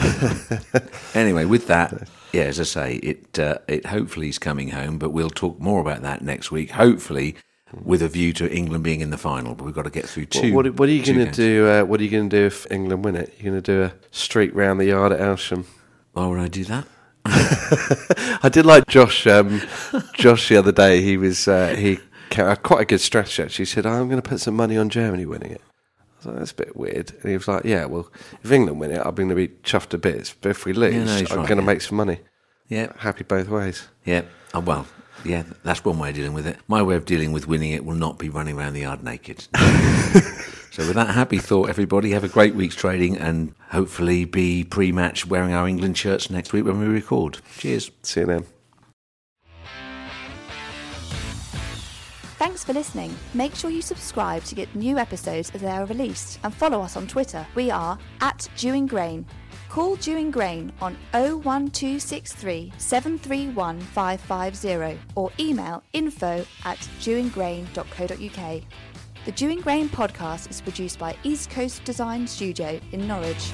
anyway, 1.14 1.44
with 1.44 1.66
that, 1.66 2.08
yeah, 2.32 2.42
as 2.42 2.60
I 2.60 2.64
say, 2.64 2.94
it 2.96 3.38
uh, 3.38 3.58
it 3.68 3.86
hopefully 3.86 4.28
is 4.28 4.38
coming 4.38 4.70
home, 4.70 4.98
but 4.98 5.10
we'll 5.10 5.30
talk 5.30 5.60
more 5.60 5.80
about 5.80 6.02
that 6.02 6.22
next 6.22 6.50
week. 6.50 6.70
Hopefully, 6.70 7.36
with 7.72 8.02
a 8.02 8.08
view 8.08 8.32
to 8.34 8.50
England 8.52 8.84
being 8.84 9.00
in 9.00 9.10
the 9.10 9.18
final. 9.18 9.54
But 9.54 9.64
we've 9.64 9.74
got 9.74 9.84
to 9.84 9.90
get 9.90 10.08
through 10.08 10.24
What, 10.24 10.32
two. 10.32 10.54
what, 10.54 10.74
what 10.74 10.88
are 10.88 10.92
you 10.92 11.04
going 11.04 11.26
to 11.26 11.32
do? 11.32 11.68
Uh, 11.68 11.84
what 11.84 12.00
are 12.00 12.04
you 12.04 12.10
going 12.10 12.28
to 12.28 12.36
do 12.40 12.46
if 12.46 12.70
England 12.70 13.04
win 13.04 13.16
it? 13.16 13.34
You're 13.38 13.52
going 13.52 13.62
to 13.62 13.72
do 13.72 13.82
a 13.82 13.92
streak 14.10 14.54
round 14.54 14.80
the 14.80 14.86
yard 14.86 15.12
at 15.12 15.20
Aylsham. 15.20 15.64
Why 16.12 16.26
would 16.26 16.40
I 16.40 16.48
do 16.48 16.64
that? 16.64 16.86
I 18.42 18.48
did 18.50 18.66
like 18.66 18.86
Josh. 18.86 19.26
Um, 19.26 19.62
Josh 20.14 20.48
the 20.48 20.56
other 20.56 20.72
day. 20.72 21.02
He 21.02 21.16
was 21.16 21.46
uh, 21.46 21.74
he 21.76 21.98
quite 22.30 22.80
a 22.80 22.84
good 22.84 23.00
strategy. 23.00 23.42
Actually, 23.42 23.64
he 23.64 23.66
said, 23.66 23.86
"I'm 23.86 24.08
going 24.08 24.20
to 24.20 24.28
put 24.28 24.40
some 24.40 24.56
money 24.56 24.76
on 24.76 24.88
Germany 24.88 25.26
winning 25.26 25.52
it." 25.52 25.60
I 26.24 26.26
was 26.26 26.26
like, 26.26 26.36
"That's 26.38 26.52
a 26.52 26.54
bit 26.54 26.76
weird." 26.76 27.12
And 27.20 27.30
he 27.30 27.36
was 27.36 27.48
like, 27.48 27.64
"Yeah, 27.64 27.86
well, 27.86 28.10
if 28.42 28.50
England 28.50 28.80
win 28.80 28.90
it, 28.90 29.02
I'm 29.04 29.14
going 29.14 29.28
to 29.28 29.34
be 29.34 29.48
chuffed 29.48 29.88
to 29.90 29.98
bits. 29.98 30.34
But 30.40 30.50
if 30.50 30.64
we 30.64 30.72
lose, 30.72 30.94
Yeah, 30.94 31.04
no, 31.04 31.12
I'm 31.12 31.18
right, 31.18 31.28
going 31.28 31.46
to 31.48 31.54
yeah. 31.56 31.60
make 31.62 31.80
some 31.80 31.96
money. 31.96 32.20
Yeah, 32.68 32.92
Happy 32.98 33.24
both 33.24 33.48
ways." 33.48 33.88
Yeah. 34.04 34.22
Oh, 34.54 34.60
well, 34.60 34.86
yeah, 35.24 35.44
that's 35.62 35.84
one 35.84 35.98
way 35.98 36.10
of 36.10 36.14
dealing 36.16 36.32
with 36.32 36.46
it. 36.46 36.56
My 36.66 36.82
way 36.82 36.96
of 36.96 37.04
dealing 37.04 37.32
with 37.32 37.46
winning 37.46 37.70
it 37.72 37.84
will 37.84 37.94
not 37.94 38.18
be 38.18 38.28
running 38.28 38.58
around 38.58 38.72
the 38.72 38.80
yard 38.80 39.02
naked. 39.04 39.40
so, 40.70 40.86
with 40.86 40.94
that 40.94 41.10
happy 41.14 41.38
thought, 41.38 41.68
everybody, 41.68 42.10
have 42.12 42.24
a 42.24 42.28
great 42.28 42.54
week's 42.54 42.74
trading 42.74 43.16
and 43.16 43.54
hopefully 43.70 44.24
be 44.24 44.64
pre 44.64 44.92
match 44.92 45.26
wearing 45.26 45.52
our 45.52 45.68
England 45.68 45.96
shirts 45.98 46.30
next 46.30 46.52
week 46.52 46.64
when 46.64 46.78
we 46.78 46.86
record. 46.86 47.38
Cheers. 47.58 47.90
See 48.02 48.20
you 48.20 48.26
then. 48.26 48.46
Thanks 52.40 52.64
for 52.64 52.72
listening. 52.72 53.14
Make 53.34 53.54
sure 53.54 53.68
you 53.68 53.82
subscribe 53.82 54.44
to 54.44 54.54
get 54.54 54.74
new 54.74 54.96
episodes 54.96 55.50
as 55.50 55.60
they 55.60 55.68
are 55.68 55.84
released 55.84 56.40
and 56.42 56.54
follow 56.54 56.80
us 56.80 56.96
on 56.96 57.06
Twitter. 57.06 57.46
We 57.54 57.70
are 57.70 57.98
at 58.22 58.48
Dewing 58.56 58.86
Grain. 58.86 59.26
Call 59.68 59.96
Dewing 59.96 60.30
Grain 60.30 60.72
on 60.80 60.96
01263 61.12 62.72
731 62.78 63.78
550 63.80 64.98
or 65.16 65.30
email 65.38 65.82
info 65.92 66.42
at 66.64 66.78
dewingrain.co.uk. 67.00 68.62
The 69.26 69.32
Dewing 69.32 69.60
Grain 69.60 69.90
podcast 69.90 70.48
is 70.48 70.62
produced 70.62 70.98
by 70.98 71.14
East 71.22 71.50
Coast 71.50 71.84
Design 71.84 72.26
Studio 72.26 72.80
in 72.92 73.06
Norwich. 73.06 73.52